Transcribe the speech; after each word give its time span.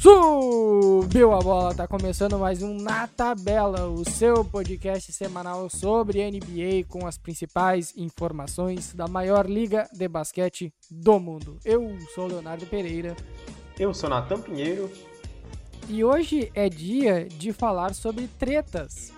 Subiu 0.00 1.32
a 1.32 1.38
bola, 1.38 1.74
tá 1.74 1.88
começando 1.88 2.38
mais 2.38 2.62
um 2.62 2.74
Na 2.74 3.06
Tabela, 3.06 3.88
o 3.88 4.04
seu 4.04 4.44
podcast 4.44 5.10
semanal 5.10 5.70
sobre 5.70 6.30
NBA 6.30 6.84
com 6.86 7.06
as 7.06 7.16
principais 7.16 7.94
informações 7.96 8.92
da 8.92 9.08
maior 9.08 9.48
liga 9.48 9.88
de 9.92 10.06
basquete 10.06 10.72
do 10.90 11.18
mundo. 11.18 11.58
Eu 11.64 11.96
sou 12.14 12.26
Leonardo 12.26 12.66
Pereira. 12.66 13.16
Eu 13.78 13.94
sou 13.94 14.10
Natan 14.10 14.40
Pinheiro. 14.40 14.90
E 15.88 16.04
hoje 16.04 16.50
é 16.54 16.68
dia 16.68 17.26
de 17.26 17.52
falar 17.52 17.94
sobre 17.94 18.28
tretas. 18.38 19.12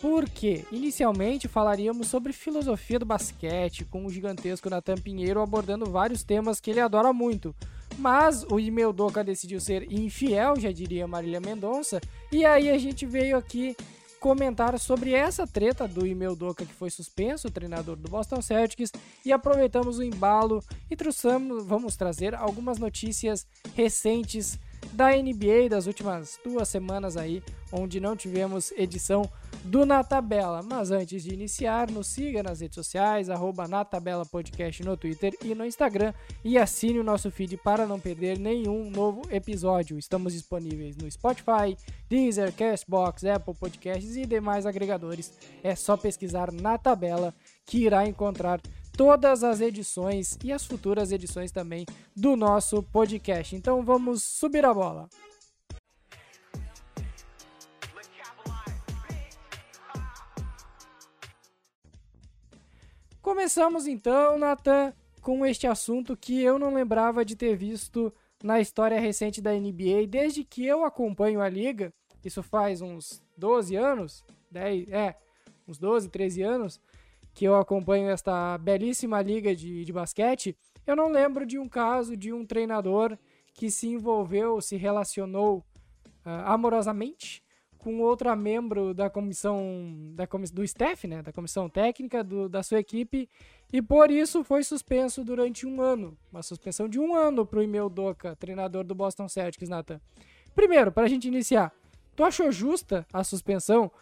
Porque 0.00 0.64
inicialmente 0.70 1.48
falaríamos 1.48 2.06
sobre 2.06 2.32
filosofia 2.32 2.98
do 2.98 3.06
basquete, 3.06 3.84
com 3.84 4.04
o 4.04 4.10
gigantesco 4.10 4.70
Natan 4.70 4.96
Pinheiro 4.96 5.40
abordando 5.40 5.86
vários 5.86 6.22
temas 6.22 6.60
que 6.60 6.70
ele 6.70 6.80
adora 6.80 7.12
muito 7.12 7.54
mas 7.98 8.44
o 8.44 8.60
e-mail 8.60 8.92
Doca 8.92 9.24
decidiu 9.24 9.60
ser 9.60 9.92
infiel, 9.92 10.58
já 10.58 10.70
diria 10.70 11.06
Marília 11.06 11.40
Mendonça, 11.40 12.00
e 12.30 12.44
aí 12.44 12.70
a 12.70 12.78
gente 12.78 13.04
veio 13.04 13.36
aqui 13.36 13.76
comentar 14.20 14.78
sobre 14.78 15.12
essa 15.12 15.46
treta 15.46 15.86
do 15.86 16.06
e-mail 16.06 16.34
Doca 16.34 16.64
que 16.64 16.72
foi 16.72 16.90
suspenso, 16.90 17.48
o 17.48 17.50
treinador 17.50 17.96
do 17.96 18.08
Boston 18.08 18.40
Celtics, 18.40 18.92
e 19.24 19.32
aproveitamos 19.32 19.98
o 19.98 20.02
embalo 20.02 20.62
e 20.90 20.96
trouxemos, 20.96 21.64
vamos 21.64 21.96
trazer 21.96 22.34
algumas 22.34 22.78
notícias 22.78 23.46
recentes 23.74 24.58
da 24.92 25.10
NBA 25.10 25.68
das 25.70 25.86
últimas 25.86 26.38
duas 26.44 26.68
semanas 26.68 27.16
aí, 27.16 27.42
onde 27.72 28.00
não 28.00 28.16
tivemos 28.16 28.72
edição 28.72 29.30
do 29.64 29.84
Na 29.84 30.02
Tabela. 30.02 30.62
Mas 30.62 30.90
antes 30.90 31.22
de 31.22 31.32
iniciar, 31.32 31.90
nos 31.90 32.06
siga 32.06 32.42
nas 32.42 32.60
redes 32.60 32.74
sociais, 32.74 33.30
arroba 33.30 33.68
Na 33.68 33.84
Tabela 33.84 34.24
Podcast 34.24 34.82
no 34.82 34.96
Twitter 34.96 35.34
e 35.44 35.54
no 35.54 35.64
Instagram 35.64 36.12
e 36.44 36.58
assine 36.58 36.98
o 36.98 37.04
nosso 37.04 37.30
feed 37.30 37.56
para 37.58 37.86
não 37.86 38.00
perder 38.00 38.38
nenhum 38.38 38.90
novo 38.90 39.22
episódio. 39.30 39.98
Estamos 39.98 40.32
disponíveis 40.32 40.96
no 40.96 41.10
Spotify, 41.10 41.76
Deezer, 42.08 42.52
Castbox, 42.52 43.24
Apple 43.24 43.54
Podcasts 43.54 44.16
e 44.16 44.26
demais 44.26 44.66
agregadores. 44.66 45.32
É 45.62 45.74
só 45.74 45.96
pesquisar 45.96 46.50
Na 46.52 46.78
Tabela 46.78 47.34
que 47.66 47.84
irá 47.84 48.06
encontrar 48.06 48.60
todas 48.98 49.44
as 49.44 49.60
edições 49.60 50.36
e 50.42 50.52
as 50.52 50.66
futuras 50.66 51.12
edições 51.12 51.52
também 51.52 51.86
do 52.16 52.34
nosso 52.34 52.82
podcast. 52.82 53.54
Então 53.54 53.80
vamos 53.84 54.24
subir 54.24 54.64
a 54.64 54.74
bola. 54.74 55.08
Começamos 63.22 63.86
então, 63.86 64.36
Nathan, 64.36 64.92
com 65.22 65.46
este 65.46 65.68
assunto 65.68 66.16
que 66.16 66.42
eu 66.42 66.58
não 66.58 66.74
lembrava 66.74 67.24
de 67.24 67.36
ter 67.36 67.54
visto 67.54 68.12
na 68.42 68.60
história 68.60 68.98
recente 68.98 69.40
da 69.40 69.52
NBA, 69.52 70.08
desde 70.08 70.42
que 70.42 70.66
eu 70.66 70.84
acompanho 70.84 71.40
a 71.40 71.48
liga, 71.48 71.92
isso 72.24 72.42
faz 72.42 72.80
uns 72.80 73.22
12 73.36 73.76
anos, 73.76 74.24
10, 74.50 74.88
é, 74.90 75.14
uns 75.68 75.78
12, 75.78 76.08
13 76.08 76.42
anos, 76.42 76.80
que 77.38 77.44
eu 77.44 77.54
acompanho 77.54 78.10
esta 78.10 78.58
belíssima 78.58 79.22
liga 79.22 79.54
de, 79.54 79.84
de 79.84 79.92
basquete, 79.92 80.56
eu 80.84 80.96
não 80.96 81.08
lembro 81.08 81.46
de 81.46 81.56
um 81.56 81.68
caso 81.68 82.16
de 82.16 82.32
um 82.32 82.44
treinador 82.44 83.16
que 83.54 83.70
se 83.70 83.86
envolveu, 83.86 84.60
se 84.60 84.74
relacionou 84.74 85.58
uh, 86.26 86.44
amorosamente 86.46 87.40
com 87.78 88.00
outra 88.00 88.34
membro 88.34 88.92
da 88.92 89.08
comissão 89.08 90.10
da 90.16 90.26
comiss 90.26 90.50
do 90.50 90.64
staff, 90.64 91.06
né, 91.06 91.22
da 91.22 91.32
comissão 91.32 91.68
técnica 91.68 92.24
do, 92.24 92.48
da 92.48 92.60
sua 92.64 92.80
equipe, 92.80 93.28
e 93.72 93.80
por 93.80 94.10
isso 94.10 94.42
foi 94.42 94.64
suspenso 94.64 95.22
durante 95.22 95.64
um 95.64 95.80
ano, 95.80 96.18
uma 96.32 96.42
suspensão 96.42 96.88
de 96.88 96.98
um 96.98 97.14
ano 97.14 97.46
para 97.46 97.60
o 97.60 97.62
Emil 97.62 97.88
Doca, 97.88 98.34
treinador 98.34 98.82
do 98.82 98.96
Boston 98.96 99.28
Celtics, 99.28 99.68
Nathan. 99.68 100.00
Primeiro, 100.56 100.90
para 100.90 101.04
a 101.04 101.08
gente 101.08 101.28
iniciar, 101.28 101.72
tu 102.16 102.24
achou 102.24 102.50
justa 102.50 103.06
a 103.12 103.22
suspensão? 103.22 103.92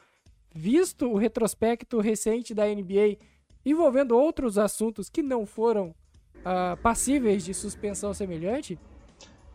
Visto 0.56 1.10
o 1.10 1.16
retrospecto 1.16 2.00
recente 2.00 2.54
da 2.54 2.64
NBA 2.66 3.18
envolvendo 3.64 4.16
outros 4.16 4.56
assuntos 4.56 5.10
que 5.10 5.22
não 5.22 5.44
foram 5.44 5.94
uh, 6.38 6.76
passíveis 6.82 7.44
de 7.44 7.52
suspensão 7.52 8.14
semelhante? 8.14 8.78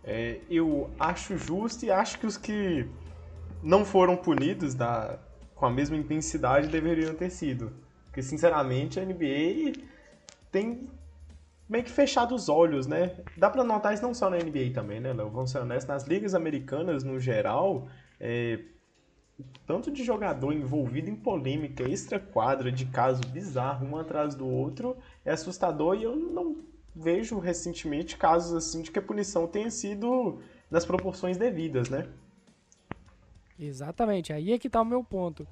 É, 0.04 0.40
eu 0.50 0.90
acho 1.00 1.38
justo 1.38 1.86
e 1.86 1.92
acho 1.92 2.20
que 2.20 2.28
os 2.28 2.38
que 2.38 2.88
não 3.64 3.84
foram 3.84 4.16
punidos 4.16 4.76
da, 4.76 5.20
com 5.56 5.66
a 5.66 5.72
mesma 5.72 5.98
intensidade 5.98 6.68
deveriam 6.68 7.14
ter 7.16 7.30
sido. 7.30 7.72
Porque, 8.06 8.22
sinceramente, 8.22 9.00
a 9.00 9.06
NBA 9.06 9.74
tem 10.52 10.90
meio 11.70 11.84
que 11.84 11.92
fechado 11.92 12.36
os 12.36 12.50
olhos, 12.50 12.86
né? 12.86 13.16
Dá 13.38 13.50
para 13.50 13.64
notar 13.64 13.94
isso 13.94 14.04
não 14.04 14.14
só 14.14 14.30
na 14.30 14.38
NBA 14.38 14.72
também, 14.74 15.00
né, 15.00 15.14
Léo? 15.14 15.30
Vamos 15.30 15.52
ser 15.52 15.60
honestos, 15.60 15.88
nas 15.88 16.04
ligas 16.06 16.36
americanas, 16.36 17.04
no 17.04 17.20
geral, 17.20 17.88
é, 18.20 18.60
tanto 19.66 19.92
de 19.92 20.04
jogador 20.04 20.54
envolvido 20.54 21.10
em 21.10 21.16
polêmica 21.16 21.84
extra-quadra, 21.84 22.72
de 22.72 22.86
caso 22.86 23.22
bizarro, 23.28 23.88
um 23.88 23.98
atrás 23.98 24.36
do 24.36 24.48
outro, 24.48 24.98
é 25.24 25.32
assustador 25.32 25.96
e 25.96 26.04
eu 26.04 26.16
não 26.16 26.58
vejo 26.96 27.40
recentemente 27.40 28.18
casos 28.18 28.54
assim 28.54 28.82
de 28.82 28.92
que 28.92 29.00
a 29.00 29.02
punição 29.02 29.48
tenha 29.48 29.72
sido 29.72 30.40
nas 30.70 30.86
proporções 30.86 31.38
devidas, 31.38 31.90
né? 31.90 32.08
Exatamente, 33.60 34.34
aí 34.34 34.54
é 34.54 34.60
que 34.60 34.70
tá 34.70 34.82
o 34.82 34.86
meu 34.86 35.04
ponto. 35.04 35.48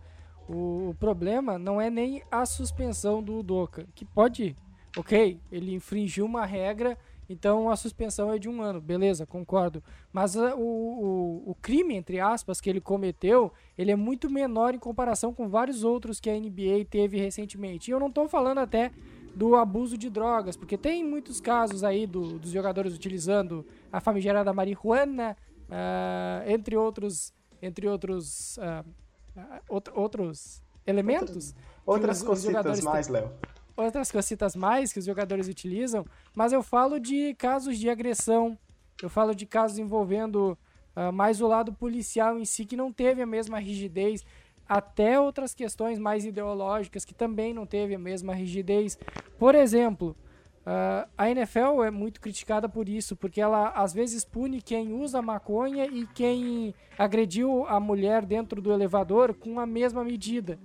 O, 0.48 0.96
problema 1.00 1.60
não 1.60 1.80
é 1.80 1.92
nem 1.92 2.24
a 2.32 2.44
suspensão 2.44 3.22
do 3.22 3.38
Udoka, 3.38 3.86
que 3.94 4.04
pode, 4.04 4.56
ok, 4.98 5.40
ele 5.52 5.76
infringiu 5.76 6.26
uma 6.26 6.44
regra 6.44 6.98
então 7.30 7.70
a 7.70 7.76
suspensão 7.76 8.34
é 8.34 8.40
de 8.40 8.50
um 8.50 8.62
ano, 8.62 8.82
beleza, 8.82 9.26
concordo. 9.26 9.84
Mas 10.12 10.36
uh, 10.36 10.56
o, 10.58 11.44
o, 11.46 11.52
o, 11.52 11.56
crime, 11.62 11.96
entre 11.96 12.20
aspas, 12.20 12.60
que 12.60 12.68
ele 12.68 12.82
cometeu, 12.82 13.54
ele 13.78 13.92
é 13.92 13.96
muito 13.96 14.30
menor 14.32 14.74
em 14.74 14.80
comparação 14.80 15.32
com 15.32 15.48
vários 15.48 15.84
outros 15.84 16.20
que 16.20 16.30
a 16.30 16.34
NBA 16.34 16.86
teve 16.90 17.20
recentemente. 17.20 17.90
E 17.90 17.94
eu 17.94 18.00
não 18.00 18.08
estou 18.08 18.28
falando 18.28 18.58
até 18.58 18.92
do 19.36 19.56
abuso 19.56 19.96
de 19.96 20.10
drogas, 20.10 20.58
porque 20.58 20.76
tem 20.76 21.06
muitos 21.06 21.40
casos 21.40 21.84
aí 21.84 22.08
do, 22.08 22.40
dos 22.40 22.50
jogadores 22.50 22.96
utilizando 22.96 23.64
a 23.92 24.00
famigerada 24.00 24.52
marihuana, 24.52 25.38
uh, 25.70 26.50
entre 26.50 26.76
outros, 26.76 27.32
entre 27.62 27.88
outros, 27.88 28.58
uh, 28.58 29.82
outros 29.94 30.64
elementos. 30.86 31.54
Outras, 31.86 32.22
outras 32.22 32.24
cositas 32.24 32.82
mais, 32.82 33.08
Léo 33.08 33.32
outras 33.80 34.12
cositas 34.12 34.56
mais 34.56 34.92
que 34.92 35.00
os 35.00 35.06
jogadores 35.06 35.48
utilizam, 35.48 36.06
mas 36.36 36.52
eu 36.52 36.62
falo 36.62 37.00
de 37.00 37.34
casos 37.36 37.78
de 37.78 37.90
agressão, 37.90 38.58
eu 39.02 39.10
falo 39.10 39.34
de 39.34 39.46
casos 39.46 39.80
envolvendo 39.80 40.58
uh, 40.96 41.12
mais 41.12 41.42
o 41.42 41.48
lado 41.48 41.74
policial 41.74 42.38
em 42.38 42.46
si, 42.46 42.66
que 42.66 42.76
não 42.76 42.92
teve 42.92 43.22
a 43.22 43.26
mesma 43.26 43.60
rigidez, 43.60 44.26
até 44.68 45.20
outras 45.20 45.54
questões 45.54 45.98
mais 45.98 46.26
ideológicas 46.26 47.04
que 47.04 47.14
também 47.14 47.54
não 47.54 47.66
teve 47.66 47.96
a 47.96 48.00
mesma 48.00 48.36
rigidez. 48.36 49.00
Por 49.38 49.56
exemplo, 49.56 50.16
uh, 50.62 51.10
a 51.18 51.30
NFL 51.30 51.84
é 51.84 51.90
muito 51.90 52.22
criticada 52.22 52.70
por 52.70 52.88
isso, 52.88 53.16
porque 53.16 53.42
ela 53.42 53.70
às 53.70 53.94
vezes 53.94 54.24
pune 54.24 54.62
quem 54.62 54.94
usa 54.94 55.22
maconha 55.22 55.86
e 55.86 56.06
quem 56.08 56.76
agrediu 56.98 57.66
a 57.68 57.80
mulher 57.80 58.26
dentro 58.26 58.62
do 58.62 58.72
elevador 58.72 59.34
com 59.34 59.60
a 59.60 59.66
mesma 59.66 60.04
medida 60.04 60.60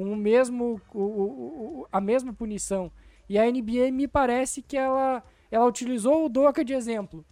com 0.00 0.10
o 0.10 0.16
mesmo, 0.16 0.80
o, 0.94 1.02
o, 1.02 1.86
a 1.92 2.00
mesma 2.00 2.32
punição. 2.32 2.90
E 3.28 3.38
a 3.38 3.44
NBA 3.44 3.92
me 3.92 4.08
parece 4.08 4.62
que 4.62 4.76
ela, 4.76 5.22
ela 5.50 5.66
utilizou 5.66 6.24
o 6.24 6.28
Doca 6.28 6.64
de 6.64 6.72
exemplo 6.72 7.22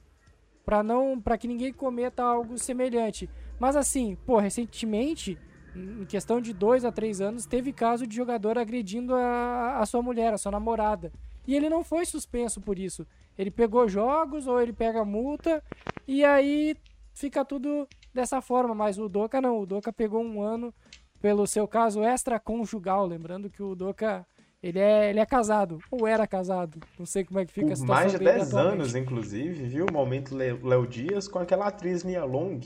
para 0.67 0.83
não 0.83 1.19
para 1.19 1.39
que 1.39 1.49
ninguém 1.49 1.73
cometa 1.73 2.23
algo 2.23 2.59
semelhante. 2.59 3.29
Mas 3.59 3.75
assim, 3.75 4.19
pô, 4.27 4.39
recentemente, 4.39 5.39
em 5.75 6.05
questão 6.05 6.43
de 6.43 6.53
dois 6.53 6.85
a 6.85 6.93
três 6.93 7.23
anos, 7.23 7.47
teve 7.47 7.73
caso 7.73 8.07
de 8.07 8.15
jogador 8.15 8.59
agredindo 8.59 9.15
a, 9.15 9.79
a 9.79 9.87
sua 9.87 10.03
mulher, 10.03 10.35
a 10.35 10.39
sua 10.39 10.53
namorada. 10.53 11.11
E 11.47 11.57
ele 11.57 11.71
não 11.71 11.83
foi 11.83 12.05
suspenso 12.05 12.61
por 12.61 12.79
isso. 12.79 13.07
Ele 13.39 13.51
pegou 13.51 13.89
jogos 13.89 14.47
ou 14.47 14.61
ele 14.61 14.75
pega 14.75 15.07
multa 15.07 15.65
e 16.07 16.23
aí 16.23 16.77
fica 17.15 17.47
tudo 17.47 17.89
dessa 18.13 18.43
forma. 18.43 18.75
Mas 18.75 18.99
o 18.99 19.09
Doca 19.09 19.41
não, 19.41 19.59
o 19.59 19.65
Doca 19.65 19.91
pegou 19.91 20.23
um 20.23 20.43
ano 20.43 20.75
pelo 21.21 21.47
seu 21.47 21.67
caso 21.67 22.05
extraconjugal. 22.05 23.07
Lembrando 23.07 23.51
que 23.51 23.63
o 23.63 23.75
Doca 23.75 24.27
ele 24.63 24.79
é, 24.79 25.11
ele 25.11 25.21
é 25.21 25.27
casado, 25.27 25.79
ou 25.91 26.07
era 26.07 26.27
casado. 26.27 26.81
Não 26.99 27.07
sei 27.07 27.25
como 27.25 27.39
é 27.39 27.47
que 27.47 27.53
fica 27.53 27.73
a 27.73 27.77
situação 27.77 27.95
Mais 27.95 28.13
de 28.13 28.19
10 28.19 28.55
anos, 28.55 28.95
inclusive, 28.95 29.69
viu? 29.69 29.87
O 29.87 29.93
momento 29.93 30.37
Léo 30.37 30.87
Dias 30.87 31.29
com 31.29 31.39
aquela 31.39 31.69
atriz 31.69 32.03
Mia 32.03 32.25
Long. 32.25 32.61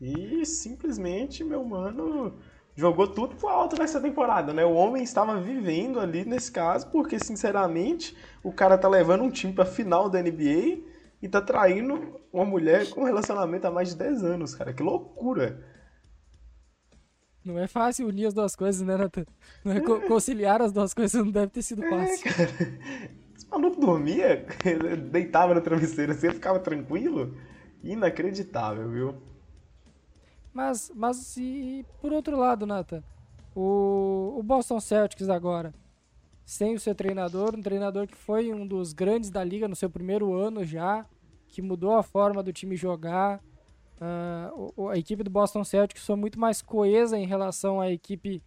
E 0.00 0.44
simplesmente, 0.44 1.42
meu 1.42 1.64
mano, 1.64 2.34
jogou 2.76 3.08
tudo 3.08 3.36
pro 3.36 3.48
alto 3.48 3.78
nessa 3.78 4.00
temporada, 4.00 4.52
né? 4.52 4.66
O 4.66 4.74
homem 4.74 5.02
estava 5.02 5.40
vivendo 5.40 5.98
ali 5.98 6.26
nesse 6.26 6.52
caso, 6.52 6.90
porque, 6.90 7.18
sinceramente, 7.18 8.14
o 8.42 8.52
cara 8.52 8.76
tá 8.76 8.88
levando 8.88 9.24
um 9.24 9.30
time 9.30 9.54
pra 9.54 9.64
final 9.64 10.10
da 10.10 10.20
NBA 10.20 10.82
e 11.22 11.28
tá 11.28 11.40
traindo 11.40 12.20
uma 12.30 12.44
mulher 12.44 12.90
com 12.90 13.00
um 13.00 13.04
relacionamento 13.04 13.66
há 13.66 13.70
mais 13.70 13.88
de 13.88 13.96
10 13.96 14.24
anos, 14.24 14.54
cara. 14.54 14.74
Que 14.74 14.82
loucura! 14.82 15.64
Não 17.44 17.58
é 17.58 17.66
fácil 17.66 18.08
unir 18.08 18.26
as 18.26 18.34
duas 18.34 18.56
coisas, 18.56 18.80
né, 18.80 18.96
Nathan? 18.96 19.26
Não 19.64 19.72
é 19.72 19.80
co 19.80 20.00
conciliar 20.02 20.62
as 20.62 20.72
duas 20.72 20.94
coisas 20.94 21.22
não 21.22 21.30
deve 21.30 21.48
ter 21.48 21.62
sido 21.62 21.84
é, 21.84 21.90
fácil. 21.90 22.28
É, 22.28 22.32
cara. 22.32 22.50
Esse 23.36 23.46
maluco 23.50 23.80
dormia, 23.80 24.46
deitava 25.10 25.54
no 25.54 25.60
travesseiro 25.60 26.12
assim, 26.12 26.30
ficava 26.30 26.58
tranquilo. 26.58 27.36
Inacreditável, 27.82 28.88
viu? 28.88 29.14
Mas, 30.54 30.90
mas 30.94 31.36
e 31.36 31.84
por 32.00 32.12
outro 32.12 32.38
lado, 32.38 32.64
Nathan, 32.64 33.02
o, 33.54 34.36
o 34.38 34.42
Boston 34.42 34.80
Celtics 34.80 35.28
agora, 35.28 35.74
sem 36.44 36.74
o 36.74 36.80
seu 36.80 36.94
treinador, 36.94 37.54
um 37.54 37.62
treinador 37.62 38.06
que 38.06 38.16
foi 38.16 38.52
um 38.52 38.66
dos 38.66 38.92
grandes 38.92 39.30
da 39.30 39.44
liga 39.44 39.68
no 39.68 39.76
seu 39.76 39.90
primeiro 39.90 40.32
ano 40.32 40.64
já, 40.64 41.04
que 41.48 41.60
mudou 41.60 41.96
a 41.96 42.02
forma 42.02 42.42
do 42.42 42.52
time 42.52 42.76
jogar. 42.76 43.42
Uh, 44.00 44.90
a 44.90 44.98
equipe 44.98 45.22
do 45.22 45.30
Boston 45.30 45.64
Celtics 45.64 46.04
foi 46.04 46.16
muito 46.16 46.38
mais 46.38 46.60
coesa 46.60 47.18
em 47.18 47.26
relação 47.26 47.80
à 47.80 47.90
equipe 47.90 48.42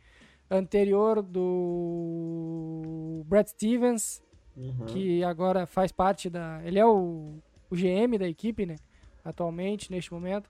anterior 0.50 1.22
do 1.22 3.24
Brad 3.26 3.48
Stevens, 3.48 4.22
uhum. 4.56 4.86
que 4.88 5.24
agora 5.24 5.66
faz 5.66 5.92
parte 5.92 6.30
da. 6.30 6.62
Ele 6.64 6.80
é 6.80 6.86
o, 6.86 7.36
o 7.70 7.76
GM 7.76 8.18
da 8.18 8.28
equipe, 8.28 8.66
né? 8.66 8.76
Atualmente, 9.24 9.92
neste 9.92 10.14
momento. 10.14 10.50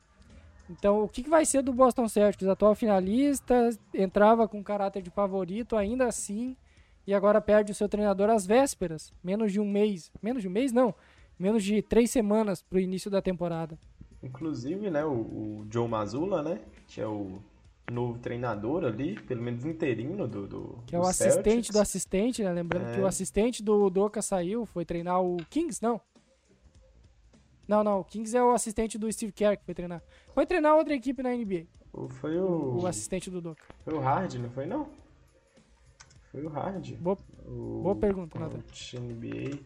Então, 0.70 1.04
o 1.04 1.08
que, 1.08 1.24
que 1.24 1.30
vai 1.30 1.46
ser 1.46 1.62
do 1.62 1.72
Boston 1.72 2.08
Celtics? 2.08 2.48
Atual 2.48 2.76
finalista, 2.76 3.70
entrava 3.94 4.48
com 4.48 4.64
caráter 4.64 5.02
de 5.02 5.10
favorito, 5.10 5.78
ainda 5.78 6.06
assim, 6.06 6.58
e 7.06 7.14
agora 7.14 7.40
perde 7.40 7.72
o 7.72 7.76
seu 7.76 7.88
treinador 7.88 8.30
às 8.30 8.46
vésperas, 8.46 9.14
menos 9.24 9.54
de 9.54 9.62
um 9.62 9.66
mês. 9.66 10.12
Menos 10.22 10.42
de 10.42 10.48
um 10.48 10.52
mês, 10.52 10.74
não. 10.74 10.94
Menos 11.40 11.64
de 11.64 11.82
três 11.82 12.12
semanas 12.12 12.62
para 12.62 12.78
o 12.78 12.82
início 12.82 13.10
da 13.10 13.22
temporada. 13.22 13.78
Inclusive, 14.28 14.90
né, 14.90 15.06
o, 15.06 15.12
o 15.12 15.68
Joe 15.72 15.88
Mazzulla, 15.88 16.44
né, 16.44 16.60
que 16.88 17.02
é 17.02 17.08
o 17.08 17.42
novo 17.92 18.20
treinador 18.20 18.84
ali, 18.84 19.20
pelo 19.22 19.42
menos 19.42 19.66
interino 19.66 20.28
do, 20.28 20.48
do 20.48 20.84
Que 20.86 20.96
é 20.96 21.00
o 21.00 21.04
assistente 21.04 21.72
do 21.72 21.80
assistente, 21.80 22.44
né? 22.44 22.52
Lembrando 22.52 22.90
é. 22.90 22.96
que 22.96 23.00
o 23.00 23.06
é. 23.06 23.08
assistente 23.08 23.64
do 23.64 23.90
Doca 23.90 24.22
saiu, 24.22 24.66
foi 24.66 24.84
treinar 24.84 25.22
o 25.22 25.38
Kings, 25.50 25.82
não? 25.82 26.02
Não, 27.68 27.84
não, 27.84 28.00
o 28.00 28.04
Kings 28.04 28.36
é 28.36 28.44
o 28.44 28.52
assistente 28.52 28.98
do 28.98 29.12
Steve 29.12 29.32
Kerr 29.32 29.58
que 29.58 29.66
foi 29.66 29.74
treinar. 29.74 30.02
Foi 30.34 30.46
treinar 30.46 30.76
outra 30.76 30.94
equipe 30.94 31.22
na 31.22 31.32
NBA. 31.32 31.66
Foi 32.22 32.38
o... 32.38 32.80
O 32.82 32.88
assistente 32.88 33.30
do 33.30 33.42
Doca. 33.42 33.64
Foi 33.84 33.94
o 33.94 34.00
Hard, 34.00 34.36
não 34.36 34.50
foi 34.50 34.66
não? 34.66 34.88
Foi 36.32 36.44
o 36.44 36.50
Hard. 36.50 36.96
Boa, 36.96 37.18
o... 37.46 37.82
boa 37.84 37.96
pergunta, 37.96 38.38
Nathan. 38.38 38.62
NBA. 39.00 39.60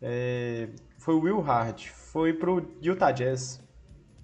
É... 0.00 0.68
Foi 0.98 1.14
o 1.14 1.20
Will 1.20 1.40
Hard. 1.40 1.86
Foi 1.86 2.32
pro 2.32 2.66
Utah 2.80 3.12
Jazz. 3.12 3.62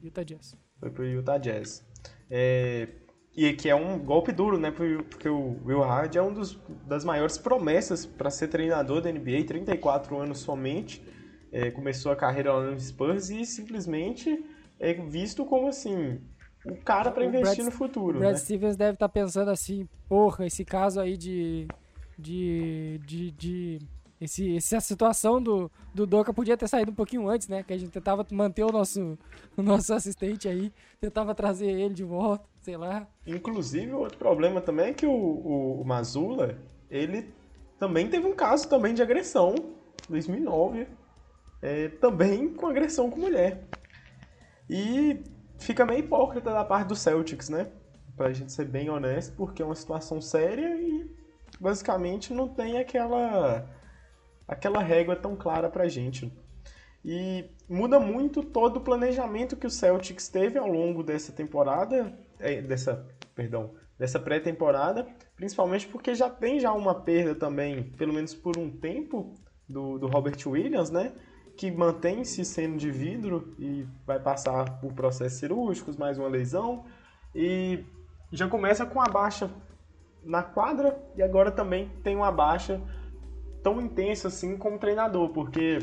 Utah 0.02 0.22
Jazz. 0.22 0.56
Foi 0.78 0.90
pro 0.90 1.04
Utah 1.04 1.38
Jazz. 1.38 1.86
É... 2.30 2.88
E 3.34 3.54
que 3.54 3.70
é 3.70 3.74
um 3.74 3.98
golpe 3.98 4.30
duro, 4.30 4.58
né? 4.58 4.70
Porque 4.70 5.28
o 5.28 5.56
Will 5.64 5.80
Hard 5.80 6.16
é 6.16 6.22
um 6.22 6.34
dos, 6.34 6.58
das 6.86 7.02
maiores 7.02 7.38
promessas 7.38 8.04
para 8.04 8.28
ser 8.28 8.48
treinador 8.48 9.00
da 9.00 9.10
NBA, 9.10 9.44
34 9.46 10.18
anos 10.18 10.40
somente. 10.40 11.02
É, 11.50 11.70
começou 11.70 12.12
a 12.12 12.16
carreira 12.16 12.52
lá 12.52 12.70
no 12.70 12.78
Spurs 12.78 13.30
e 13.30 13.46
simplesmente 13.46 14.44
é 14.78 14.92
visto 14.92 15.44
como 15.46 15.68
assim 15.68 16.20
o 16.64 16.76
cara 16.76 17.10
para 17.10 17.24
investir 17.24 17.56
Brad, 17.56 17.66
no 17.66 17.70
futuro. 17.70 18.16
O 18.16 18.20
Brad 18.20 18.32
né? 18.32 18.38
Stevens 18.38 18.76
deve 18.76 18.94
estar 18.94 19.08
tá 19.08 19.12
pensando 19.12 19.50
assim, 19.50 19.88
porra, 20.08 20.46
esse 20.46 20.64
caso 20.64 21.00
aí 21.00 21.16
de 21.16 21.66
de, 22.18 23.00
de, 23.04 23.30
de 23.32 23.78
esse, 24.22 24.56
essa 24.56 24.80
situação 24.80 25.42
do, 25.42 25.70
do 25.92 26.06
Doca 26.06 26.32
podia 26.32 26.56
ter 26.56 26.68
saído 26.68 26.92
um 26.92 26.94
pouquinho 26.94 27.28
antes, 27.28 27.48
né? 27.48 27.62
Que 27.62 27.72
a 27.72 27.78
gente 27.78 27.90
tentava 27.90 28.24
manter 28.30 28.62
o 28.62 28.70
nosso, 28.70 29.18
o 29.56 29.62
nosso 29.62 29.92
assistente 29.92 30.48
aí, 30.48 30.72
tentava 31.00 31.34
trazer 31.34 31.66
ele 31.66 31.92
de 31.92 32.04
volta, 32.04 32.44
sei 32.60 32.76
lá. 32.76 33.06
Inclusive, 33.26 33.92
outro 33.92 34.18
problema 34.18 34.60
também 34.60 34.90
é 34.90 34.92
que 34.92 35.06
o, 35.06 35.12
o, 35.12 35.80
o 35.80 35.84
Mazula, 35.84 36.56
ele 36.88 37.34
também 37.78 38.08
teve 38.08 38.26
um 38.26 38.34
caso 38.34 38.68
também 38.68 38.94
de 38.94 39.02
agressão, 39.02 39.56
2009, 40.08 40.86
é, 41.60 41.88
também 41.88 42.54
com 42.54 42.66
agressão 42.68 43.10
com 43.10 43.18
mulher. 43.18 43.66
E 44.70 45.20
fica 45.58 45.84
meio 45.84 45.98
hipócrita 45.98 46.52
da 46.52 46.64
parte 46.64 46.88
do 46.88 46.96
Celtics, 46.96 47.48
né? 47.48 47.68
Pra 48.16 48.32
gente 48.32 48.52
ser 48.52 48.66
bem 48.66 48.88
honesto, 48.88 49.34
porque 49.36 49.62
é 49.62 49.64
uma 49.64 49.74
situação 49.74 50.20
séria 50.20 50.76
e 50.76 51.10
basicamente 51.58 52.32
não 52.32 52.48
tem 52.48 52.78
aquela 52.78 53.68
aquela 54.52 54.82
régua 54.82 55.16
tão 55.16 55.36
clara 55.36 55.68
pra 55.68 55.88
gente. 55.88 56.32
E 57.04 57.44
muda 57.68 57.98
muito 57.98 58.42
todo 58.42 58.76
o 58.76 58.80
planejamento 58.80 59.56
que 59.56 59.66
o 59.66 59.70
Celtics 59.70 60.28
teve 60.28 60.58
ao 60.58 60.68
longo 60.68 61.02
dessa 61.02 61.32
temporada, 61.32 62.16
é, 62.38 62.62
dessa, 62.62 63.06
perdão, 63.34 63.74
dessa 63.98 64.20
pré-temporada, 64.20 65.06
principalmente 65.34 65.88
porque 65.88 66.14
já 66.14 66.30
tem 66.30 66.60
já 66.60 66.72
uma 66.72 66.94
perda 66.94 67.34
também, 67.34 67.82
pelo 67.82 68.12
menos 68.12 68.34
por 68.34 68.56
um 68.56 68.70
tempo, 68.70 69.34
do, 69.68 69.98
do 69.98 70.06
Robert 70.06 70.36
Williams, 70.46 70.90
né? 70.90 71.12
Que 71.56 71.70
mantém-se 71.70 72.44
sendo 72.44 72.76
de 72.76 72.90
vidro 72.90 73.54
e 73.58 73.86
vai 74.06 74.20
passar 74.20 74.80
por 74.80 74.92
processos 74.92 75.38
cirúrgicos, 75.38 75.96
mais 75.96 76.18
uma 76.18 76.28
lesão. 76.28 76.84
E 77.34 77.84
já 78.30 78.48
começa 78.48 78.86
com 78.86 79.00
a 79.00 79.06
baixa 79.06 79.50
na 80.22 80.42
quadra 80.42 80.96
e 81.16 81.22
agora 81.22 81.50
também 81.50 81.90
tem 82.02 82.14
uma 82.14 82.30
baixa 82.30 82.80
tão 83.62 83.80
intenso 83.80 84.26
assim 84.26 84.56
como 84.56 84.78
treinador, 84.78 85.30
porque 85.30 85.78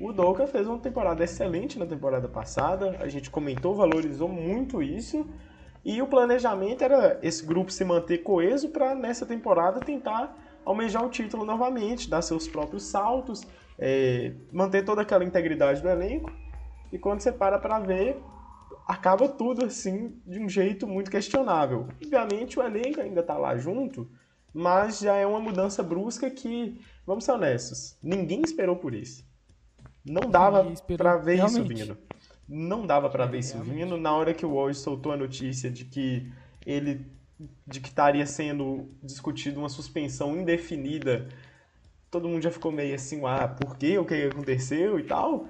o 0.00 0.12
Doka 0.12 0.46
fez 0.46 0.66
uma 0.66 0.78
temporada 0.78 1.22
excelente 1.24 1.78
na 1.78 1.86
temporada 1.86 2.28
passada, 2.28 2.96
a 3.00 3.08
gente 3.08 3.30
comentou, 3.30 3.74
valorizou 3.74 4.28
muito 4.28 4.82
isso, 4.82 5.26
e 5.84 6.00
o 6.00 6.06
planejamento 6.06 6.82
era 6.82 7.18
esse 7.22 7.44
grupo 7.44 7.70
se 7.70 7.84
manter 7.84 8.18
coeso 8.18 8.70
para 8.70 8.94
nessa 8.94 9.26
temporada 9.26 9.80
tentar 9.80 10.36
almejar 10.64 11.04
o 11.04 11.10
título 11.10 11.44
novamente, 11.44 12.08
dar 12.08 12.22
seus 12.22 12.48
próprios 12.48 12.84
saltos, 12.84 13.42
é, 13.78 14.32
manter 14.50 14.84
toda 14.84 15.02
aquela 15.02 15.24
integridade 15.24 15.82
do 15.82 15.88
elenco. 15.88 16.32
E 16.90 16.98
quando 16.98 17.20
você 17.20 17.30
para 17.30 17.58
para 17.58 17.78
ver, 17.80 18.16
acaba 18.86 19.28
tudo 19.28 19.64
assim 19.66 20.16
de 20.26 20.38
um 20.38 20.48
jeito 20.48 20.86
muito 20.86 21.10
questionável. 21.10 21.86
Obviamente 22.02 22.58
o 22.58 22.62
elenco 22.62 23.00
ainda 23.00 23.20
está 23.20 23.36
lá 23.36 23.56
junto, 23.56 24.08
mas 24.54 25.00
já 25.00 25.16
é 25.16 25.26
uma 25.26 25.40
mudança 25.40 25.82
brusca 25.82 26.30
que, 26.30 26.80
vamos 27.04 27.24
ser 27.24 27.32
honestos, 27.32 27.98
ninguém 28.00 28.40
esperou 28.42 28.76
por 28.76 28.94
isso. 28.94 29.26
Não 30.04 30.30
dava 30.30 30.64
para 30.96 31.16
ver 31.16 31.36
realmente. 31.36 31.72
isso 31.72 31.86
vindo. 31.86 31.98
Não 32.48 32.86
dava 32.86 33.10
para 33.10 33.24
é, 33.24 33.26
ver 33.26 33.38
isso 33.38 33.58
vindo. 33.58 33.96
Na 33.96 34.14
hora 34.14 34.32
que 34.32 34.46
o 34.46 34.52
Woj 34.52 34.74
soltou 34.74 35.12
a 35.12 35.16
notícia 35.16 35.70
de 35.70 35.84
que 35.84 36.30
ele 36.64 37.06
de 37.66 37.80
que 37.80 37.88
estaria 37.88 38.24
sendo 38.26 38.88
discutido 39.02 39.58
uma 39.58 39.68
suspensão 39.68 40.36
indefinida, 40.36 41.28
todo 42.08 42.28
mundo 42.28 42.40
já 42.40 42.50
ficou 42.50 42.70
meio 42.70 42.94
assim, 42.94 43.20
ah, 43.26 43.48
por 43.48 43.76
quê? 43.76 43.98
O 43.98 44.04
que 44.04 44.28
aconteceu 44.28 45.00
e 45.00 45.02
tal. 45.02 45.48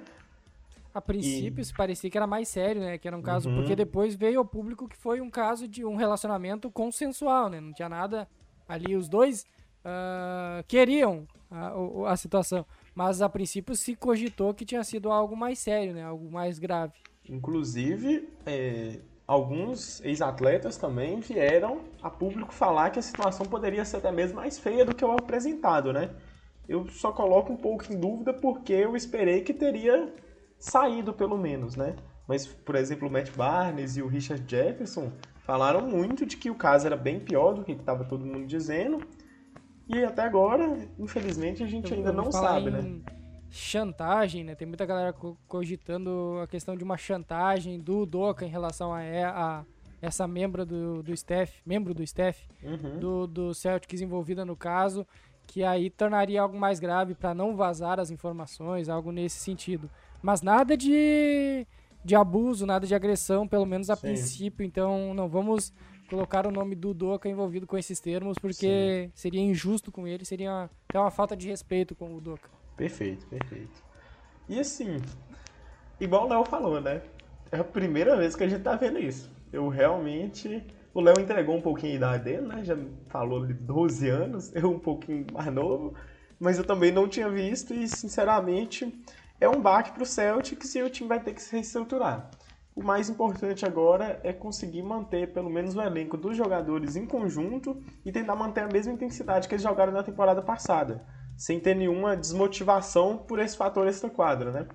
A 0.93 0.99
princípio, 0.99 1.63
e... 1.63 1.73
parecia 1.73 2.09
que 2.09 2.17
era 2.17 2.25
mais 2.25 2.47
sério, 2.47 2.81
né? 2.81 2.97
Que 2.97 3.07
era 3.07 3.15
um 3.15 3.21
caso. 3.21 3.49
Uhum. 3.49 3.57
Porque 3.57 3.75
depois 3.75 4.15
veio 4.15 4.39
ao 4.39 4.45
público 4.45 4.87
que 4.87 4.97
foi 4.97 5.21
um 5.21 5.29
caso 5.29 5.67
de 5.67 5.85
um 5.85 5.95
relacionamento 5.95 6.71
consensual, 6.71 7.49
né? 7.49 7.61
Não 7.61 7.71
tinha 7.71 7.89
nada 7.89 8.27
ali 8.67 8.95
os 8.95 9.07
dois 9.07 9.45
uh, 9.85 10.63
queriam 10.67 11.27
a, 11.49 12.11
a, 12.11 12.17
situação, 12.17 12.65
mas 12.93 13.21
a 13.21 13.29
princípio 13.29 13.75
se 13.75 13.95
cogitou 13.95 14.53
que 14.53 14.65
tinha 14.65 14.83
sido 14.83 15.11
algo 15.11 15.35
mais 15.35 15.59
sério, 15.59 15.93
né? 15.93 16.03
Algo 16.03 16.29
mais 16.31 16.59
grave. 16.59 16.93
Inclusive, 17.29 18.29
é, 18.45 18.99
alguns 19.27 20.03
ex-atletas 20.03 20.77
também 20.77 21.19
vieram 21.19 21.81
a 22.01 22.09
público 22.09 22.53
falar 22.53 22.89
que 22.89 22.99
a 22.99 23.01
situação 23.01 23.45
poderia 23.45 23.85
ser 23.85 23.97
até 23.97 24.11
mesmo 24.11 24.37
mais 24.37 24.59
feia 24.59 24.85
do 24.85 24.95
que 24.95 25.03
o 25.03 25.11
apresentado, 25.11 25.93
né? 25.93 26.09
Eu 26.67 26.87
só 26.87 27.11
coloco 27.11 27.53
um 27.53 27.57
pouco 27.57 27.91
em 27.91 27.99
dúvida 27.99 28.33
porque 28.33 28.73
eu 28.73 28.95
esperei 28.95 29.41
que 29.41 29.53
teria 29.53 30.13
saído 30.57 31.13
pelo 31.13 31.37
menos, 31.37 31.75
né? 31.75 31.95
Mas, 32.27 32.47
por 32.47 32.75
exemplo, 32.75 33.07
o 33.07 33.11
Matt 33.11 33.29
Barnes 33.35 33.97
e 33.97 34.01
o 34.01 34.07
Richard 34.07 34.43
Jefferson 34.47 35.11
falaram 35.45 35.81
muito 35.81 36.25
de 36.25 36.35
que 36.35 36.49
o 36.49 36.55
caso 36.55 36.87
era 36.87 36.97
bem 36.97 37.19
pior 37.19 37.53
do 37.53 37.63
que 37.63 37.71
estava 37.71 38.03
todo 38.03 38.25
mundo 38.25 38.45
dizendo. 38.47 39.05
E 39.87 40.03
até 40.03 40.23
agora, 40.23 40.77
infelizmente, 40.97 41.63
a 41.63 41.67
gente 41.67 41.93
ainda 41.93 42.11
não 42.11 42.31
sabe, 42.31 42.71
né? 42.71 42.99
Chantagem, 43.51 44.43
né? 44.43 44.55
Tem 44.55 44.67
muita 44.67 44.85
galera 44.85 45.13
cogitando 45.47 46.39
a 46.43 46.47
questão 46.47 46.75
de 46.75 46.83
uma 46.83 46.97
chantagem 46.97 47.79
do 47.79 48.05
Doca 48.05 48.43
em 48.43 48.49
relação 48.49 48.91
a, 48.91 48.99
a 48.99 49.63
essa 50.01 50.27
membro 50.27 50.65
do, 50.65 51.03
do 51.03 51.13
staff, 51.13 51.61
membro 51.65 51.93
do 51.93 52.03
staff 52.03 52.47
uhum. 52.63 52.99
do, 52.99 53.27
do 53.27 53.53
Celtics 53.53 54.01
envolvida 54.01 54.43
no 54.43 54.55
caso, 54.55 55.05
que 55.45 55.63
aí 55.63 55.91
tornaria 55.91 56.41
algo 56.41 56.57
mais 56.57 56.79
grave 56.79 57.13
para 57.13 57.35
não 57.35 57.55
vazar 57.55 57.99
as 57.99 58.09
informações, 58.09 58.89
algo 58.89 59.11
nesse 59.11 59.37
sentido. 59.37 59.89
Mas 60.21 60.41
nada 60.41 60.75
de 60.75 61.65
de 62.05 62.15
abuso, 62.15 62.67
nada 62.67 62.85
de 62.85 62.93
agressão, 62.93 63.47
pelo 63.47 63.65
menos 63.65 63.89
a 63.89 63.95
Sim. 63.95 64.01
princípio. 64.03 64.63
Então, 64.63 65.11
não 65.15 65.27
vamos 65.27 65.73
colocar 66.07 66.45
o 66.45 66.51
nome 66.51 66.75
do 66.75 66.93
Doca 66.93 67.27
envolvido 67.27 67.65
com 67.65 67.75
esses 67.75 67.99
termos, 67.99 68.37
porque 68.37 69.07
Sim. 69.07 69.11
seria 69.15 69.41
injusto 69.41 69.91
com 69.91 70.07
ele, 70.07 70.23
seria 70.23 70.69
até 70.87 70.99
uma 70.99 71.09
falta 71.09 71.35
de 71.35 71.47
respeito 71.47 71.95
com 71.95 72.15
o 72.15 72.21
Doca. 72.21 72.47
Perfeito, 72.77 73.25
perfeito. 73.25 73.83
E 74.47 74.59
assim, 74.59 75.01
igual 75.99 76.27
o 76.27 76.29
Léo 76.29 76.45
falou, 76.45 76.79
né? 76.79 77.01
É 77.51 77.57
a 77.57 77.63
primeira 77.63 78.15
vez 78.15 78.35
que 78.35 78.43
a 78.43 78.47
gente 78.47 78.61
tá 78.61 78.75
vendo 78.75 78.99
isso. 78.99 79.31
Eu 79.51 79.67
realmente. 79.67 80.63
O 80.93 81.01
Léo 81.01 81.19
entregou 81.19 81.57
um 81.57 81.61
pouquinho 81.61 81.93
a 81.93 81.95
idade 81.95 82.23
dele, 82.23 82.47
né? 82.47 82.63
Já 82.63 82.77
falou 83.09 83.45
de 83.45 83.53
12 83.53 84.07
anos, 84.07 84.53
eu 84.55 84.69
um 84.69 84.79
pouquinho 84.79 85.25
mais 85.33 85.51
novo. 85.51 85.95
Mas 86.39 86.59
eu 86.59 86.63
também 86.63 86.91
não 86.91 87.07
tinha 87.07 87.29
visto 87.29 87.73
e, 87.73 87.87
sinceramente, 87.87 88.93
é 89.39 89.49
um 89.49 89.61
baque 89.61 89.91
para 89.91 90.03
o 90.03 90.05
Celtics 90.05 90.75
e 90.75 90.81
o 90.81 90.89
time 90.89 91.09
vai 91.09 91.19
ter 91.19 91.33
que 91.33 91.41
se 91.41 91.51
reestruturar. 91.51 92.29
o 92.75 92.83
mais 92.83 93.09
importante 93.09 93.65
agora 93.65 94.19
é 94.21 94.33
conseguir 94.33 94.83
manter 94.83 95.31
pelo 95.31 95.49
menos 95.49 95.75
o 95.75 95.81
elenco 95.81 96.17
dos 96.17 96.35
jogadores 96.35 96.97
em 96.97 97.05
conjunto 97.05 97.81
e 98.03 98.11
tentar 98.11 98.35
manter 98.35 98.61
a 98.61 98.67
mesma 98.67 98.91
intensidade 98.91 99.47
que 99.47 99.55
eles 99.55 99.63
jogaram 99.63 99.93
na 99.93 100.03
temporada 100.03 100.41
passada, 100.41 101.05
sem 101.37 101.57
ter 101.59 101.73
nenhuma 101.73 102.17
desmotivação 102.17 103.17
por 103.17 103.39
esse 103.39 103.55
fator 103.55 103.87
extra-quadra, 103.87 104.51
né? 104.51 104.67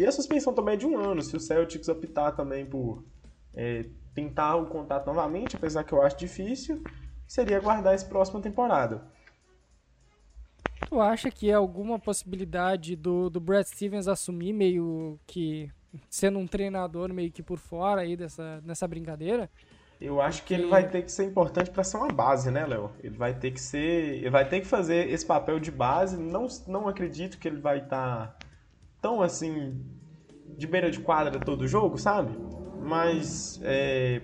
E 0.00 0.04
a 0.04 0.12
suspensão 0.12 0.52
também 0.54 0.74
é 0.74 0.76
de 0.76 0.86
um 0.86 0.96
ano, 0.96 1.22
se 1.22 1.36
o 1.36 1.40
Celtics 1.40 1.88
optar 1.88 2.32
também 2.32 2.64
por 2.66 3.04
é, 3.52 3.86
tentar 4.14 4.56
o 4.56 4.66
contato 4.66 5.06
novamente, 5.06 5.56
apesar 5.56 5.84
que 5.84 5.92
eu 5.92 6.02
acho 6.02 6.16
difícil, 6.16 6.82
seria 7.26 7.58
aguardar 7.58 7.94
essa 7.94 8.06
próxima 8.06 8.40
temporada. 8.40 9.02
Tu 10.88 11.00
acha 11.00 11.30
que 11.30 11.50
é 11.50 11.54
alguma 11.54 11.98
possibilidade 11.98 12.96
do, 12.96 13.30
do 13.30 13.40
Brad 13.40 13.66
Stevens 13.66 14.08
assumir 14.08 14.52
meio 14.52 15.18
que 15.26 15.70
sendo 16.10 16.38
um 16.38 16.46
treinador 16.46 17.12
meio 17.12 17.30
que 17.30 17.42
por 17.42 17.58
fora 17.58 18.02
aí 18.02 18.16
dessa, 18.16 18.60
dessa 18.64 18.86
brincadeira? 18.86 19.50
Eu 20.00 20.20
acho 20.20 20.44
que 20.44 20.52
ele 20.52 20.66
vai 20.66 20.88
ter 20.88 21.02
que 21.02 21.10
ser 21.10 21.24
importante 21.24 21.70
para 21.70 21.84
ser 21.84 21.96
uma 21.96 22.08
base, 22.08 22.50
né, 22.50 22.66
Léo? 22.66 22.90
Ele 23.02 23.16
vai 23.16 23.32
ter 23.32 23.52
que 23.52 23.60
ser, 23.60 24.16
ele 24.16 24.30
vai 24.30 24.46
ter 24.46 24.60
que 24.60 24.66
fazer 24.66 25.08
esse 25.08 25.24
papel 25.24 25.58
de 25.58 25.70
base. 25.70 26.16
Não, 26.16 26.46
não 26.66 26.88
acredito 26.88 27.38
que 27.38 27.48
ele 27.48 27.60
vai 27.60 27.78
estar 27.78 28.26
tá 28.26 28.38
tão 29.00 29.22
assim 29.22 29.80
de 30.58 30.66
beira 30.66 30.90
de 30.90 31.00
quadra 31.00 31.40
todo 31.40 31.66
jogo, 31.66 31.96
sabe? 31.96 32.36
Mas 32.82 33.60
é, 33.62 34.20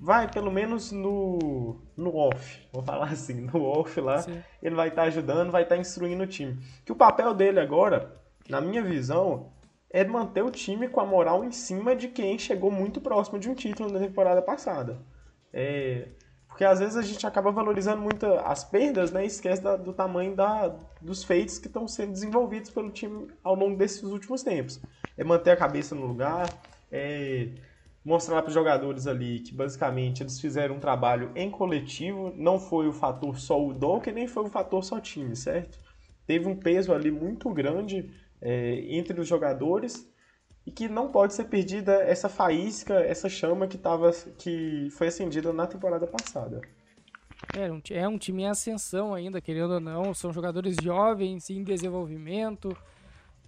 vai 0.00 0.30
pelo 0.30 0.50
menos 0.50 0.92
no, 0.92 1.80
no 1.96 2.14
off, 2.14 2.68
vou 2.72 2.82
falar 2.82 3.06
assim, 3.06 3.40
no 3.40 3.62
off 3.62 4.00
lá, 4.00 4.18
Sim. 4.18 4.42
ele 4.62 4.74
vai 4.74 4.88
estar 4.88 5.02
tá 5.02 5.08
ajudando, 5.08 5.50
vai 5.50 5.62
estar 5.62 5.76
tá 5.76 5.80
instruindo 5.80 6.22
o 6.22 6.26
time. 6.26 6.58
Que 6.84 6.92
o 6.92 6.96
papel 6.96 7.32
dele 7.32 7.58
agora, 7.58 8.14
na 8.48 8.60
minha 8.60 8.82
visão, 8.82 9.52
é 9.90 10.04
manter 10.04 10.42
o 10.42 10.50
time 10.50 10.88
com 10.88 11.00
a 11.00 11.06
moral 11.06 11.44
em 11.44 11.52
cima 11.52 11.96
de 11.96 12.08
quem 12.08 12.38
chegou 12.38 12.70
muito 12.70 13.00
próximo 13.00 13.38
de 13.38 13.48
um 13.48 13.54
título 13.54 13.90
na 13.90 13.98
temporada 13.98 14.42
passada. 14.42 15.00
É, 15.52 16.08
porque 16.46 16.64
às 16.64 16.80
vezes 16.80 16.96
a 16.96 17.02
gente 17.02 17.26
acaba 17.26 17.50
valorizando 17.50 18.02
muito 18.02 18.26
as 18.26 18.64
perdas 18.64 19.12
né, 19.12 19.24
e 19.24 19.26
esquece 19.26 19.62
da, 19.62 19.76
do 19.76 19.92
tamanho 19.92 20.34
da, 20.34 20.74
dos 21.00 21.22
feitos 21.24 21.58
que 21.58 21.66
estão 21.66 21.86
sendo 21.86 22.12
desenvolvidos 22.12 22.70
pelo 22.70 22.90
time 22.90 23.28
ao 23.42 23.54
longo 23.54 23.76
desses 23.76 24.02
últimos 24.02 24.42
tempos. 24.42 24.80
É 25.16 25.24
manter 25.24 25.50
a 25.50 25.56
cabeça 25.56 25.94
no 25.94 26.06
lugar, 26.06 26.48
é 26.90 27.48
mostrar 28.06 28.40
para 28.40 28.48
os 28.50 28.54
jogadores 28.54 29.08
ali 29.08 29.40
que 29.40 29.52
basicamente 29.52 30.22
eles 30.22 30.40
fizeram 30.40 30.76
um 30.76 30.78
trabalho 30.78 31.32
em 31.34 31.50
coletivo, 31.50 32.32
não 32.36 32.56
foi 32.56 32.86
o 32.86 32.92
fator 32.92 33.36
só 33.36 33.60
o 33.60 33.74
Docker, 33.74 34.14
nem 34.14 34.28
foi 34.28 34.44
o 34.44 34.48
fator 34.48 34.84
só 34.84 35.00
time, 35.00 35.34
certo? 35.34 35.76
Teve 36.24 36.46
um 36.46 36.54
peso 36.54 36.94
ali 36.94 37.10
muito 37.10 37.50
grande 37.50 38.08
é, 38.40 38.96
entre 38.96 39.20
os 39.20 39.26
jogadores 39.26 40.08
e 40.64 40.70
que 40.70 40.88
não 40.88 41.10
pode 41.10 41.34
ser 41.34 41.46
perdida 41.46 41.94
essa 41.94 42.28
faísca, 42.28 42.94
essa 42.94 43.28
chama 43.28 43.66
que, 43.66 43.76
tava, 43.76 44.12
que 44.38 44.88
foi 44.92 45.08
acendida 45.08 45.52
na 45.52 45.66
temporada 45.66 46.06
passada. 46.06 46.60
É 47.56 47.72
um, 47.72 47.82
é 47.90 48.06
um 48.06 48.18
time 48.18 48.44
em 48.44 48.48
ascensão 48.48 49.14
ainda, 49.14 49.40
querendo 49.40 49.74
ou 49.74 49.80
não, 49.80 50.14
são 50.14 50.32
jogadores 50.32 50.76
jovens, 50.80 51.50
em 51.50 51.64
desenvolvimento, 51.64 52.76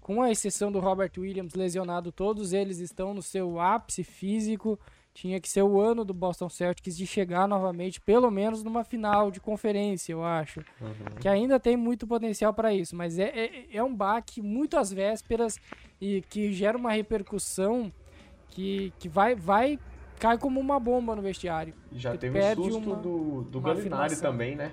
com 0.09 0.23
a 0.23 0.31
exceção 0.31 0.73
do 0.73 0.81
Robert 0.81 1.13
Williams 1.19 1.53
lesionado, 1.53 2.11
todos 2.11 2.55
eles 2.55 2.79
estão 2.79 3.13
no 3.13 3.21
seu 3.21 3.61
ápice 3.61 4.03
físico. 4.03 4.81
Tinha 5.13 5.39
que 5.39 5.47
ser 5.47 5.61
o 5.61 5.79
ano 5.79 6.03
do 6.03 6.15
Boston 6.15 6.49
Celtics 6.49 6.97
de 6.97 7.07
chegar 7.07 7.47
novamente, 7.47 8.01
pelo 8.01 8.31
menos 8.31 8.65
numa 8.65 8.85
final 8.85 9.31
de 9.31 9.39
conferência, 9.39 10.15
eu 10.15 10.25
acho. 10.25 10.61
Uhum. 10.81 11.17
Que 11.21 11.29
ainda 11.29 11.61
tem 11.61 11.77
muito 11.77 12.07
potencial 12.07 12.55
para 12.55 12.73
isso, 12.73 12.97
mas 12.97 13.19
é, 13.19 13.25
é, 13.25 13.67
é, 13.71 13.85
um 13.85 13.95
baque 13.95 14.41
muito 14.41 14.79
às 14.79 14.91
vésperas 14.91 15.61
e 16.01 16.23
que 16.23 16.55
gera 16.55 16.79
uma 16.79 16.93
repercussão 16.93 17.93
que, 18.49 18.95
que 18.99 19.11
vai, 19.11 19.35
vai 19.35 19.79
cai 20.19 20.39
como 20.39 20.59
uma 20.59 20.81
bomba 20.81 21.15
no 21.15 21.21
vestiário. 21.21 21.75
Já 21.93 22.17
teve 22.17 22.41
o 22.41 22.55
susto 22.55 22.79
uma, 22.79 22.97
do, 22.97 23.43
do 23.43 23.61
Galinari 23.61 24.17
também, 24.17 24.57
né? 24.57 24.73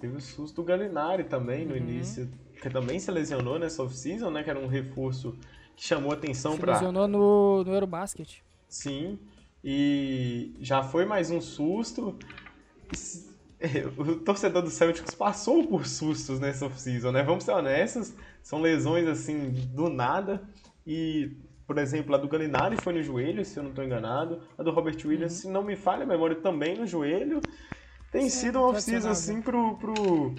Teve 0.00 0.16
o 0.16 0.20
susto 0.22 0.62
do 0.62 0.64
Galinari 0.64 1.24
também 1.24 1.66
no 1.66 1.72
uhum. 1.72 1.76
início 1.76 2.30
que 2.60 2.68
também 2.68 2.98
se 2.98 3.10
lesionou 3.10 3.58
nessa 3.58 3.82
off-season, 3.82 4.30
né? 4.30 4.42
Que 4.42 4.50
era 4.50 4.58
um 4.58 4.66
reforço 4.66 5.36
que 5.74 5.84
chamou 5.84 6.12
atenção 6.12 6.58
para. 6.58 6.74
Se 6.74 6.84
lesionou 6.84 7.08
no, 7.08 7.64
no 7.64 7.72
Eurobasket. 7.72 8.42
Sim. 8.68 9.18
E 9.64 10.54
já 10.60 10.82
foi 10.82 11.04
mais 11.04 11.30
um 11.30 11.40
susto. 11.40 12.16
O 13.98 14.14
torcedor 14.14 14.62
do 14.62 14.70
Celtics 14.70 15.14
passou 15.14 15.66
por 15.66 15.84
sustos 15.86 16.40
nessa 16.40 16.64
off-season, 16.64 17.12
né? 17.12 17.22
Vamos 17.22 17.44
ser 17.44 17.50
honestos, 17.50 18.14
são 18.42 18.58
lesões 18.58 19.06
assim 19.06 19.50
do 19.74 19.90
nada. 19.90 20.42
E, 20.86 21.36
por 21.66 21.76
exemplo, 21.76 22.14
a 22.14 22.16
do 22.18 22.26
Galinari 22.26 22.78
foi 22.78 22.94
no 22.94 23.02
joelho, 23.02 23.44
se 23.44 23.58
eu 23.58 23.62
não 23.62 23.68
estou 23.68 23.84
enganado. 23.84 24.40
A 24.56 24.62
do 24.62 24.70
Robert 24.70 24.96
Williams, 25.04 25.34
uhum. 25.34 25.38
se 25.40 25.48
não 25.48 25.62
me 25.62 25.76
falha 25.76 26.04
a 26.04 26.06
memória, 26.06 26.36
também 26.36 26.74
no 26.74 26.86
joelho. 26.86 27.42
Tem 28.10 28.30
sido 28.30 28.58
uma 28.58 28.68
off-season 28.68 29.10
assim 29.10 29.42
pro, 29.42 29.76
pro, 29.76 30.34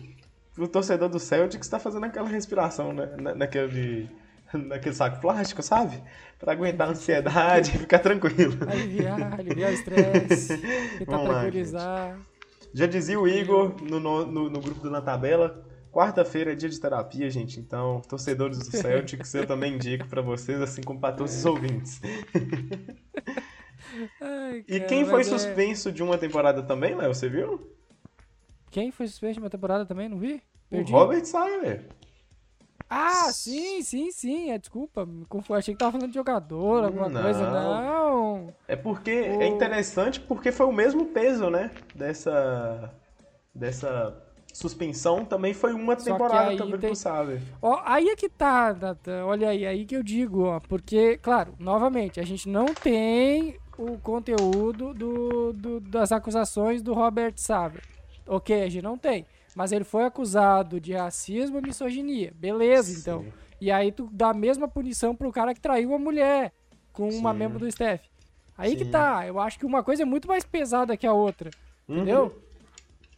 o 0.64 0.68
torcedor 0.68 1.10
do 1.10 1.20
Celtics 1.20 1.66
está 1.66 1.80
fazendo 1.80 2.06
aquela 2.06 2.28
respiração, 2.28 2.94
né? 2.94 3.10
Na, 3.18 3.36
naquele, 3.36 4.10
naquele 4.54 4.96
saco 4.96 5.20
plástico, 5.20 5.62
sabe? 5.62 6.02
Para 6.40 6.54
aguentar 6.54 6.88
a 6.88 6.92
ansiedade 6.92 7.72
e 7.76 7.80
ficar 7.80 8.00
tranquilo. 8.00 8.58
Aliviar, 8.70 9.40
aliviar 9.40 9.72
o 9.72 9.74
estresse, 9.74 10.58
tentar 11.00 11.20
tranquilizar. 11.20 12.20
Já 12.74 12.86
dizia 12.86 13.20
o 13.20 13.28
Igor 13.28 13.76
no, 13.82 14.00
no, 14.00 14.50
no 14.50 14.62
grupo 14.62 14.82
do 14.82 14.90
Na 14.90 15.02
Tabela, 15.02 15.66
quarta-feira 15.92 16.54
é 16.54 16.56
dia 16.56 16.70
de 16.70 16.80
terapia, 16.80 17.30
gente. 17.30 17.60
Então, 17.60 18.02
torcedores 18.08 18.58
do 18.58 18.66
Celtics, 18.78 19.34
eu 19.34 19.46
também 19.46 19.76
indico 19.76 20.08
para 20.08 20.22
vocês, 20.22 20.62
assim 20.62 20.82
como 20.82 21.00
para 21.00 21.14
todos 21.14 21.36
os 21.36 21.46
ouvintes. 21.46 22.00
Ai, 24.22 24.64
cara, 24.64 24.64
e 24.68 24.80
quem 24.82 25.06
foi 25.06 25.22
é 25.22 25.24
suspenso 25.26 25.90
é... 25.90 25.92
de 25.92 26.02
uma 26.02 26.18
temporada 26.18 26.64
também, 26.64 26.96
Léo? 26.96 27.14
Você 27.14 27.28
viu? 27.28 27.70
Quem 28.70 28.90
foi 28.90 29.06
suspenso 29.08 29.34
de 29.34 29.40
uma 29.42 29.50
temporada 29.50 29.86
também? 29.86 30.08
Não 30.08 30.18
vi? 30.18 30.42
Perdi. 30.72 30.92
O 30.92 30.96
Robert 30.96 31.26
Seiler. 31.26 31.86
Ah, 32.90 33.32
sim, 33.32 33.82
sim, 33.84 34.10
sim. 34.12 34.52
É, 34.52 34.58
desculpa, 34.58 35.08
achei 35.52 35.74
que 35.74 35.80
tava 35.80 35.92
falando 35.92 36.10
de 36.10 36.16
jogador, 36.16 36.86
alguma 36.86 37.10
não. 37.10 37.22
coisa. 37.22 37.50
Não. 37.50 38.54
É 38.68 38.76
porque 38.76 39.12
o... 39.12 39.42
é 39.42 39.48
interessante 39.48 40.20
porque 40.20 40.52
foi 40.52 40.66
o 40.66 40.72
mesmo 40.72 41.06
peso, 41.08 41.50
né? 41.50 41.72
Dessa. 41.94 42.92
Dessa 43.54 44.18
suspensão 44.54 45.24
também 45.24 45.54
foi 45.54 45.74
uma 45.74 45.98
Só 45.98 46.12
temporada 46.12 46.56
também 46.58 46.80
tem... 46.80 46.96
sabe. 46.96 47.42
Ó, 47.62 47.82
aí 47.86 48.10
é 48.10 48.16
que 48.16 48.28
tá, 48.30 48.76
olha 49.26 49.50
aí, 49.50 49.66
aí 49.66 49.86
que 49.86 49.96
eu 49.96 50.04
digo, 50.04 50.44
ó, 50.44 50.60
porque, 50.60 51.18
claro, 51.18 51.54
novamente, 51.58 52.20
a 52.20 52.24
gente 52.24 52.50
não 52.50 52.66
tem 52.66 53.58
o 53.78 53.98
conteúdo 54.00 54.94
do, 54.94 55.54
do 55.54 55.80
das 55.80 56.12
acusações 56.12 56.82
do 56.82 56.94
Robert 56.94 57.34
Saber. 57.38 57.82
Ok, 58.28 58.62
a 58.62 58.70
gente 58.70 58.84
não 58.84 58.98
tem. 58.98 59.26
Mas 59.56 59.72
ele 59.72 59.84
foi 59.84 60.06
acusado 60.06 60.80
de 60.80 60.94
racismo 60.94 61.60
e 61.60 61.62
misoginia. 61.62 62.34
Beleza, 62.36 62.92
então. 63.00 63.22
Sim. 63.22 63.28
então. 63.28 63.42
E 63.60 63.72
aí 63.72 63.92
tu 63.92 64.10
dá 64.12 64.30
a 64.30 64.34
mesma 64.34 64.68
punição 64.68 65.16
pro 65.16 65.32
cara 65.32 65.54
que 65.54 65.60
traiu 65.60 65.94
a 65.94 66.00
mulher 66.00 66.52
com 66.92 67.12
Sim. 67.12 67.20
uma 67.20 67.34
membro 67.34 67.60
do 67.60 67.68
staff. 67.68 68.10
Aí 68.58 68.72
Sim. 68.72 68.78
que 68.78 68.86
tá. 68.86 69.26
Eu 69.28 69.40
acho 69.40 69.60
que 69.60 69.66
uma 69.66 69.84
coisa 69.84 70.04
é 70.04 70.06
muito 70.06 70.28
mais 70.28 70.44
pesada 70.44 70.98
que 70.98 71.06
a 71.06 71.14
outra. 71.14 71.52
Uhum. 71.88 71.98
Entendeu? 71.98 72.42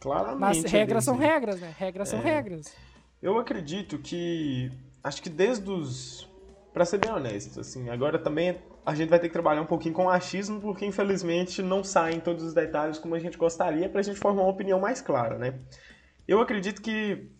Claramente. 0.00 0.40
Mas 0.40 0.64
regras 0.64 1.04
são 1.04 1.16
regras, 1.16 1.60
né? 1.60 1.74
Regras 1.78 2.08
é. 2.08 2.10
são 2.10 2.20
regras. 2.20 2.74
Eu 3.22 3.38
acredito 3.38 3.98
que. 3.98 4.70
Acho 5.02 5.22
que 5.22 5.30
desde 5.30 5.70
os. 5.70 6.28
Pra 6.72 6.84
ser 6.84 6.98
bem 6.98 7.12
honesto, 7.12 7.60
assim, 7.60 7.88
agora 7.88 8.18
também 8.18 8.58
a 8.84 8.94
gente 8.94 9.08
vai 9.08 9.18
ter 9.18 9.28
que 9.28 9.32
trabalhar 9.32 9.62
um 9.62 9.66
pouquinho 9.66 9.94
com 9.94 10.10
achismo, 10.10 10.60
porque 10.60 10.84
infelizmente 10.84 11.62
não 11.62 11.84
saem 11.84 12.18
todos 12.18 12.42
os 12.44 12.52
detalhes 12.52 12.98
como 12.98 13.14
a 13.14 13.18
gente 13.18 13.38
gostaria 13.38 13.88
para 13.88 14.00
a 14.00 14.02
gente 14.02 14.18
formar 14.18 14.42
uma 14.42 14.50
opinião 14.50 14.80
mais 14.80 15.00
clara, 15.00 15.38
né? 15.38 15.54
Eu 16.26 16.40
acredito 16.40 16.80
que 16.80 17.30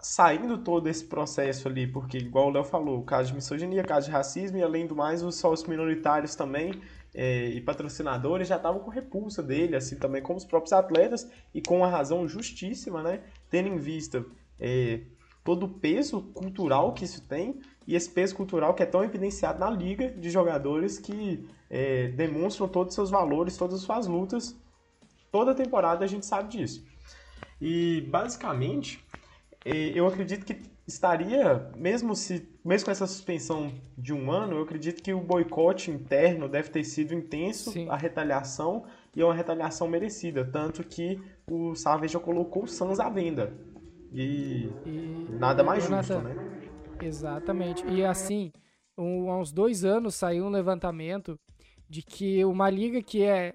saindo 0.00 0.58
todo 0.58 0.88
esse 0.88 1.04
processo 1.04 1.68
ali, 1.68 1.86
porque 1.86 2.18
igual 2.18 2.48
o 2.48 2.50
Léo 2.50 2.64
falou, 2.64 3.02
caso 3.02 3.28
de 3.28 3.34
misoginia, 3.34 3.82
caso 3.82 4.06
de 4.06 4.12
racismo 4.12 4.56
e 4.56 4.62
além 4.62 4.86
do 4.86 4.94
mais 4.94 5.22
os 5.22 5.36
sócios 5.36 5.68
minoritários 5.68 6.34
também 6.34 6.80
é, 7.14 7.48
e 7.48 7.60
patrocinadores 7.60 8.46
já 8.48 8.56
estavam 8.56 8.80
com 8.80 8.90
repulsa 8.90 9.42
dele, 9.42 9.74
assim 9.74 9.96
também 9.96 10.22
como 10.22 10.38
os 10.38 10.44
próprios 10.44 10.72
atletas 10.72 11.28
e 11.54 11.60
com 11.60 11.84
a 11.84 11.88
razão 11.88 12.28
justíssima, 12.28 13.02
né? 13.02 13.22
Tendo 13.50 13.68
em 13.68 13.76
vista 13.76 14.24
é, 14.58 15.00
todo 15.42 15.66
o 15.66 15.68
peso 15.68 16.22
cultural 16.34 16.92
que 16.92 17.04
isso 17.04 17.22
tem 17.22 17.60
e 17.86 17.94
esse 17.96 18.10
peso 18.10 18.36
cultural 18.36 18.74
que 18.74 18.82
é 18.82 18.86
tão 18.86 19.02
evidenciado 19.02 19.58
na 19.58 19.70
liga 19.70 20.10
de 20.10 20.30
jogadores 20.30 20.98
que 20.98 21.48
é, 21.70 22.08
demonstram 22.08 22.68
todos 22.68 22.92
os 22.92 22.94
seus 22.94 23.10
valores, 23.10 23.56
todas 23.56 23.76
as 23.76 23.82
suas 23.82 24.06
lutas. 24.06 24.56
Toda 25.30 25.54
temporada 25.54 26.04
a 26.04 26.08
gente 26.08 26.24
sabe 26.24 26.48
disso. 26.48 26.84
E 27.60 28.02
basicamente, 28.02 29.04
é, 29.64 29.72
eu 29.94 30.06
acredito 30.06 30.44
que 30.44 30.60
estaria, 30.86 31.70
mesmo 31.76 32.14
se 32.14 32.48
mesmo 32.64 32.84
com 32.84 32.90
essa 32.90 33.06
suspensão 33.06 33.72
de 33.96 34.12
um 34.12 34.30
ano, 34.30 34.56
eu 34.56 34.62
acredito 34.62 35.02
que 35.02 35.12
o 35.12 35.20
boicote 35.20 35.90
interno 35.90 36.48
deve 36.48 36.68
ter 36.68 36.84
sido 36.84 37.14
intenso, 37.14 37.70
Sim. 37.72 37.88
a 37.88 37.96
retaliação, 37.96 38.84
e 39.16 39.22
é 39.22 39.24
uma 39.24 39.32
retaliação 39.32 39.88
merecida. 39.88 40.44
Tanto 40.44 40.84
que 40.84 41.18
o 41.50 41.74
Savage 41.74 42.12
já 42.12 42.20
colocou 42.20 42.64
o 42.64 42.68
Suns 42.68 43.00
à 43.00 43.08
venda. 43.08 43.54
E, 44.12 44.70
e 44.84 45.26
nada 45.30 45.64
mais 45.64 45.84
justo, 45.84 46.18
né? 46.18 46.36
Exatamente. 47.00 47.86
E 47.86 48.04
assim, 48.04 48.52
um, 48.98 49.30
há 49.30 49.38
uns 49.38 49.50
dois 49.50 49.82
anos 49.82 50.14
saiu 50.14 50.44
um 50.44 50.50
levantamento 50.50 51.38
de 51.88 52.02
que 52.02 52.44
uma 52.44 52.68
liga 52.68 53.02
que 53.02 53.22
é, 53.22 53.54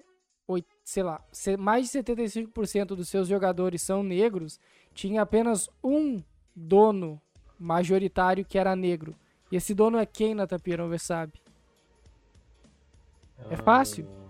sei 0.84 1.02
lá, 1.02 1.20
mais 1.58 1.90
de 1.90 1.98
75% 1.98 2.88
dos 2.88 3.08
seus 3.08 3.26
jogadores 3.26 3.80
são 3.80 4.02
negros, 4.02 4.60
tinha 4.92 5.22
apenas 5.22 5.70
um 5.82 6.22
dono 6.54 7.20
majoritário 7.58 8.44
que 8.44 8.58
era 8.58 8.76
negro. 8.76 9.16
E 9.50 9.56
esse 9.56 9.74
dono 9.74 9.98
é 9.98 10.04
quem, 10.04 10.34
Natapira, 10.34 10.86
você 10.86 11.06
sabe? 11.06 11.32
É 13.50 13.56
fácil. 13.56 14.06
Ah. 14.08 14.24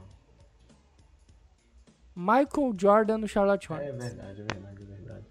Michael 2.14 2.74
Jordan 2.78 3.18
no 3.18 3.28
Charlotte 3.28 3.70
Hornets. 3.70 4.04
É 4.04 4.08
verdade, 4.08 4.40
é 4.40 4.44
verdade, 4.44 4.82
é 4.82 4.84
verdade. 4.84 5.26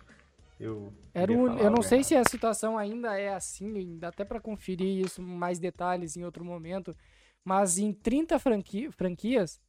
Eu, 0.60 0.94
Era 1.14 1.32
um, 1.32 1.58
eu 1.58 1.72
não 1.72 1.82
sei 1.82 2.04
se 2.04 2.16
a 2.16 2.24
situação 2.24 2.78
ainda 2.78 3.18
é 3.18 3.34
assim, 3.34 3.98
dá 3.98 4.10
até 4.10 4.26
para 4.26 4.40
conferir 4.40 5.06
isso 5.06 5.22
mais 5.22 5.60
detalhes 5.60 6.18
em 6.18 6.24
outro 6.24 6.44
momento, 6.44 6.96
mas 7.44 7.78
em 7.78 7.94
30 7.94 8.38
franqui, 8.40 8.92
franquias, 8.92 9.60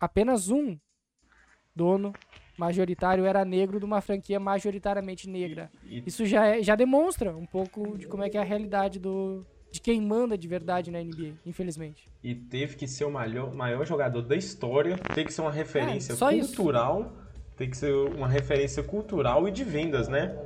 apenas 0.00 0.50
um 0.50 0.78
dono 1.76 2.12
majoritário 2.58 3.24
era 3.24 3.44
negro 3.44 3.78
de 3.78 3.84
uma 3.84 4.00
franquia 4.00 4.40
majoritariamente 4.40 5.28
negra. 5.28 5.70
Isso 5.84 6.26
já, 6.26 6.46
é, 6.46 6.62
já 6.62 6.74
demonstra 6.74 7.34
um 7.36 7.46
pouco 7.46 7.96
de 7.96 8.06
como 8.06 8.22
é 8.22 8.28
que 8.28 8.36
é 8.36 8.40
a 8.40 8.44
realidade 8.44 8.98
do, 8.98 9.46
de 9.70 9.80
quem 9.80 10.00
manda 10.00 10.36
de 10.36 10.46
verdade 10.46 10.90
na 10.90 11.00
NBA, 11.02 11.34
infelizmente. 11.46 12.08
E 12.22 12.34
teve 12.34 12.76
que 12.76 12.86
ser 12.86 13.04
o 13.04 13.10
maior, 13.10 13.54
maior 13.54 13.86
jogador 13.86 14.22
da 14.22 14.36
história, 14.36 14.98
tem 15.14 15.24
que 15.24 15.32
ser 15.32 15.40
uma 15.40 15.52
referência 15.52 16.12
é, 16.12 16.16
cultural, 16.16 17.00
isso. 17.00 17.56
tem 17.56 17.70
que 17.70 17.76
ser 17.76 17.92
uma 17.92 18.28
referência 18.28 18.82
cultural 18.82 19.48
e 19.48 19.50
de 19.50 19.64
vendas, 19.64 20.08
né? 20.08 20.36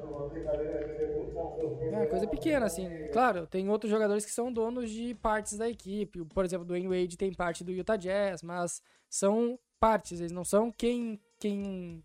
É, 1.93 2.07
coisa 2.07 2.26
pequena, 2.26 2.67
assim. 2.67 2.88
Claro, 3.12 3.47
tem 3.47 3.69
outros 3.69 3.91
jogadores 3.91 4.25
que 4.25 4.31
são 4.31 4.53
donos 4.53 4.91
de 4.91 5.14
partes 5.14 5.57
da 5.57 5.69
equipe. 5.69 6.25
Por 6.25 6.45
exemplo, 6.45 6.64
do 6.64 6.75
Wade 6.75 7.17
tem 7.17 7.33
parte 7.33 7.62
do 7.62 7.73
Utah 7.73 7.97
Jazz, 7.97 8.43
mas 8.43 8.83
são 9.09 9.59
partes, 9.79 10.21
eles 10.21 10.33
não 10.33 10.45
são 10.45 10.73
quem 10.73 11.21
quem 11.38 12.03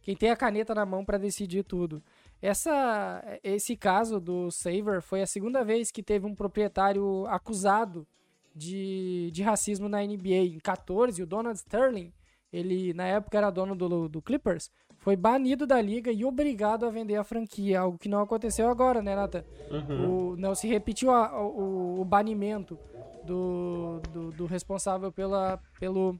quem 0.00 0.14
tem 0.14 0.30
a 0.30 0.36
caneta 0.36 0.72
na 0.72 0.86
mão 0.86 1.04
para 1.04 1.18
decidir 1.18 1.64
tudo. 1.64 2.00
Essa, 2.40 3.40
esse 3.42 3.76
caso 3.76 4.20
do 4.20 4.52
Saver 4.52 5.02
foi 5.02 5.20
a 5.20 5.26
segunda 5.26 5.64
vez 5.64 5.90
que 5.90 6.00
teve 6.02 6.24
um 6.24 6.34
proprietário 6.34 7.26
acusado 7.26 8.06
de, 8.54 9.30
de 9.32 9.42
racismo 9.42 9.88
na 9.88 10.00
NBA. 10.02 10.54
Em 10.54 10.58
14, 10.58 11.20
o 11.20 11.26
Donald 11.26 11.58
Sterling, 11.58 12.12
ele 12.52 12.94
na 12.94 13.04
época 13.04 13.36
era 13.36 13.50
dono 13.50 13.74
do, 13.74 14.08
do 14.08 14.22
Clippers, 14.22 14.70
foi 15.06 15.14
banido 15.14 15.68
da 15.68 15.80
liga 15.80 16.10
e 16.10 16.24
obrigado 16.24 16.84
a 16.84 16.90
vender 16.90 17.14
a 17.14 17.22
franquia, 17.22 17.78
algo 17.78 17.96
que 17.96 18.08
não 18.08 18.20
aconteceu 18.20 18.68
agora, 18.68 19.00
né, 19.00 19.14
Nathan? 19.14 19.44
Uhum. 19.70 20.32
O, 20.32 20.36
não 20.36 20.52
se 20.52 20.66
repetiu 20.66 21.12
a, 21.12 21.44
o, 21.44 22.00
o, 22.00 22.04
banimento 22.04 22.76
do, 23.22 24.00
do, 24.12 24.32
do 24.32 24.46
responsável 24.46 25.12
pela, 25.12 25.60
pelo 25.78 26.18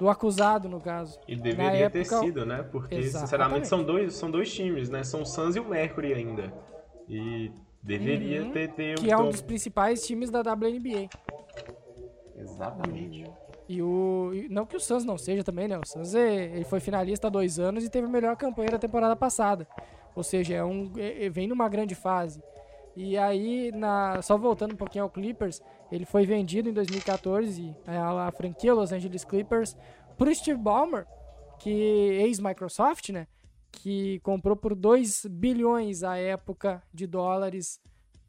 do 0.00 0.08
acusado, 0.08 0.68
no 0.68 0.80
caso. 0.80 1.16
E 1.28 1.36
deveria 1.36 1.84
época, 1.84 1.90
ter 1.90 2.04
sido, 2.06 2.44
né? 2.44 2.64
Porque, 2.72 2.96
Exatamente. 2.96 3.20
sinceramente, 3.20 3.68
são 3.68 3.84
dois, 3.84 4.14
são 4.14 4.28
dois 4.32 4.52
times, 4.52 4.90
né? 4.90 5.04
São 5.04 5.22
o 5.22 5.24
Suns 5.24 5.54
e 5.54 5.60
o 5.60 5.64
Mercury 5.64 6.12
ainda. 6.12 6.52
E 7.08 7.52
deveria 7.80 8.42
uhum, 8.42 8.50
ter, 8.50 8.72
ter... 8.72 8.98
Que 8.98 9.12
é 9.12 9.16
um 9.16 9.30
dos 9.30 9.42
principais 9.42 10.04
times 10.04 10.28
da 10.28 10.40
WNBA. 10.40 11.08
Exatamente. 12.36 13.22
E, 13.22 13.51
e 13.68 13.80
o... 13.82 14.32
não 14.50 14.66
que 14.66 14.76
o 14.76 14.80
Suns 14.80 15.04
não 15.04 15.16
seja 15.16 15.44
também, 15.44 15.68
né? 15.68 15.78
O 15.78 15.86
Suns 15.86 16.14
é, 16.14 16.44
ele 16.46 16.64
foi 16.64 16.80
finalista 16.80 17.26
há 17.28 17.30
dois 17.30 17.58
anos 17.58 17.84
e 17.84 17.88
teve 17.88 18.06
a 18.06 18.10
melhor 18.10 18.36
campanha 18.36 18.70
da 18.70 18.78
temporada 18.78 19.16
passada. 19.16 19.66
Ou 20.14 20.22
seja, 20.22 20.54
é 20.54 20.64
um, 20.64 20.92
é, 20.96 21.28
vem 21.28 21.46
numa 21.46 21.68
grande 21.68 21.94
fase. 21.94 22.42
E 22.94 23.16
aí, 23.16 23.72
na, 23.72 24.20
só 24.20 24.36
voltando 24.36 24.74
um 24.74 24.76
pouquinho 24.76 25.04
ao 25.04 25.10
Clippers, 25.10 25.62
ele 25.90 26.04
foi 26.04 26.26
vendido 26.26 26.68
em 26.68 26.72
2014, 26.72 27.74
a, 27.86 28.28
a 28.28 28.32
franquia 28.32 28.74
Los 28.74 28.92
Angeles 28.92 29.24
Clippers, 29.24 29.76
para 30.18 30.34
Steve 30.34 30.58
Ballmer, 30.58 31.06
que 31.58 31.70
ex-Microsoft, 31.70 33.08
né? 33.08 33.26
Que 33.70 34.20
comprou 34.20 34.54
por 34.54 34.74
2 34.74 35.26
bilhões 35.30 36.02
à 36.02 36.18
época 36.18 36.82
de 36.92 37.06
dólares 37.06 37.80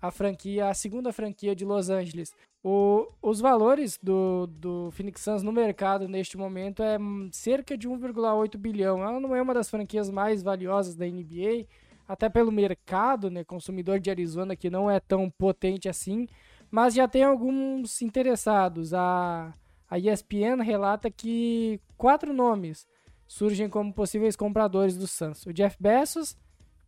a 0.03 0.11
franquia, 0.11 0.67
a 0.67 0.73
segunda 0.73 1.13
franquia 1.13 1.55
de 1.55 1.63
Los 1.63 1.89
Angeles. 1.89 2.35
O, 2.61 3.07
os 3.21 3.39
valores 3.39 3.97
do, 4.03 4.47
do 4.47 4.91
Phoenix 4.91 5.21
Suns 5.21 5.43
no 5.43 5.51
mercado 5.53 6.09
neste 6.09 6.37
momento 6.37 6.83
é 6.83 6.97
cerca 7.31 7.77
de 7.77 7.87
1,8 7.87 8.57
bilhão. 8.57 9.01
Ela 9.01 9.17
não 9.21 9.33
é 9.33 9.41
uma 9.41 9.53
das 9.53 9.69
franquias 9.69 10.09
mais 10.09 10.43
valiosas 10.43 10.97
da 10.97 11.05
NBA, 11.05 11.67
até 12.05 12.27
pelo 12.27 12.51
mercado, 12.51 13.31
né, 13.31 13.45
consumidor 13.45 13.97
de 13.97 14.09
Arizona 14.09 14.57
que 14.57 14.69
não 14.69 14.91
é 14.91 14.99
tão 14.99 15.29
potente 15.29 15.87
assim, 15.87 16.27
mas 16.69 16.93
já 16.93 17.07
tem 17.07 17.23
alguns 17.23 18.01
interessados. 18.01 18.93
A, 18.93 19.53
a 19.89 19.97
ESPN 19.97 20.61
relata 20.61 21.09
que 21.09 21.79
quatro 21.95 22.33
nomes 22.33 22.85
surgem 23.25 23.69
como 23.69 23.93
possíveis 23.93 24.35
compradores 24.35 24.97
do 24.97 25.07
Suns. 25.07 25.45
O 25.45 25.53
Jeff 25.53 25.77
Bezos, 25.79 26.35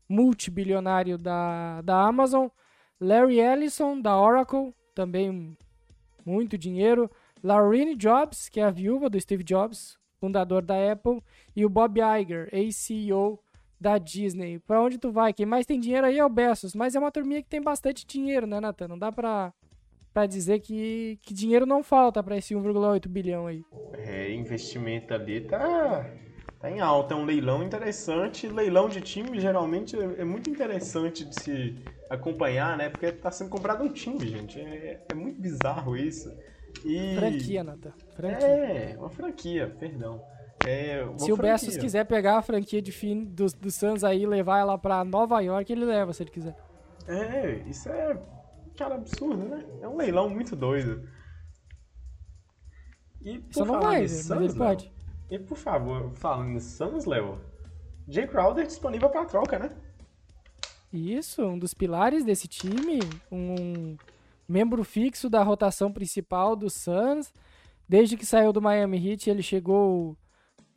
multibilionário 0.09 1.17
da, 1.17 1.81
da 1.81 2.01
Amazon, 2.01 2.49
Larry 2.99 3.39
Ellison, 3.39 3.99
da 3.99 4.19
Oracle, 4.19 4.73
também 4.93 5.57
muito 6.25 6.57
dinheiro, 6.57 7.09
Laurene 7.43 7.95
Jobs, 7.95 8.49
que 8.49 8.59
é 8.59 8.63
a 8.63 8.71
viúva 8.71 9.09
do 9.09 9.19
Steve 9.19 9.43
Jobs, 9.43 9.97
fundador 10.19 10.63
da 10.63 10.91
Apple, 10.91 11.21
e 11.55 11.65
o 11.65 11.69
Bob 11.69 11.99
Iger, 11.99 12.49
ex-CEO 12.51 13.39
da 13.79 13.97
Disney. 13.97 14.59
Pra 14.59 14.81
onde 14.81 14.97
tu 14.97 15.11
vai? 15.11 15.33
Quem 15.33 15.45
mais 15.45 15.65
tem 15.65 15.79
dinheiro 15.79 16.07
aí 16.07 16.17
é 16.17 16.25
o 16.25 16.29
Bezos, 16.29 16.73
mas 16.73 16.95
é 16.95 16.99
uma 16.99 17.11
turminha 17.11 17.43
que 17.43 17.49
tem 17.49 17.61
bastante 17.61 18.05
dinheiro, 18.05 18.47
né, 18.47 18.59
Nathan? 18.59 18.87
Não 18.87 18.97
dá 18.97 19.11
pra, 19.11 19.53
pra 20.13 20.25
dizer 20.25 20.59
que, 20.59 21.19
que 21.21 21.33
dinheiro 21.33 21.65
não 21.65 21.83
falta 21.83 22.23
pra 22.23 22.37
esse 22.37 22.55
1,8 22.55 23.07
bilhão 23.07 23.45
aí. 23.45 23.61
É, 23.93 24.33
investimento 24.33 25.13
ali 25.13 25.41
tá, 25.41 26.09
tá 26.65 26.71
em 26.71 26.79
alta. 26.79 27.13
É 27.13 27.17
um 27.17 27.25
leilão 27.25 27.63
interessante. 27.63 28.47
Leilão 28.47 28.89
de 28.89 29.01
time 29.01 29.39
geralmente 29.39 29.95
é, 29.95 30.21
é 30.21 30.25
muito 30.25 30.49
interessante 30.49 31.23
de 31.23 31.39
se 31.41 31.75
acompanhar, 32.09 32.75
né? 32.77 32.89
Porque 32.89 33.11
tá 33.11 33.29
sendo 33.31 33.49
comprado 33.49 33.83
um 33.83 33.89
time, 33.89 34.27
gente. 34.27 34.59
É, 34.59 35.01
é 35.09 35.13
muito 35.13 35.39
bizarro 35.39 35.95
isso. 35.95 36.35
E... 36.83 37.15
Franquia, 37.15 37.63
Nathan. 37.63 37.93
Franquia. 38.15 38.47
É, 38.47 38.95
uma 38.97 39.09
franquia, 39.09 39.75
perdão. 39.79 40.21
É, 40.65 41.05
se 41.17 41.31
o 41.31 41.37
Bessos 41.37 41.77
quiser 41.77 42.05
pegar 42.05 42.37
a 42.37 42.41
franquia 42.41 42.81
de 42.81 42.91
fim 42.91 43.23
do, 43.23 43.45
do 43.45 43.69
Suns 43.69 44.03
aí 44.03 44.23
e 44.23 44.25
levar 44.25 44.59
ela 44.59 44.77
pra 44.77 45.03
Nova 45.03 45.39
York, 45.41 45.71
ele 45.71 45.85
leva 45.85 46.11
se 46.11 46.23
ele 46.23 46.31
quiser. 46.31 46.55
É, 47.07 47.63
isso 47.67 47.87
é. 47.89 48.19
Cara, 48.75 48.95
absurdo, 48.95 49.45
né? 49.45 49.63
É 49.81 49.87
um 49.87 49.95
leilão 49.95 50.29
muito 50.29 50.55
doido. 50.55 51.07
E 53.21 53.43
Isso 53.49 53.63
não 53.63 53.79
vai, 53.79 54.07
Suns, 54.07 54.29
mas 54.29 54.41
ele 54.41 54.57
pode. 54.57 54.94
E 55.29 55.39
por 55.39 55.57
favor, 55.57 56.11
falando 56.11 56.51
em 56.51 56.59
Suns, 56.59 57.05
Léo, 57.05 57.39
Jay 58.07 58.27
Crowder 58.27 58.65
disponível 58.65 59.09
pra 59.09 59.25
troca, 59.25 59.57
né? 59.57 59.69
Isso, 60.93 61.43
um 61.43 61.57
dos 61.57 61.73
pilares 61.73 62.23
desse 62.23 62.47
time, 62.47 62.99
um 63.31 63.97
membro 64.47 64.83
fixo 64.83 65.29
da 65.29 65.43
rotação 65.43 65.91
principal 65.91 66.55
do 66.55 66.69
Suns. 66.69 67.33
Desde 67.87 68.15
que 68.15 68.25
saiu 68.25 68.53
do 68.53 68.61
Miami 68.61 69.11
Heat, 69.11 69.29
ele 69.29 69.41
chegou 69.41 70.17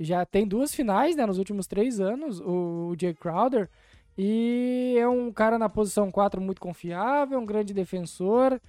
já 0.00 0.24
tem 0.24 0.46
duas 0.46 0.74
finais 0.74 1.16
né, 1.16 1.26
nos 1.26 1.38
últimos 1.38 1.66
três 1.66 1.98
anos, 1.98 2.40
o, 2.40 2.90
o 2.90 2.96
Jay 2.98 3.12
Crowder. 3.12 3.68
E 4.16 4.96
é 4.98 5.08
um 5.08 5.32
cara 5.32 5.58
na 5.58 5.68
posição 5.68 6.11
4 6.11 6.40
muito 6.40 6.61
confiável, 6.61 7.38
um 7.38 7.46
grande 7.46 7.74
defensor. 7.74 8.61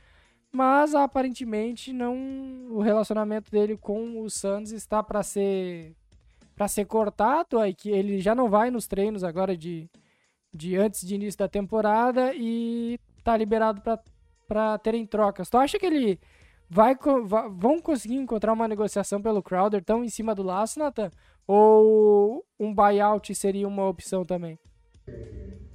Mas 0.51 0.95
aparentemente 0.95 1.93
não 1.93 2.67
o 2.71 2.81
relacionamento 2.81 3.51
dele 3.51 3.77
com 3.77 4.21
o 4.21 4.29
Suns 4.29 4.71
está 4.71 5.03
para 5.03 5.21
ser 5.21 5.95
para 6.55 6.67
ser 6.67 6.83
cortado, 6.85 7.57
aí 7.57 7.73
que 7.73 7.89
ele 7.89 8.19
já 8.19 8.35
não 8.35 8.49
vai 8.49 8.69
nos 8.69 8.85
treinos 8.85 9.23
agora 9.23 9.55
de, 9.55 9.89
de 10.53 10.75
antes 10.75 11.07
de 11.07 11.15
início 11.15 11.37
da 11.37 11.47
temporada 11.47 12.33
e 12.35 12.99
tá 13.23 13.37
liberado 13.37 13.81
para 14.45 14.77
terem 14.79 15.05
trocas. 15.05 15.49
Tu 15.49 15.57
acha 15.57 15.79
que 15.79 15.85
ele 15.85 16.19
vai, 16.69 16.97
vai, 17.23 17.49
vão 17.49 17.79
conseguir 17.79 18.15
encontrar 18.15 18.51
uma 18.51 18.67
negociação 18.67 19.21
pelo 19.21 19.41
Crowder 19.41 19.81
tão 19.81 20.03
em 20.03 20.09
cima 20.09 20.35
do 20.35 20.43
laço, 20.43 20.79
Nathan? 20.79 21.09
Ou 21.47 22.45
um 22.59 22.73
buyout 22.73 23.33
seria 23.33 23.65
uma 23.65 23.87
opção 23.87 24.25
também? 24.25 24.59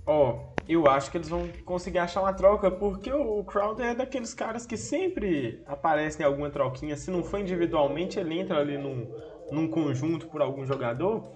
Ó, 0.06 0.32
oh, 0.32 0.53
eu 0.68 0.86
acho 0.88 1.10
que 1.10 1.18
eles 1.18 1.28
vão 1.28 1.48
conseguir 1.64 1.98
achar 1.98 2.22
uma 2.22 2.32
troca, 2.32 2.70
porque 2.70 3.12
o 3.12 3.44
Crowder 3.44 3.86
é 3.86 3.94
daqueles 3.94 4.32
caras 4.32 4.64
que 4.64 4.76
sempre 4.76 5.62
aparece 5.66 6.22
em 6.22 6.24
alguma 6.24 6.50
troquinha. 6.50 6.96
Se 6.96 7.10
não 7.10 7.22
for 7.22 7.38
individualmente, 7.38 8.18
ele 8.18 8.38
entra 8.38 8.58
ali 8.58 8.78
num, 8.78 9.06
num 9.50 9.68
conjunto 9.68 10.26
por 10.28 10.40
algum 10.40 10.64
jogador. 10.64 11.32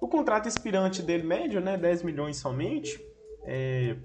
O 0.00 0.08
contrato 0.08 0.48
expirante 0.48 1.00
dele, 1.00 1.22
médio, 1.22 1.60
né? 1.60 1.76
10 1.76 2.02
milhões 2.02 2.38
somente. 2.38 3.00
É, 3.44 3.96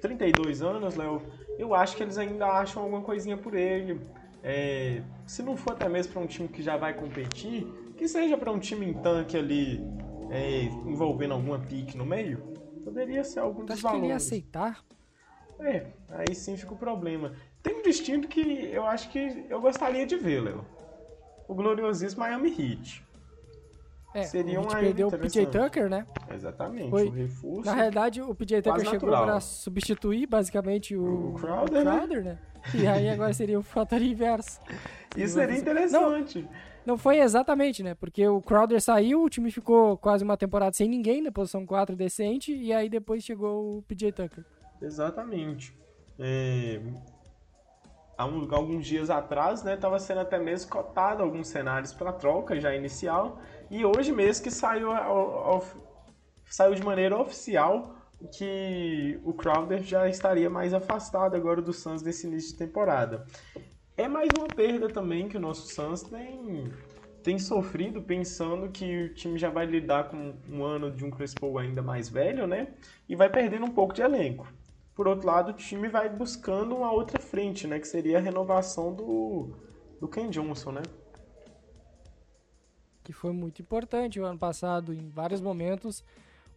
32 0.00 0.62
anos, 0.62 0.96
Léo. 0.96 1.22
Eu 1.58 1.74
acho 1.74 1.94
que 1.94 2.02
eles 2.02 2.16
ainda 2.16 2.46
acham 2.46 2.82
alguma 2.82 3.02
coisinha 3.02 3.36
por 3.36 3.54
ele. 3.54 4.00
É, 4.42 5.02
se 5.26 5.42
não 5.42 5.56
for 5.56 5.72
até 5.72 5.88
mesmo 5.88 6.14
para 6.14 6.22
um 6.22 6.26
time 6.26 6.48
que 6.48 6.62
já 6.62 6.78
vai 6.78 6.94
competir, 6.94 7.66
que 7.96 8.08
seja 8.08 8.36
para 8.36 8.50
um 8.50 8.58
time 8.58 8.86
em 8.86 8.94
tanque 8.94 9.36
ali, 9.36 9.80
é, 10.30 10.62
envolvendo 10.86 11.34
alguma 11.34 11.58
pique 11.58 11.96
no 11.96 12.06
meio, 12.06 12.51
poderia 12.82 13.24
ser 13.24 13.40
algum 13.40 13.64
dos 13.64 13.80
valores. 13.80 14.00
Que 14.00 14.06
ele 14.06 14.12
ia 14.12 14.16
aceitar? 14.16 14.84
É, 15.60 15.86
aí 16.08 16.34
sim 16.34 16.56
fica 16.56 16.74
o 16.74 16.76
problema. 16.76 17.32
Tem 17.62 17.78
um 17.78 17.82
destino 17.82 18.26
que 18.26 18.40
eu 18.72 18.84
acho 18.84 19.10
que 19.10 19.46
eu 19.48 19.60
gostaria 19.60 20.04
de 20.04 20.16
ver, 20.16 20.42
Léo. 20.42 20.64
O 21.46 21.54
gloriosíssimo 21.54 22.20
Miami 22.20 22.50
Heat. 22.50 23.04
É, 24.14 24.24
Seria 24.24 24.58
a 24.58 24.62
gente 24.62 24.76
perdeu 24.76 25.08
o 25.08 25.10
PJ 25.10 25.46
Tucker, 25.46 25.88
né? 25.88 26.06
Exatamente, 26.34 26.90
Foi, 26.90 27.06
o 27.06 27.10
reforço. 27.10 27.64
Na 27.64 27.74
realidade, 27.74 28.20
o 28.20 28.34
PJ 28.34 28.60
Tucker 28.60 28.86
chegou 28.86 29.08
para 29.08 29.40
substituir 29.40 30.26
basicamente 30.26 30.94
o, 30.94 31.30
o 31.30 31.34
Crowder, 31.34 31.80
o 31.80 31.84
Crowder 31.84 32.24
né? 32.24 32.30
né? 32.32 32.38
E 32.74 32.86
aí 32.86 33.08
agora 33.08 33.32
seria 33.32 33.58
o 33.58 33.62
fator 33.62 34.02
inverso. 34.02 34.60
Isso 35.16 35.34
seria 35.34 35.56
interessante. 35.56 36.42
Não, 36.42 36.48
não 36.84 36.98
foi 36.98 37.18
exatamente, 37.18 37.82
né? 37.82 37.94
Porque 37.94 38.26
o 38.26 38.40
Crowder 38.40 38.80
saiu, 38.80 39.22
o 39.22 39.30
time 39.30 39.50
ficou 39.50 39.96
quase 39.96 40.24
uma 40.24 40.36
temporada 40.36 40.74
sem 40.74 40.88
ninguém, 40.88 41.22
na 41.22 41.30
posição 41.30 41.64
4 41.64 41.94
decente, 41.94 42.54
e 42.54 42.72
aí 42.72 42.88
depois 42.88 43.22
chegou 43.22 43.78
o 43.78 43.82
PJ 43.82 44.12
Tucker. 44.12 44.44
Exatamente. 44.80 45.76
É, 46.18 46.80
há 48.16 48.26
um, 48.26 48.48
alguns 48.54 48.86
dias 48.86 49.10
atrás, 49.10 49.62
né, 49.62 49.74
estava 49.74 49.98
sendo 49.98 50.20
até 50.20 50.38
mesmo 50.38 50.70
cotado 50.70 51.22
alguns 51.22 51.48
cenários 51.48 51.92
para 51.92 52.12
troca 52.12 52.60
já 52.60 52.74
inicial, 52.74 53.40
e 53.70 53.84
hoje 53.84 54.12
mesmo 54.12 54.44
que 54.44 54.50
saiu, 54.50 54.90
saiu 56.46 56.74
de 56.74 56.82
maneira 56.82 57.16
oficial 57.18 57.96
que 58.38 59.20
o 59.24 59.32
Crowder 59.32 59.82
já 59.82 60.08
estaria 60.08 60.48
mais 60.48 60.72
afastado 60.72 61.34
agora 61.34 61.60
do 61.60 61.72
Suns 61.72 62.02
nesse 62.02 62.26
início 62.26 62.52
de 62.52 62.58
temporada. 62.58 63.24
É 63.96 64.08
mais 64.08 64.28
uma 64.38 64.48
perda 64.48 64.88
também 64.88 65.28
que 65.28 65.36
o 65.36 65.40
nosso 65.40 65.68
Suns 65.68 66.02
tem, 66.02 66.72
tem 67.22 67.38
sofrido, 67.38 68.00
pensando 68.00 68.70
que 68.70 69.04
o 69.04 69.14
time 69.14 69.38
já 69.38 69.50
vai 69.50 69.66
lidar 69.66 70.08
com 70.08 70.34
um 70.48 70.64
ano 70.64 70.90
de 70.90 71.04
um 71.04 71.10
Paul 71.38 71.58
ainda 71.58 71.82
mais 71.82 72.08
velho, 72.08 72.46
né? 72.46 72.68
E 73.06 73.14
vai 73.14 73.28
perdendo 73.28 73.66
um 73.66 73.70
pouco 73.70 73.92
de 73.92 74.00
elenco. 74.00 74.50
Por 74.94 75.06
outro 75.06 75.26
lado, 75.26 75.50
o 75.50 75.54
time 75.54 75.88
vai 75.88 76.08
buscando 76.08 76.74
uma 76.74 76.90
outra 76.90 77.20
frente, 77.20 77.66
né? 77.66 77.78
Que 77.78 77.86
seria 77.86 78.16
a 78.16 78.20
renovação 78.20 78.94
do, 78.94 79.50
do 80.00 80.08
Ken 80.08 80.30
Johnson, 80.30 80.72
né? 80.72 80.82
Que 83.04 83.12
foi 83.12 83.32
muito 83.32 83.60
importante 83.60 84.18
o 84.18 84.24
ano 84.24 84.38
passado, 84.38 84.94
em 84.94 85.10
vários 85.10 85.40
momentos, 85.42 86.02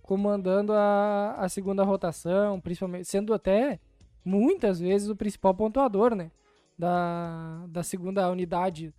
comandando 0.01 0.71
a, 0.71 1.35
a 1.37 1.49
segunda 1.49 1.83
rotação, 1.83 2.61
principalmente, 2.61 3.09
sendo 3.09 3.33
até 3.33 3.77
muitas 4.23 4.79
vezes 4.79 5.09
o 5.09 5.15
principal 5.17 5.53
pontuador, 5.53 6.15
né? 6.15 6.31
Da, 6.77 7.65
da 7.69 7.83
segunda 7.83 8.29
unidade 8.29 8.93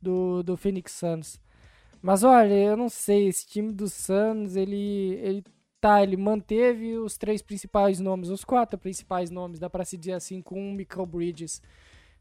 do, 0.00 0.42
do 0.42 0.56
Phoenix 0.56 0.92
Suns. 0.92 1.40
Mas 2.02 2.22
olha, 2.24 2.52
eu 2.52 2.76
não 2.76 2.88
sei, 2.88 3.28
esse 3.28 3.46
time 3.46 3.72
do 3.72 3.88
Suns, 3.88 4.56
ele, 4.56 5.14
ele 5.22 5.44
Tá, 5.82 6.00
ele 6.00 6.16
manteve 6.16 6.96
os 6.96 7.18
três 7.18 7.42
principais 7.42 7.98
nomes, 7.98 8.28
os 8.28 8.44
quatro 8.44 8.78
principais 8.78 9.32
nomes, 9.32 9.58
dá 9.58 9.68
para 9.68 9.84
se 9.84 9.98
dizer 9.98 10.12
assim, 10.12 10.40
com 10.40 10.70
o 10.70 10.72
Michael 10.72 11.06
Bridges. 11.06 11.60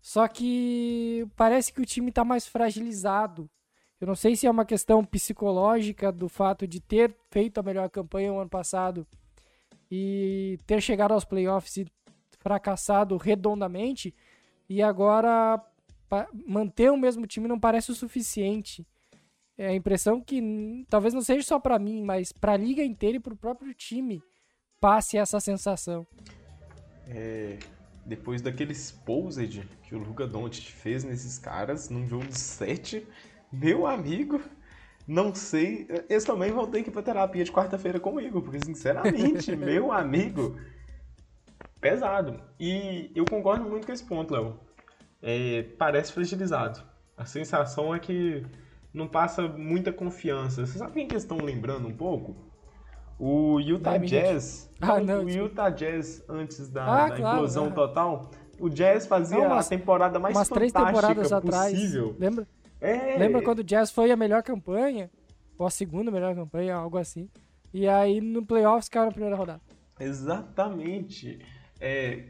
Só 0.02 0.28
que 0.28 1.28
parece 1.36 1.72
que 1.72 1.80
o 1.80 1.86
time 1.86 2.12
tá 2.12 2.26
mais 2.26 2.48
fragilizado. 2.48 3.48
Eu 4.00 4.08
não 4.08 4.16
sei 4.16 4.36
se 4.36 4.48
é 4.48 4.50
uma 4.50 4.66
questão 4.66 5.06
psicológica 5.06 6.12
do 6.12 6.28
fato 6.28 6.66
de 6.66 6.80
ter 6.80 7.16
feito 7.30 7.60
a 7.60 7.62
melhor 7.62 7.88
campanha 7.92 8.34
o 8.34 8.40
ano 8.40 8.50
passado 8.50 9.06
e 9.92 10.58
ter 10.66 10.82
chegado 10.82 11.12
aos 11.12 11.24
playoffs 11.24 11.78
e 11.78 11.86
fracassado 12.40 13.16
redondamente 13.16 14.12
e 14.72 14.82
agora 14.82 15.62
manter 16.48 16.90
o 16.92 16.98
mesmo 16.98 17.28
time 17.28 17.48
não 17.48 17.60
parece 17.60 17.92
o 17.92 17.96
suficiente 17.96 18.86
é 19.58 19.68
a 19.68 19.76
impressão 19.76 20.20
que 20.20 20.86
talvez 20.90 21.14
não 21.14 21.22
seja 21.22 21.46
só 21.46 21.60
para 21.60 21.78
mim, 21.78 22.04
mas 22.04 22.32
para 22.32 22.54
a 22.54 22.58
liga 22.58 22.84
inteira 22.84 23.18
e 23.18 23.20
para 23.20 23.34
o 23.34 23.38
próprio 23.38 23.74
time 23.74 24.24
passe 24.80 25.18
essa 25.18 25.40
sensação. 25.40 26.08
É, 27.08 27.60
depois 28.06 28.42
daquele 28.42 28.72
exposed 28.72 29.62
que 29.84 29.94
o 29.94 30.00
Luca 30.00 30.26
Doncic 30.26 30.72
fez 30.72 31.04
nesses 31.04 31.38
caras 31.38 31.90
num 31.90 32.08
jogo 32.08 32.26
de 32.26 32.40
7, 32.40 33.06
meu 33.52 33.86
amigo, 33.86 34.42
não 35.08 35.36
sei, 35.36 35.88
eles 36.10 36.24
também 36.24 36.52
vão 36.52 36.66
ter 36.66 36.82
que 36.82 36.90
ir 36.90 36.94
pra 36.94 37.04
terapia 37.04 37.44
de 37.44 37.52
quarta-feira 37.52 38.00
comigo, 38.00 38.42
porque 38.42 38.66
sinceramente, 38.66 39.54
meu 39.56 39.92
amigo, 39.92 40.58
pesado. 41.82 42.40
E 42.60 43.12
eu 43.16 43.26
concordo 43.26 43.68
muito 43.68 43.88
com 43.88 43.92
esse 43.92 44.06
ponto, 44.06 44.34
Léo. 44.34 44.60
É, 45.22 45.64
parece 45.78 46.14
fragilizado. 46.14 46.82
A 47.18 47.26
sensação 47.26 47.94
é 47.94 48.00
que 48.00 48.46
não 48.94 49.08
passa 49.08 49.48
muita 49.48 49.92
confiança. 49.92 50.66
Você 50.66 50.78
sabe 50.78 50.94
quem 50.94 51.08
que 51.08 51.16
estão 51.16 51.38
lembrando 51.38 51.88
um 51.88 51.94
pouco? 51.94 52.36
O 53.20 53.60
Utah 53.60 53.98
Jazz. 53.98 54.72
Ah, 54.80 55.00
não, 55.00 55.26
o 55.26 55.30
Utah 55.30 55.70
Jazz 55.70 56.24
antes 56.28 56.70
da, 56.70 56.84
ah, 56.84 57.10
da 57.10 57.16
claro, 57.16 57.38
implosão 57.38 57.72
total. 57.72 58.32
O 58.60 58.70
Jazz 58.70 59.06
fazia 59.06 59.38
não, 59.38 59.48
umas, 59.48 59.68
a 59.68 59.70
temporada 59.70 60.20
mais 60.20 60.36
umas 60.36 60.50
três 60.50 60.72
temporadas 60.72 61.30
possível. 61.30 61.38
atrás. 61.38 62.20
Lembra? 62.20 62.48
É... 62.80 63.18
Lembra 63.18 63.42
quando 63.44 63.60
o 63.60 63.64
Jazz 63.64 63.92
foi 63.92 64.12
a 64.12 64.16
melhor 64.16 64.42
campanha? 64.44 65.10
Ou 65.58 65.68
a 65.68 65.70
segunda 65.70 66.10
melhor 66.10 66.34
campanha, 66.34 66.76
algo 66.76 66.98
assim. 66.98 67.30
E 67.72 67.88
aí 67.88 68.20
no 68.20 68.44
playoffs 68.44 68.90
caiu 68.90 69.06
na 69.06 69.12
primeira 69.12 69.36
rodada. 69.36 69.62
Exatamente. 70.00 71.40
É, 71.82 72.24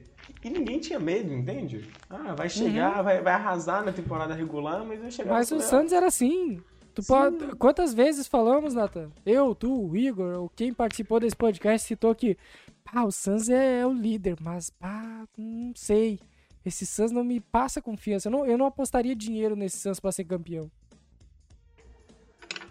e 0.44 0.50
ninguém 0.50 0.80
tinha 0.80 1.00
medo, 1.00 1.32
entende? 1.34 1.88
Ah, 2.10 2.34
vai 2.34 2.50
chegar, 2.50 2.98
uhum. 2.98 3.04
vai, 3.04 3.22
vai 3.22 3.34
arrasar 3.34 3.84
na 3.84 3.92
temporada 3.92 4.34
regular, 4.34 4.84
mas 4.86 5.00
vai 5.00 5.12
chegar 5.12 5.34
Mas 5.34 5.52
o 5.52 5.60
Santos 5.60 5.94
era 5.94 6.08
assim. 6.08 6.60
Tu 6.96 7.04
pode... 7.04 7.56
Quantas 7.58 7.94
vezes 7.94 8.28
falamos, 8.28 8.74
Nathan? 8.74 9.12
Eu, 9.26 9.54
tu, 9.54 9.90
o 9.90 9.96
Igor, 9.96 10.40
ou 10.40 10.50
quem 10.50 10.74
participou 10.74 11.20
desse 11.20 11.36
podcast 11.36 11.88
citou 11.88 12.16
que 12.16 12.38
ah, 12.86 13.06
o 13.06 13.12
Suns 13.12 13.50
é, 13.50 13.80
é, 13.80 13.88
o 13.88 13.94
líder, 13.94 14.38
mas 14.42 14.70
pá, 14.70 15.26
não 15.38 15.74
sei. 15.76 16.20
Esse 16.66 16.86
Suns 16.86 17.12
não 17.12 17.24
me 17.24 17.40
passa 17.40 17.82
confiança. 17.82 18.28
Eu 18.28 18.32
não, 18.32 18.46
eu 18.46 18.58
não 18.58 18.66
apostaria 18.66 19.16
dinheiro 19.16 19.56
nesse 19.56 19.78
Suns 19.78 20.00
para 20.00 20.12
ser 20.12 20.26
campeão. 20.26 20.70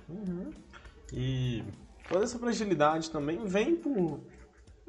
Uhum. 0.08 0.50
E 1.12 1.62
toda 2.08 2.24
essa 2.24 2.38
fragilidade 2.38 3.10
também 3.10 3.44
vem 3.44 3.76
por 3.76 4.20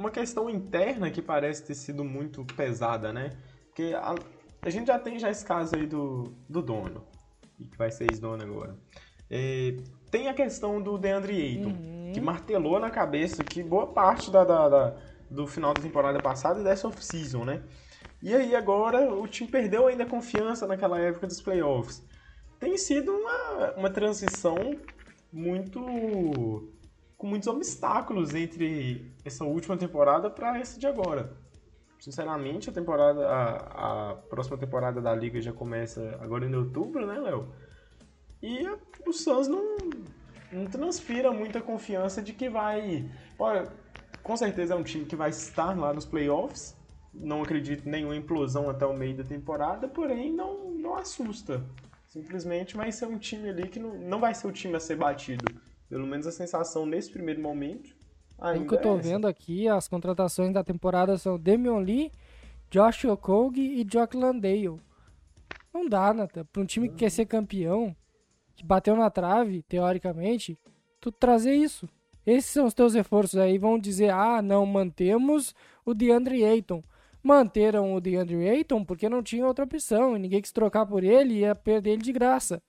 uma 0.02 0.12
questão 0.12 0.50
interna 0.50 1.10
que 1.10 1.22
parece 1.22 1.64
ter 1.64 1.76
sido 1.76 2.04
muito 2.04 2.44
pesada, 2.44 3.14
né? 3.14 3.38
Porque 3.68 3.94
a, 3.96 4.16
a 4.62 4.70
gente 4.70 4.88
já 4.88 5.00
tem 5.00 5.18
já 5.20 5.30
esse 5.30 5.46
caso 5.46 5.76
aí 5.76 5.86
do, 5.86 6.34
do 6.50 6.62
dono, 6.62 7.06
que 7.58 7.78
vai 7.78 7.92
ser 7.92 8.12
ex-dono 8.12 8.44
agora. 8.44 8.76
É, 9.30 9.78
tem 10.10 10.28
a 10.28 10.34
questão 10.34 10.82
do 10.82 10.98
DeAndre 10.98 11.40
Ayton, 11.40 11.70
uhum. 11.70 12.12
que 12.14 12.20
martelou 12.20 12.80
na 12.80 12.90
cabeça 12.90 13.44
que 13.44 13.64
boa 13.64 13.88
parte 13.88 14.30
da, 14.30 14.44
da, 14.44 14.68
da, 14.68 14.98
do 15.30 15.48
final 15.48 15.74
da 15.74 15.82
temporada 15.82 16.20
passada 16.20 16.60
e 16.60 16.64
dessa 16.64 16.88
off-season, 16.88 17.46
né? 17.46 17.64
E 18.22 18.36
aí 18.36 18.56
agora 18.56 19.14
o 19.14 19.28
time 19.28 19.50
perdeu 19.50 19.88
ainda 19.88 20.04
a 20.04 20.10
confiança 20.10 20.68
naquela 20.68 21.00
época 21.00 21.28
dos 21.28 21.42
playoffs. 21.42 22.04
Tem 22.60 22.78
sido 22.78 23.12
uma, 23.12 23.72
uma 23.78 23.90
transição 23.90 24.58
muito 25.32 26.72
com 27.22 27.28
muitos 27.28 27.48
obstáculos 27.48 28.34
entre 28.34 29.14
essa 29.24 29.46
última 29.46 29.78
temporada 29.78 30.28
para 30.28 30.60
essa 30.60 30.80
de 30.80 30.88
agora. 30.88 31.32
Sinceramente, 32.00 32.68
a 32.68 32.74
temporada, 32.74 33.28
a, 33.28 34.10
a, 34.10 34.16
próxima 34.16 34.58
temporada 34.58 35.00
da 35.00 35.14
liga 35.14 35.40
já 35.40 35.54
começa 35.54 36.18
agora 36.20 36.48
em 36.48 36.56
outubro, 36.56 37.06
né, 37.06 37.20
Léo? 37.20 37.48
E 38.42 38.68
o 39.06 39.14
Suns 39.14 39.48
não, 39.48 39.78
não 40.52 40.66
transpira 40.66 41.32
muita 41.32 41.62
confiança 41.62 42.24
de 42.24 42.34
que 42.34 42.50
vai. 42.50 43.08
Olha, 43.38 43.72
com 44.24 44.36
certeza 44.36 44.74
é 44.74 44.76
um 44.76 44.82
time 44.82 45.06
que 45.06 45.16
vai 45.16 45.30
estar 45.30 45.78
lá 45.78 45.94
nos 45.94 46.06
playoffs. 46.06 46.76
Não 47.14 47.44
acredito 47.44 47.88
em 47.88 47.92
nenhuma 47.92 48.16
implosão 48.16 48.68
até 48.68 48.84
o 48.84 48.98
meio 48.98 49.16
da 49.16 49.24
temporada, 49.24 49.88
porém 49.88 50.34
não, 50.34 50.72
não 50.72 50.96
assusta. 50.96 51.64
Simplesmente 52.08 52.76
vai 52.76 52.92
ser 52.92 53.06
um 53.06 53.20
time 53.20 53.48
ali 53.48 53.70
que 53.70 53.80
não, 53.80 53.94
não 53.94 54.20
vai 54.20 54.34
ser 54.34 54.48
o 54.48 54.52
time 54.52 54.76
a 54.76 54.80
ser 54.80 54.96
batido. 54.96 55.46
Pelo 55.92 56.08
menos 56.08 56.26
a 56.26 56.32
sensação 56.32 56.86
nesse 56.86 57.12
primeiro 57.12 57.42
momento. 57.42 57.94
Ainda 58.40 58.64
o 58.64 58.66
que 58.66 58.76
eu 58.76 58.82
tô 58.82 58.98
é 58.98 59.02
vendo 59.02 59.28
aqui, 59.28 59.68
as 59.68 59.90
contratações 59.90 60.54
da 60.54 60.64
temporada 60.64 61.18
são 61.18 61.38
Damian 61.38 61.80
Lee, 61.80 62.10
Josh 62.70 63.04
Okogie 63.04 63.82
e 63.82 63.86
Jock 63.86 64.16
Landale. 64.16 64.80
Não 65.74 65.90
dá, 65.90 66.14
Nathan. 66.14 66.46
Pra 66.46 66.62
um 66.62 66.66
time 66.66 66.88
que 66.88 66.96
quer 66.96 67.12
ser 67.12 67.26
campeão, 67.26 67.94
que 68.56 68.66
bateu 68.66 68.96
na 68.96 69.10
trave, 69.10 69.64
teoricamente, 69.64 70.58
tu 71.02 71.12
trazer 71.12 71.56
isso. 71.56 71.90
Esses 72.26 72.50
são 72.52 72.68
os 72.68 72.74
teus 72.74 72.94
reforços 72.94 73.38
aí. 73.38 73.58
Vão 73.58 73.78
dizer, 73.78 74.12
ah, 74.12 74.42
não, 74.42 74.66
mantemos 74.66 75.54
o 75.84 75.94
DeAndre 75.94 76.46
Ayton. 76.46 76.82
Manteram 77.22 77.94
o 77.94 78.00
DeAndre 78.00 78.48
Ayton 78.48 78.86
porque 78.86 79.10
não 79.10 79.22
tinha 79.22 79.46
outra 79.46 79.66
opção. 79.66 80.16
E 80.16 80.20
ninguém 80.20 80.42
quis 80.42 80.54
trocar 80.54 80.86
por 80.86 81.04
ele 81.04 81.34
e 81.34 81.40
ia 81.40 81.54
perder 81.54 81.92
ele 81.92 82.02
de 82.02 82.14
graça 82.14 82.64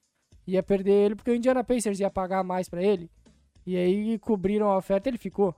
ia 0.47 0.63
perder 0.63 0.93
ele 0.93 1.15
porque 1.15 1.31
o 1.31 1.35
Indiana 1.35 1.65
Pacers 1.65 2.01
ia 2.01 2.11
pagar 2.11 2.43
mais 2.43 2.69
para 2.69 2.83
ele. 2.83 3.11
E 3.65 3.77
aí 3.77 4.19
cobriram 4.19 4.69
a 4.69 4.77
oferta 4.77 5.09
ele 5.09 5.19
ficou. 5.19 5.55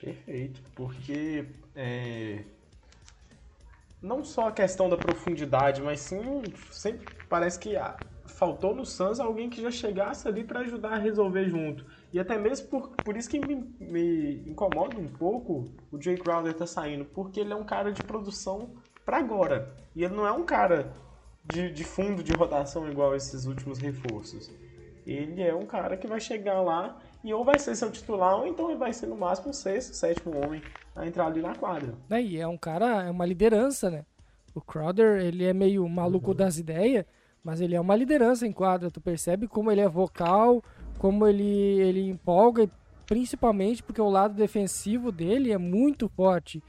Perfeito, 0.00 0.60
porque 0.74 1.46
é, 1.74 2.44
não 4.02 4.22
só 4.24 4.48
a 4.48 4.52
questão 4.52 4.88
da 4.88 4.96
profundidade, 4.96 5.80
mas 5.82 6.00
sim 6.00 6.42
sempre 6.70 7.14
parece 7.28 7.58
que 7.58 7.76
ah, 7.76 7.96
faltou 8.26 8.74
no 8.74 8.84
Suns 8.84 9.18
alguém 9.18 9.48
que 9.48 9.62
já 9.62 9.70
chegasse 9.70 10.28
ali 10.28 10.44
para 10.44 10.60
ajudar 10.60 10.92
a 10.92 10.98
resolver 10.98 11.48
junto. 11.48 11.84
E 12.12 12.20
até 12.20 12.36
mesmo 12.36 12.68
por, 12.68 12.90
por 12.90 13.16
isso 13.16 13.28
que 13.28 13.40
me, 13.40 13.56
me 13.80 14.48
incomoda 14.48 14.98
um 14.98 15.08
pouco 15.08 15.72
o 15.90 16.00
Jay 16.00 16.16
Crowder 16.16 16.54
tá 16.54 16.66
saindo, 16.66 17.04
porque 17.06 17.40
ele 17.40 17.52
é 17.52 17.56
um 17.56 17.64
cara 17.64 17.90
de 17.90 18.02
produção 18.02 18.70
para 19.06 19.18
agora. 19.18 19.72
E 19.94 20.04
ele 20.04 20.14
não 20.14 20.26
é 20.26 20.32
um 20.32 20.44
cara 20.44 20.92
de, 21.44 21.70
de 21.70 21.84
fundo 21.84 22.22
de 22.22 22.32
rotação 22.32 22.90
igual 22.90 23.14
esses 23.14 23.46
últimos 23.46 23.78
reforços. 23.78 24.50
Ele 25.06 25.40
é 25.40 25.54
um 25.54 25.64
cara 25.64 25.96
que 25.96 26.08
vai 26.08 26.18
chegar 26.18 26.60
lá 26.60 26.98
e 27.22 27.32
ou 27.32 27.44
vai 27.44 27.58
ser 27.58 27.76
seu 27.76 27.90
titular, 27.90 28.36
ou 28.36 28.46
então 28.46 28.68
ele 28.68 28.78
vai 28.78 28.92
ser 28.92 29.06
no 29.06 29.16
máximo 29.16 29.50
o 29.50 29.54
sexto, 29.54 29.94
sétimo 29.94 30.36
homem 30.44 30.60
a 30.94 31.06
entrar 31.06 31.26
ali 31.26 31.40
na 31.40 31.54
quadra. 31.54 31.94
É, 32.10 32.20
e 32.20 32.40
é 32.40 32.46
um 32.46 32.58
cara, 32.58 33.04
é 33.04 33.10
uma 33.10 33.24
liderança, 33.24 33.88
né? 33.88 34.04
O 34.52 34.60
Crowder, 34.60 35.20
ele 35.20 35.44
é 35.44 35.52
meio 35.52 35.88
maluco 35.88 36.30
uhum. 36.30 36.36
das 36.36 36.58
ideias, 36.58 37.04
mas 37.44 37.60
ele 37.60 37.76
é 37.76 37.80
uma 37.80 37.94
liderança 37.94 38.46
em 38.46 38.52
quadra. 38.52 38.90
Tu 38.90 39.00
percebe 39.00 39.46
como 39.46 39.70
ele 39.70 39.80
é 39.80 39.88
vocal, 39.88 40.62
como 40.98 41.26
ele, 41.26 41.44
ele 41.44 42.08
empolga, 42.08 42.68
principalmente 43.06 43.82
porque 43.82 44.00
o 44.00 44.08
lado 44.08 44.34
defensivo 44.34 45.12
dele 45.12 45.52
é 45.52 45.58
muito 45.58 46.08
forte. 46.08 46.62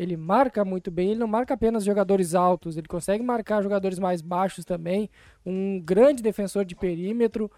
Ele 0.00 0.16
marca 0.16 0.64
muito 0.64 0.90
bem, 0.90 1.10
ele 1.10 1.20
não 1.20 1.26
marca 1.26 1.52
apenas 1.52 1.84
jogadores 1.84 2.34
altos, 2.34 2.78
ele 2.78 2.88
consegue 2.88 3.22
marcar 3.22 3.62
jogadores 3.62 3.98
mais 3.98 4.22
baixos 4.22 4.64
também. 4.64 5.10
Um 5.44 5.78
grande 5.78 6.22
defensor 6.22 6.64
de 6.64 6.74
perímetro 6.74 7.50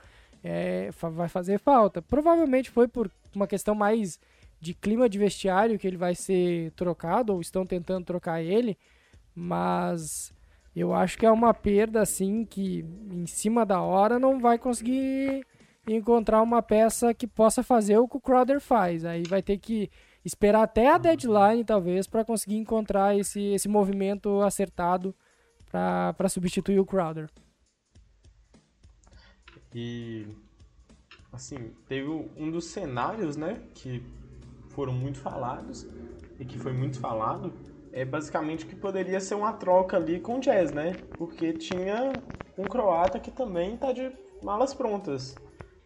é, 0.43 0.91
vai 1.13 1.29
fazer 1.29 1.61
falta. 1.61 2.03
Provavelmente 2.03 2.69
foi 2.69 2.89
por 2.89 3.09
uma 3.33 3.47
questão 3.47 3.77
mais 3.77 4.19
de 4.61 4.75
clima 4.75 5.09
de 5.09 5.21
vestiário 5.21 5.79
que 5.79 5.87
ele 5.87 5.97
vai 5.97 6.17
ser 6.17 6.73
trocado, 6.73 7.33
ou 7.33 7.41
estão 7.41 7.65
tentando 7.65 8.05
trocar 8.05 8.43
ele, 8.43 8.77
mas 9.33 10.35
eu 10.75 10.93
acho 10.93 11.17
que 11.17 11.25
é 11.25 11.31
uma 11.31 11.55
perda 11.55 12.03
assim 12.03 12.45
que 12.45 12.85
em 13.09 13.25
cima 13.25 13.65
da 13.65 13.81
hora 13.81 14.19
não 14.19 14.41
vai 14.41 14.59
conseguir 14.59 15.47
encontrar 15.87 16.43
uma 16.43 16.61
peça 16.61 17.15
que 17.15 17.29
possa 17.29 17.63
fazer 17.63 17.99
o 17.99 18.09
que 18.09 18.17
o 18.17 18.21
Crowder 18.21 18.61
faz. 18.61 19.05
Aí 19.05 19.23
vai 19.29 19.43
ter 19.43 19.59
que 19.59 19.89
esperar 20.25 20.63
até 20.63 20.91
a 20.91 20.99
deadline, 20.99 21.65
talvez, 21.65 22.07
para 22.07 22.25
conseguir 22.25 22.57
encontrar 22.57 23.17
esse, 23.17 23.41
esse 23.41 23.69
movimento 23.69 24.41
acertado 24.43 25.15
para 25.71 26.29
substituir 26.29 26.79
o 26.79 26.87
Crowder. 26.87 27.31
E, 29.75 30.27
assim, 31.33 31.73
teve 31.89 32.09
um 32.09 32.51
dos 32.51 32.67
cenários, 32.67 33.37
né, 33.37 33.61
que 33.75 34.05
foram 34.69 34.93
muito 34.93 35.19
falados 35.19 35.87
e 36.39 36.45
que 36.45 36.59
foi 36.59 36.73
muito 36.73 36.99
falado, 36.99 37.53
é 37.93 38.05
basicamente 38.05 38.67
que 38.67 38.75
poderia 38.75 39.21
ser 39.21 39.35
uma 39.35 39.53
troca 39.53 39.97
ali 39.97 40.19
com 40.19 40.37
o 40.37 40.41
Jazz, 40.41 40.73
né? 40.73 40.95
Porque 41.17 41.53
tinha 41.53 42.13
um 42.57 42.65
croata 42.65 43.21
que 43.21 43.31
também 43.31 43.77
tá 43.77 43.93
de 43.93 44.11
malas 44.43 44.73
prontas. 44.73 45.35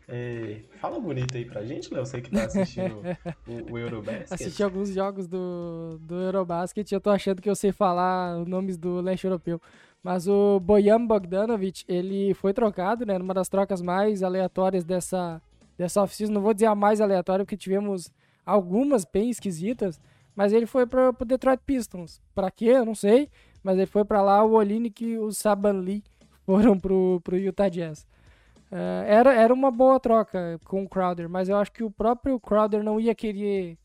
É, 0.08 0.60
fala 0.80 1.00
bonito 1.00 1.36
aí 1.36 1.44
pra 1.44 1.64
gente, 1.64 1.92
Léo, 1.92 2.06
você 2.06 2.20
que 2.20 2.30
tá 2.30 2.44
assistindo 2.44 3.02
o, 3.46 3.72
o 3.72 3.78
Eurobasket. 3.78 4.32
Assisti 4.32 4.62
alguns 4.62 4.90
jogos 4.90 5.26
do, 5.26 5.98
do 6.00 6.14
Eurobasket 6.14 6.88
e 6.90 6.94
eu 6.94 7.00
tô 7.00 7.10
achando 7.10 7.42
que 7.42 7.50
eu 7.50 7.56
sei 7.56 7.72
falar 7.72 8.38
os 8.38 8.46
nomes 8.46 8.76
do 8.76 9.00
leste 9.00 9.24
europeu. 9.24 9.60
Mas 10.02 10.28
o 10.28 10.60
Bojan 10.60 11.04
Bogdanovic, 11.04 11.84
ele 11.88 12.32
foi 12.34 12.52
trocado, 12.52 13.04
né, 13.04 13.18
numa 13.18 13.34
das 13.34 13.48
trocas 13.48 13.82
mais 13.82 14.22
aleatórias 14.22 14.84
dessa, 14.84 15.42
dessa 15.76 16.00
off-season. 16.00 16.32
Não 16.32 16.42
vou 16.42 16.54
dizer 16.54 16.66
a 16.66 16.76
mais 16.76 17.00
aleatória, 17.00 17.44
porque 17.44 17.56
tivemos 17.56 18.12
algumas 18.44 19.04
bem 19.04 19.28
esquisitas, 19.28 20.00
mas 20.36 20.52
ele 20.52 20.66
foi 20.66 20.86
para 20.86 21.10
o 21.10 21.24
Detroit 21.24 21.60
Pistons. 21.66 22.22
Para 22.32 22.48
quê? 22.52 22.66
Eu 22.66 22.84
não 22.84 22.94
sei, 22.94 23.28
mas 23.64 23.76
ele 23.76 23.86
foi 23.86 24.04
para 24.04 24.22
lá 24.22 24.44
o 24.44 24.52
Olinick 24.52 25.04
e 25.04 25.18
o 25.18 25.32
Saban 25.32 25.80
Lee 25.80 26.04
foram 26.44 26.78
pro, 26.78 27.20
pro 27.24 27.36
Utah 27.36 27.68
Jazz. 27.68 28.06
Uh, 28.70 29.04
era, 29.06 29.32
era 29.32 29.54
uma 29.54 29.70
boa 29.70 30.00
troca 30.00 30.58
com 30.64 30.82
o 30.82 30.88
Crowder, 30.88 31.28
mas 31.28 31.48
eu 31.48 31.56
acho 31.56 31.72
que 31.72 31.84
o 31.84 31.90
próprio 31.90 32.38
Crowder 32.40 32.82
não 32.82 32.98
ia 32.98 33.14
querer 33.14 33.78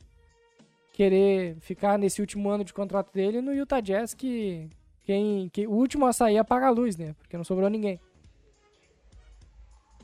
querer 0.91 1.58
ficar 1.62 1.98
nesse 1.98 2.20
último 2.20 2.50
ano 2.50 2.63
de 2.63 2.74
contrato 2.74 3.13
dele 3.13 3.41
no 3.41 3.54
Utah 3.54 3.80
Jazz, 3.80 4.13
que 4.13 4.70
quem, 5.04 5.50
que, 5.50 5.65
o 5.65 5.72
último 5.72 6.06
a 6.06 6.13
sair 6.13 6.38
apaga 6.38 6.67
a 6.67 6.72
luz, 6.72 6.98
né? 6.98 7.13
Porque 7.13 7.38
não 7.38 7.44
sobrou 7.44 7.70
ninguém. 7.70 8.00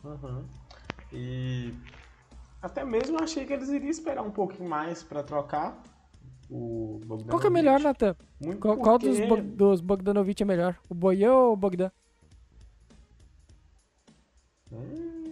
Uhum. 0.03 0.45
E 1.11 1.73
até 2.61 2.83
mesmo 2.83 3.17
eu 3.17 3.23
achei 3.23 3.45
que 3.45 3.53
eles 3.53 3.69
iriam 3.69 3.89
esperar 3.89 4.23
um 4.23 4.31
pouquinho 4.31 4.69
mais 4.69 5.03
para 5.03 5.23
trocar 5.23 5.81
o 6.49 6.99
Bogdanovic. 7.05 7.29
Qual 7.29 7.41
que 7.41 7.47
é 7.47 7.49
melhor, 7.49 7.79
Nathan? 7.79 8.15
Qual, 8.59 8.77
qual 8.77 8.97
dos, 8.97 9.17
dos 9.55 9.81
Bogdanovic 9.81 10.41
é 10.41 10.45
melhor? 10.45 10.77
O 10.89 10.95
Boyan 10.95 11.33
ou 11.33 11.53
o 11.53 11.57
Bogdan? 11.57 11.91
Hum... 14.71 15.27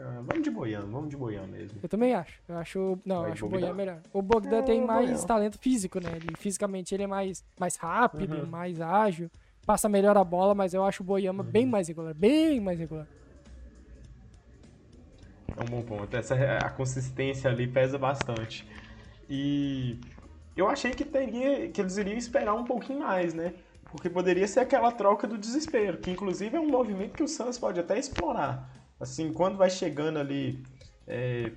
Ah, 0.00 0.22
vamos 0.24 0.44
de 0.44 0.50
Boian, 0.50 0.82
vamos 0.82 1.08
de 1.08 1.16
Boian 1.16 1.44
mesmo. 1.48 1.80
Eu 1.82 1.88
também 1.88 2.14
acho. 2.14 2.40
Eu 2.48 2.56
acho. 2.56 2.98
Não, 3.04 3.22
Vai 3.22 3.30
eu 3.30 3.32
acho 3.32 3.46
o 3.46 3.48
Boian 3.48 3.74
melhor. 3.74 4.00
O 4.12 4.22
Bogdan 4.22 4.58
é, 4.58 4.62
tem 4.62 4.84
mais 4.84 5.10
Boian. 5.10 5.26
talento 5.26 5.58
físico, 5.58 5.98
né? 5.98 6.12
Ele, 6.14 6.28
fisicamente 6.38 6.94
ele 6.94 7.02
é 7.02 7.06
mais, 7.06 7.44
mais 7.58 7.74
rápido, 7.74 8.36
uhum. 8.36 8.46
mais 8.46 8.80
ágil, 8.80 9.28
passa 9.66 9.88
melhor 9.88 10.16
a 10.16 10.22
bola, 10.22 10.54
mas 10.54 10.72
eu 10.72 10.84
acho 10.84 11.02
o 11.02 11.06
Boyama 11.06 11.42
uhum. 11.42 11.50
bem 11.50 11.66
mais 11.66 11.88
regular. 11.88 12.14
Bem 12.14 12.60
mais 12.60 12.78
regular. 12.78 13.08
É 15.56 15.62
um 15.62 15.66
bom 15.66 15.82
ponto. 15.82 16.16
Essa, 16.16 16.36
a 16.58 16.70
consistência 16.70 17.50
ali 17.50 17.66
pesa 17.66 17.98
bastante. 17.98 18.64
E 19.28 19.98
eu 20.56 20.68
achei 20.68 20.92
que 20.92 21.04
teria. 21.04 21.68
que 21.70 21.80
eles 21.80 21.96
iriam 21.96 22.16
esperar 22.16 22.54
um 22.54 22.64
pouquinho 22.64 23.00
mais, 23.00 23.34
né? 23.34 23.52
Porque 23.90 24.10
poderia 24.10 24.46
ser 24.46 24.60
aquela 24.60 24.92
troca 24.92 25.26
do 25.26 25.38
desespero, 25.38 25.98
que 25.98 26.10
inclusive 26.10 26.56
é 26.56 26.60
um 26.60 26.68
movimento 26.68 27.14
que 27.14 27.22
o 27.22 27.28
Suns 27.28 27.58
pode 27.58 27.80
até 27.80 27.98
explorar. 27.98 28.70
Assim, 29.00 29.32
quando 29.32 29.56
vai 29.56 29.70
chegando 29.70 30.18
ali 30.18 30.62
é, 31.06 31.52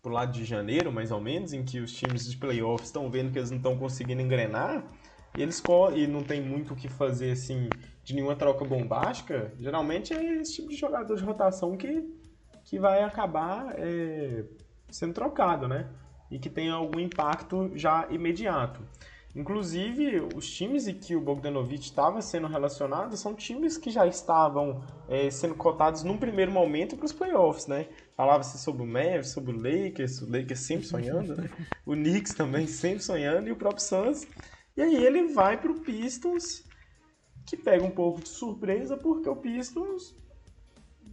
pro 0.00 0.12
lado 0.12 0.32
de 0.32 0.44
janeiro, 0.44 0.90
mais 0.90 1.10
ou 1.10 1.20
menos, 1.20 1.52
em 1.52 1.64
que 1.64 1.78
os 1.78 1.92
times 1.92 2.30
de 2.30 2.36
playoffs 2.36 2.88
estão 2.88 3.10
vendo 3.10 3.32
que 3.32 3.38
eles 3.38 3.50
não 3.50 3.58
estão 3.58 3.76
conseguindo 3.76 4.22
engrenar, 4.22 4.84
e 5.34 5.42
eles 5.42 5.62
e 5.94 6.06
não 6.06 6.22
tem 6.22 6.40
muito 6.40 6.74
o 6.74 6.76
que 6.76 6.88
fazer 6.88 7.32
assim 7.32 7.68
de 8.02 8.14
nenhuma 8.14 8.34
troca 8.34 8.64
bombástica, 8.64 9.52
geralmente 9.58 10.12
é 10.12 10.40
esse 10.40 10.54
tipo 10.54 10.68
de 10.68 10.76
jogador 10.76 11.14
de 11.14 11.22
rotação 11.22 11.76
que, 11.76 12.04
que 12.64 12.78
vai 12.78 13.02
acabar 13.02 13.74
é, 13.76 14.44
sendo 14.90 15.14
trocado, 15.14 15.68
né? 15.68 15.88
E 16.30 16.38
que 16.38 16.48
tem 16.48 16.70
algum 16.70 16.98
impacto 16.98 17.70
já 17.74 18.06
imediato. 18.10 18.80
Inclusive, 19.34 20.20
os 20.20 20.50
times 20.50 20.88
em 20.88 20.94
que 20.94 21.14
o 21.14 21.20
Bogdanovic 21.20 21.84
estava 21.84 22.20
sendo 22.20 22.48
relacionado 22.48 23.16
são 23.16 23.32
times 23.32 23.78
que 23.78 23.88
já 23.88 24.04
estavam 24.06 24.82
é, 25.08 25.30
sendo 25.30 25.54
cotados 25.54 26.02
num 26.02 26.18
primeiro 26.18 26.50
momento 26.50 26.96
para 26.96 27.06
os 27.06 27.12
playoffs, 27.12 27.68
né? 27.68 27.86
Falava-se 28.16 28.58
sobre 28.58 28.82
o 28.82 28.86
Mavericks, 28.86 29.30
sobre 29.30 29.52
o 29.52 29.56
Lakers, 29.56 30.20
o 30.22 30.30
Lakers 30.30 30.60
sempre 30.60 30.86
sonhando, 30.86 31.36
né? 31.36 31.48
O 31.86 31.92
Knicks 31.92 32.34
também 32.34 32.66
sempre 32.68 33.04
sonhando 33.04 33.48
e 33.48 33.52
o 33.52 33.56
próprio 33.56 33.84
Suns. 33.84 34.26
E 34.76 34.82
aí 34.82 34.96
ele 34.96 35.32
vai 35.32 35.60
para 35.60 35.70
o 35.70 35.80
Pistons, 35.80 36.64
que 37.46 37.56
pega 37.56 37.84
um 37.84 37.90
pouco 37.90 38.22
de 38.22 38.28
surpresa, 38.28 38.96
porque 38.96 39.28
o 39.28 39.36
Pistons 39.36 40.16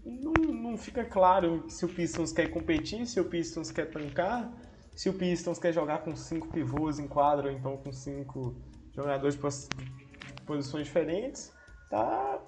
não, 0.03 0.33
não 0.33 0.77
fica 0.77 1.05
claro 1.05 1.65
se 1.69 1.85
o 1.85 1.89
Pistons 1.89 2.31
quer 2.31 2.47
competir, 2.47 3.05
se 3.05 3.19
o 3.19 3.25
Pistons 3.25 3.71
quer 3.71 3.91
tancar 3.91 4.51
se 4.97 5.09
o 5.09 5.13
Pistons 5.13 5.59
quer 5.59 5.71
jogar 5.71 5.99
com 5.99 6.15
cinco 6.15 6.47
pivôs 6.47 6.97
em 6.97 7.07
quadro, 7.07 7.49
ou 7.49 7.53
então 7.53 7.77
com 7.77 7.91
cinco 7.93 8.55
jogadores 8.95 9.35
de 9.35 10.43
posições 10.43 10.87
diferentes, 10.87 11.53
tá 11.87 12.41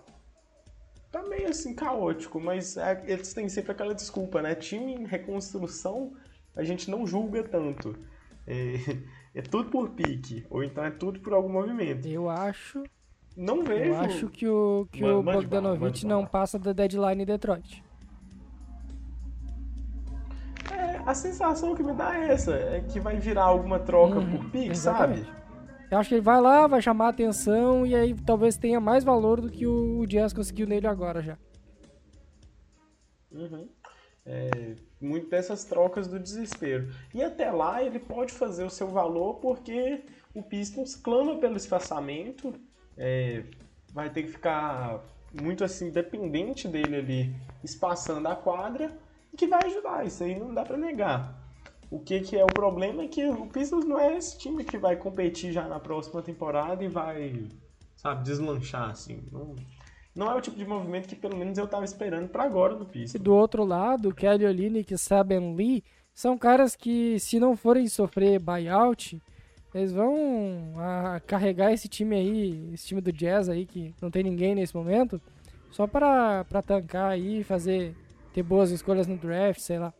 tá 1.11 1.21
meio 1.21 1.47
assim 1.47 1.75
caótico, 1.75 2.39
mas 2.39 2.75
é, 2.75 3.03
eles 3.05 3.35
têm 3.35 3.47
sempre 3.47 3.71
aquela 3.71 3.93
desculpa, 3.93 4.41
né? 4.41 4.55
Time 4.55 4.95
em 4.95 5.05
reconstrução 5.05 6.13
a 6.55 6.63
gente 6.63 6.89
não 6.89 7.05
julga 7.05 7.43
tanto. 7.43 7.95
É, 8.47 8.73
é 9.35 9.41
tudo 9.43 9.69
por 9.69 9.91
pique, 9.91 10.43
ou 10.49 10.63
então 10.63 10.83
é 10.83 10.89
tudo 10.89 11.19
por 11.19 11.33
algum 11.33 11.49
movimento. 11.49 12.07
Eu 12.07 12.31
acho. 12.31 12.81
Não 13.37 13.63
vejo. 13.63 13.91
Eu 13.91 13.95
acho 13.95 14.27
que 14.27 14.47
o, 14.47 14.87
que 14.91 15.05
o 15.05 15.21
Bogdanovich 15.21 16.03
não 16.03 16.25
passa 16.25 16.57
da 16.57 16.73
deadline 16.73 17.21
em 17.21 17.25
Detroit. 17.27 17.83
A 21.09 21.13
sensação 21.15 21.75
que 21.75 21.81
me 21.81 21.91
dá 21.93 22.15
é 22.15 22.31
essa, 22.31 22.53
é 22.53 22.81
que 22.81 22.99
vai 22.99 23.17
virar 23.17 23.45
alguma 23.45 23.79
troca 23.79 24.19
hum, 24.19 24.37
por 24.37 24.51
pique, 24.51 24.75
sabe? 24.77 25.25
Eu 25.89 25.97
acho 25.97 26.09
que 26.09 26.15
ele 26.15 26.21
vai 26.21 26.39
lá, 26.39 26.67
vai 26.67 26.79
chamar 26.83 27.07
a 27.07 27.09
atenção 27.09 27.83
e 27.83 27.95
aí 27.95 28.13
talvez 28.13 28.57
tenha 28.57 28.79
mais 28.79 29.03
valor 29.03 29.41
do 29.41 29.49
que 29.49 29.65
o 29.65 30.05
Jazz 30.05 30.33
conseguiu 30.33 30.67
nele 30.67 30.85
agora 30.85 31.23
já. 31.23 31.35
Uhum. 33.31 33.67
É, 34.23 34.75
muito 35.01 35.27
dessas 35.31 35.63
trocas 35.63 36.07
do 36.07 36.19
desespero. 36.19 36.93
E 37.11 37.23
até 37.23 37.49
lá 37.49 37.81
ele 37.81 37.97
pode 37.97 38.31
fazer 38.31 38.63
o 38.63 38.69
seu 38.69 38.89
valor 38.89 39.39
porque 39.39 40.03
o 40.35 40.43
Pistons 40.43 40.95
clama 40.95 41.39
pelo 41.39 41.57
espaçamento, 41.57 42.53
é, 42.95 43.45
vai 43.91 44.11
ter 44.11 44.23
que 44.23 44.29
ficar 44.29 45.03
muito 45.41 45.63
assim 45.63 45.89
dependente 45.89 46.67
dele 46.67 46.97
ali 46.97 47.35
espaçando 47.63 48.27
a 48.27 48.35
quadra 48.35 48.95
que 49.39 49.47
vai 49.47 49.65
ajudar, 49.65 50.05
isso 50.05 50.23
aí 50.23 50.37
não 50.37 50.53
dá 50.53 50.63
para 50.63 50.77
negar. 50.77 51.39
O 51.89 51.99
que, 51.99 52.19
que 52.19 52.37
é 52.37 52.43
o 52.43 52.47
problema 52.47 53.03
é 53.03 53.07
que 53.07 53.25
o 53.25 53.47
Pistons 53.47 53.85
não 53.85 53.97
é 53.97 54.15
esse 54.17 54.37
time 54.37 54.63
que 54.63 54.77
vai 54.77 54.95
competir 54.95 55.51
já 55.51 55.67
na 55.67 55.79
próxima 55.79 56.21
temporada 56.21 56.83
e 56.83 56.87
vai, 56.87 57.47
sabe, 57.95 58.23
deslanchar, 58.23 58.91
assim. 58.91 59.23
Não, 59.31 59.55
não 60.13 60.29
é 60.29 60.35
o 60.35 60.41
tipo 60.41 60.57
de 60.57 60.65
movimento 60.65 61.07
que 61.07 61.15
pelo 61.15 61.37
menos 61.37 61.57
eu 61.57 61.67
tava 61.67 61.85
esperando 61.85 62.27
para 62.27 62.43
agora 62.43 62.77
E 62.79 62.85
Pistons. 62.85 63.21
do 63.21 63.33
outro 63.33 63.63
lado, 63.63 64.13
Kelly 64.13 64.45
Olynyk 64.45 64.93
e 64.93 64.97
Saben 64.97 65.55
Lee 65.55 65.83
são 66.13 66.37
caras 66.37 66.75
que, 66.75 67.17
se 67.19 67.39
não 67.39 67.55
forem 67.55 67.87
sofrer 67.87 68.39
buyout, 68.39 69.19
eles 69.73 69.93
vão 69.93 70.73
ah, 70.77 71.21
carregar 71.25 71.71
esse 71.71 71.87
time 71.87 72.15
aí, 72.15 72.73
esse 72.73 72.87
time 72.87 73.01
do 73.01 73.11
Jazz 73.13 73.49
aí, 73.49 73.65
que 73.65 73.95
não 74.01 74.11
tem 74.11 74.23
ninguém 74.23 74.53
nesse 74.53 74.75
momento, 74.75 75.21
só 75.71 75.87
para 75.87 76.43
tancar 76.65 77.11
aí, 77.11 77.43
fazer, 77.43 77.95
ter 78.33 78.43
boas 78.43 78.71
escolhas 78.71 79.07
no 79.07 79.17
draft, 79.17 79.59
sei 79.59 79.79
lá. 79.79 79.93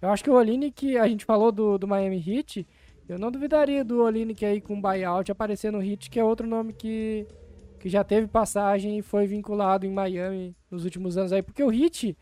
Eu 0.00 0.10
acho 0.10 0.22
que 0.22 0.30
o 0.30 0.34
Olynyk, 0.34 0.96
a 0.96 1.08
gente 1.08 1.24
falou 1.24 1.50
do, 1.50 1.76
do 1.76 1.88
Miami 1.88 2.22
Heat, 2.24 2.66
eu 3.08 3.18
não 3.18 3.30
duvidaria 3.30 3.84
do 3.84 4.02
Olynyk 4.02 4.44
aí 4.44 4.60
com 4.60 4.80
buyout 4.80 5.32
aparecer 5.32 5.72
no 5.72 5.82
Heat, 5.82 6.10
que 6.10 6.20
é 6.20 6.24
outro 6.24 6.46
nome 6.46 6.72
que, 6.72 7.26
que 7.80 7.88
já 7.88 8.04
teve 8.04 8.28
passagem 8.28 8.98
e 8.98 9.02
foi 9.02 9.26
vinculado 9.26 9.86
em 9.86 9.90
Miami 9.90 10.54
nos 10.70 10.84
últimos 10.84 11.16
anos 11.16 11.32
aí, 11.32 11.42
porque 11.42 11.64
o 11.64 11.72
Heat 11.72 12.16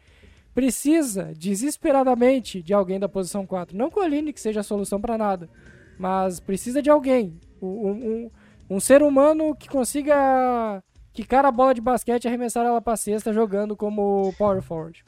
precisa 0.54 1.32
desesperadamente 1.36 2.62
de 2.62 2.72
alguém 2.72 2.98
da 2.98 3.08
posição 3.08 3.44
4. 3.44 3.76
Não 3.76 3.90
que 3.90 3.98
o 3.98 4.02
Olynyk 4.02 4.40
seja 4.40 4.60
a 4.60 4.62
solução 4.62 5.00
para 5.00 5.18
nada, 5.18 5.50
mas 5.98 6.40
precisa 6.40 6.80
de 6.80 6.88
alguém. 6.88 7.38
Um, 7.60 7.68
um, 7.68 8.30
um 8.70 8.80
ser 8.80 9.02
humano 9.02 9.54
que 9.54 9.68
consiga 9.68 10.82
quicar 11.12 11.44
a 11.44 11.52
bola 11.52 11.74
de 11.74 11.80
basquete 11.80 12.24
e 12.24 12.28
arremessar 12.28 12.64
ela 12.64 12.80
pra 12.80 12.96
cesta 12.96 13.32
jogando 13.32 13.76
como 13.76 14.32
power 14.38 14.62
forward. 14.62 15.04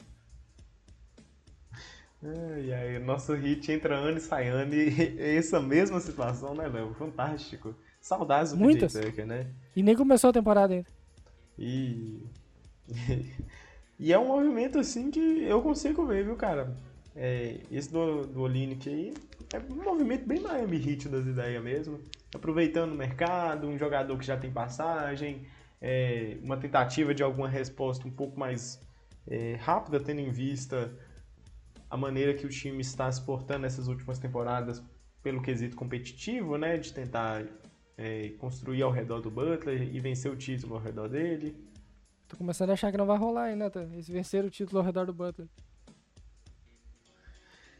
E 2.21 2.73
aí, 2.73 2.99
nosso 2.99 3.33
hit 3.33 3.71
entra 3.71 3.95
ano 3.95 4.17
e 4.17 4.21
sai 4.21 4.49
ano 4.49 4.73
e 4.73 4.89
é 5.17 5.35
essa 5.37 5.59
mesma 5.59 5.99
situação, 5.99 6.53
né, 6.53 6.67
Léo? 6.67 6.93
Fantástico. 6.93 7.73
Saudades 8.01 8.51
do 8.51 8.57
Muitas. 8.57 8.93
PJ 8.93 9.07
Tucker, 9.07 9.25
né? 9.25 9.47
E 9.75 9.81
nem 9.81 9.95
começou 9.95 10.29
a 10.29 10.33
temporada 10.33 10.73
ainda. 10.73 10.87
E. 11.57 12.23
e 13.97 14.11
é 14.11 14.19
um 14.19 14.27
movimento 14.27 14.79
assim 14.79 15.09
que 15.09 15.43
eu 15.43 15.61
consigo 15.61 16.05
ver, 16.05 16.25
viu, 16.25 16.35
cara? 16.35 16.75
É, 17.15 17.61
esse 17.71 17.91
do, 17.91 18.25
do 18.25 18.41
Olinick 18.41 18.87
aí 18.87 19.13
é 19.53 19.59
um 19.59 19.83
movimento 19.83 20.25
bem 20.25 20.39
Miami 20.39 20.77
Heat 20.77 21.07
das 21.07 21.25
ideias 21.25 21.63
mesmo. 21.63 21.99
Aproveitando 22.33 22.91
o 22.91 22.95
mercado, 22.95 23.67
um 23.67 23.77
jogador 23.77 24.17
que 24.17 24.25
já 24.25 24.37
tem 24.37 24.51
passagem, 24.51 25.47
é, 25.81 26.37
uma 26.43 26.57
tentativa 26.57 27.13
de 27.13 27.23
alguma 27.23 27.49
resposta 27.49 28.07
um 28.07 28.11
pouco 28.11 28.39
mais 28.39 28.79
é, 29.27 29.55
rápida, 29.55 29.99
tendo 29.99 30.19
em 30.19 30.29
vista 30.29 30.91
a 31.89 31.97
maneira 31.97 32.33
que 32.33 32.45
o 32.45 32.49
time 32.49 32.81
está 32.81 33.11
se 33.11 33.21
portando 33.21 33.61
nessas 33.61 33.87
últimas 33.87 34.19
temporadas 34.19 34.83
pelo 35.23 35.41
quesito 35.41 35.75
competitivo, 35.75 36.57
né? 36.57 36.77
De 36.77 36.93
tentar 36.93 37.45
é, 37.97 38.29
construir 38.37 38.81
ao 38.83 38.91
redor 38.91 39.21
do 39.21 39.31
Butler 39.31 39.81
e 39.93 39.99
vencer 39.99 40.31
o 40.31 40.35
título 40.35 40.75
ao 40.75 40.81
redor 40.81 41.09
dele. 41.09 41.55
Tô 42.27 42.37
começando 42.37 42.69
a 42.69 42.73
achar 42.73 42.91
que 42.91 42.97
não 42.97 43.07
vai 43.07 43.17
rolar 43.17 43.45
ainda, 43.45 43.69
tá? 43.69 43.81
Eles 43.81 44.07
venceram 44.07 44.47
o 44.47 44.51
título 44.51 44.79
ao 44.79 44.85
redor 44.85 45.05
do 45.05 45.13
Butler. 45.13 45.47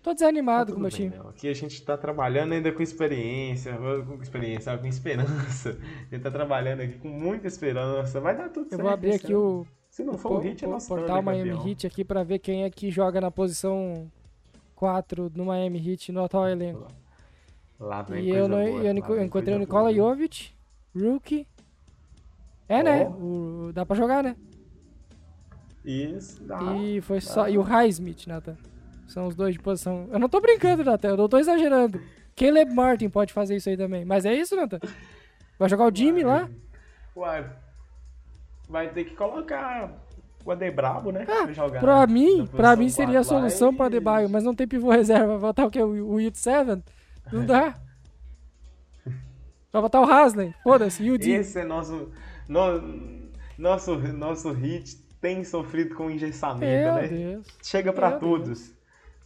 Tô 0.02 0.14
desanimado 0.14 0.68
Tá 0.68 0.74
com 0.74 0.80
o 0.80 0.82
meu 0.82 0.90
bem, 0.90 0.98
time. 0.98 1.10
Léo. 1.10 1.28
Aqui 1.28 1.48
a 1.50 1.54
gente 1.54 1.82
tá 1.84 1.98
trabalhando 1.98 2.54
ainda 2.54 2.72
com 2.72 2.82
experiência, 2.82 3.78
com 3.78 4.22
experiência, 4.22 4.78
com 4.78 4.88
esperança. 4.88 5.78
A 6.10 6.16
gente 6.16 6.24
tá 6.24 6.32
trabalhando 6.32 6.82
aqui 6.82 6.98
com 7.00 7.10
muita 7.10 7.48
esperança. 7.48 8.20
Vai 8.22 8.36
dar 8.36 8.48
tudo 8.50 8.66
Eu 8.68 8.70
certo. 8.70 8.82
vou 8.82 8.92
abrir 8.92 9.16
aqui 9.16 9.34
ano. 9.34 9.62
o, 9.62 9.68
Se 10.00 10.04
não 10.06 10.18
for 10.18 10.32
o 10.32 10.38
Hit, 10.40 10.64
é 10.64 10.68
nosso 10.70 10.88
portal 10.88 11.08
Thunder 11.18 11.24
Miami 11.24 11.50
campeão. 11.50 11.68
Heat 11.68 11.86
aqui 11.88 12.06
pra 12.06 12.24
ver 12.24 12.40
quem 12.40 12.64
é 12.64 12.70
que 12.70 12.90
joga 12.90 13.20
na 13.20 13.30
posição 13.30 14.10
4 14.74 15.30
no 15.36 15.44
Miami 15.44 15.78
Heat 15.92 16.14
no 16.14 16.24
atual 16.24 16.48
elenco. 16.48 16.88
Lá 17.78 18.02
vem 18.04 18.24
E 18.24 18.30
eu, 18.30 18.48
não, 18.48 18.64
boa, 18.64 18.82
eu, 18.82 18.96
eu 19.18 19.24
encontrei 19.26 19.54
o 19.54 19.60
Nikola 19.60 19.92
boa. 19.92 19.94
Jovic, 19.94 20.52
rookie. 20.96 21.46
É, 22.70 22.82
né? 22.82 23.08
Ó. 23.10 23.12
O- 23.12 23.72
dá 23.74 23.86
pra 23.86 23.94
jogar, 23.98 24.24
né? 24.24 24.38
Isso, 25.84 26.42
dá. 26.44 26.60
E 26.78 27.02
foi 27.02 27.20
só. 27.20 27.50
E 27.50 27.58
o 27.58 27.62
Highsmith, 27.62 28.26
Nathan. 28.26 28.56
São 29.06 29.28
os 29.28 29.36
dois 29.36 29.54
de 29.56 29.60
posição. 29.60 30.08
Eu 30.14 30.20
não 30.20 30.30
tô 30.30 30.40
brincando, 30.40 30.82
Nathan. 30.86 31.10
Eu 31.10 31.18
não 31.18 31.28
tô 31.28 31.38
exagerando. 31.40 32.00
Caleb 32.38 32.74
Martin 32.74 33.10
pode 33.10 33.34
fazer 33.34 33.58
isso 33.58 33.68
aí 33.68 33.76
também. 33.76 34.06
Mas 34.06 34.24
é 34.24 34.34
isso, 34.34 34.56
Nathan? 34.56 34.80
Vai 35.58 35.68
jogar 35.68 35.92
o 35.92 35.94
Jimmy 35.94 36.24
lá? 36.24 36.50
Uai, 37.14 37.46
vai 38.70 38.90
ter 38.90 39.04
que 39.06 39.16
colocar 39.16 39.92
o 40.46 40.52
Adebrabo, 40.52 41.12
né? 41.12 41.26
Ah, 41.28 41.44
pra 41.44 41.54
jogar 41.54 41.80
Pra 41.80 42.08
mim, 42.08 42.46
pra 42.48 42.76
mim 42.76 42.90
seria 42.90 43.20
a 43.20 43.24
solução 43.24 43.72
e- 43.72 43.76
pra 43.76 43.88
Adebayo, 43.88 44.30
mas 44.30 44.44
não 44.44 44.56
tem 44.56 44.68
pivô 44.68 44.90
reserva. 44.92 45.38
Vai 45.38 45.50
botar 45.50 45.66
o 45.66 45.72
quê? 45.72 45.82
O, 45.82 46.18
It 46.18 46.38
7? 46.38 46.82
Não 47.32 47.46
dá. 47.46 47.76
Vai 49.72 49.82
botar 49.82 50.02
o 50.02 50.10
Haslem. 50.12 50.54
Foda-se. 50.64 51.04
E 51.04 51.12
o 51.12 51.18
D. 51.18 51.32
Esse 51.32 51.60
é 51.60 51.64
nosso. 51.66 52.12
no- 52.48 53.20
nosso, 53.58 53.98
nosso 53.98 54.52
hit 54.52 54.98
tem 55.22 55.44
sofrido 55.44 55.94
com 55.96 56.10
engessamento, 56.10 56.66
Meu 56.66 56.96
né? 56.96 57.08
Deus. 57.08 57.48
Chega 57.62 57.92
pra 57.94 58.12
Meu 58.12 58.20
todos. 58.20 58.72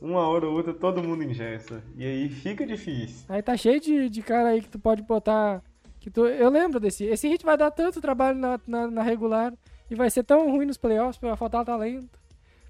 Uma 0.02 0.28
hora 0.28 0.46
ou 0.48 0.54
outra 0.54 0.74
todo 0.74 1.02
mundo 1.02 1.24
ingessa. 1.24 1.82
E 1.96 2.04
aí 2.06 2.28
fica 2.28 2.66
difícil. 2.66 3.24
Aí 3.30 3.42
tá 3.42 3.56
cheio 3.56 3.80
de, 3.80 4.10
de 4.10 4.22
cara 4.22 4.50
aí 4.50 4.62
que 4.62 4.68
tu 4.68 4.78
pode 4.80 5.02
botar. 5.04 5.62
Que 6.04 6.12
tu, 6.12 6.26
eu 6.26 6.50
lembro 6.50 6.82
desse. 6.82 7.06
Esse 7.06 7.30
hit 7.30 7.46
vai 7.46 7.56
dar 7.58 7.72
tanto 7.72 8.02
trabalho 8.02 8.38
na, 8.38 8.60
na, 8.68 8.88
na 8.92 9.02
regular 9.02 9.54
e 9.89 9.96
vai 9.96 10.10
ser 10.10 10.24
tão 10.24 10.52
ruim 10.52 10.66
nos 10.66 10.76
playoffs, 10.76 11.18
vai 11.22 11.34
faltar 11.38 11.63
talento. 11.63 12.20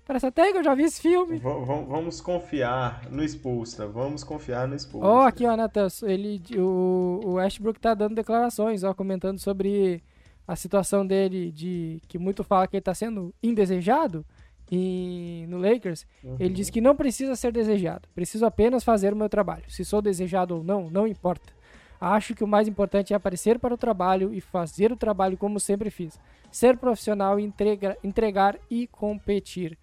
Parece 0.06 0.28
até 0.28 0.52
que 0.52 0.58
eu 0.60 0.63
já 0.63 0.76
vi 0.76 0.84
esse 0.84 1.02
filme. 1.02 1.39
V- 1.39 1.65
vamos 1.65 2.22
confiar 2.22 3.08
no 3.10 3.24
expulsa. 3.24 3.88
Vamos 3.88 4.24
confiar 4.24 4.67
no 4.67 4.76
expulsa. 4.76 5.08
Ó, 5.08 5.22
aqui, 5.26 5.48
ó, 5.48 5.58
Nathan, 5.58 5.88
ele, 6.04 6.43
o, 6.58 7.22
o 7.26 7.39
Ashbrook 7.39 7.80
tá 7.80 7.96
dando 7.96 8.13
declarações, 8.13 8.84
ó, 8.84 8.93
comentando 8.93 9.39
sobre 9.39 10.04
a 10.48 10.56
situação 10.56 11.04
dele, 11.08 11.52
de 11.52 12.00
que 12.08 12.19
muito 12.19 12.43
fala 12.43 12.67
que 12.67 12.76
ele 12.76 12.82
tá 12.82 12.93
sendo 12.93 13.34
indesejado 13.41 14.24
e, 14.72 15.46
no 15.48 15.58
Lakers. 15.58 16.06
Ele 16.39 16.54
diz 16.54 16.69
que 16.69 16.82
não 16.82 16.96
precisa 16.96 17.36
ser 17.36 17.52
desejado, 17.52 18.08
preciso 18.13 18.46
apenas 18.46 18.84
fazer 18.84 19.12
o 19.13 19.15
meu 19.15 19.30
trabalho. 19.30 19.63
Se 19.69 19.84
sou 19.84 20.02
desejado 20.04 20.58
ou 20.58 20.63
não, 20.63 20.89
não 20.89 21.08
importa. 21.08 21.52
Acho 22.06 22.36
que 22.36 22.44
o 22.44 22.48
mais 22.48 22.68
importante 22.68 23.13
é 23.13 23.16
aparecer 23.16 23.58
para 23.58 23.74
o 23.74 23.78
trabalho 23.78 24.34
e 24.34 24.42
fazer 24.42 24.92
o 24.92 24.98
trabalho 24.98 25.38
como 25.38 25.58
sempre 25.58 25.89
fiz. 25.89 26.20
Ser 26.52 26.76
profissional, 26.78 27.39
e 27.39 27.44
entrega, 27.44 27.98
entregar 28.04 28.58
e 28.70 28.88
competir. 28.88 29.78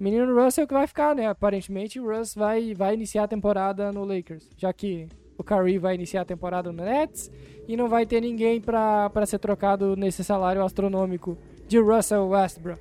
Menino 0.00 0.34
Russell 0.34 0.66
que 0.66 0.72
vai 0.72 0.86
ficar, 0.86 1.14
né? 1.14 1.26
Aparentemente 1.26 2.00
o 2.00 2.08
Russ 2.08 2.34
vai, 2.34 2.72
vai 2.72 2.94
iniciar 2.94 3.24
a 3.24 3.28
temporada 3.28 3.92
no 3.92 4.06
Lakers, 4.06 4.48
já 4.56 4.72
que 4.72 5.06
o 5.36 5.44
Curry 5.44 5.76
vai 5.76 5.96
iniciar 5.96 6.22
a 6.22 6.24
temporada 6.24 6.72
no 6.72 6.82
Nets 6.82 7.30
e 7.66 7.76
não 7.76 7.88
vai 7.88 8.06
ter 8.06 8.22
ninguém 8.22 8.58
pra 8.58 9.26
ser 9.26 9.38
trocado 9.38 9.96
nesse 9.96 10.24
salário 10.24 10.64
astronômico 10.64 11.36
de 11.66 11.78
Russell 11.78 12.26
Westbrook. 12.28 12.80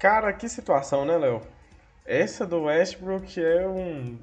Cara, 0.00 0.32
que 0.32 0.48
situação, 0.48 1.04
né, 1.04 1.16
Léo? 1.16 1.42
Essa 2.04 2.44
do 2.44 2.62
Westbrook 2.62 3.40
é 3.40 3.66
um. 3.68 4.18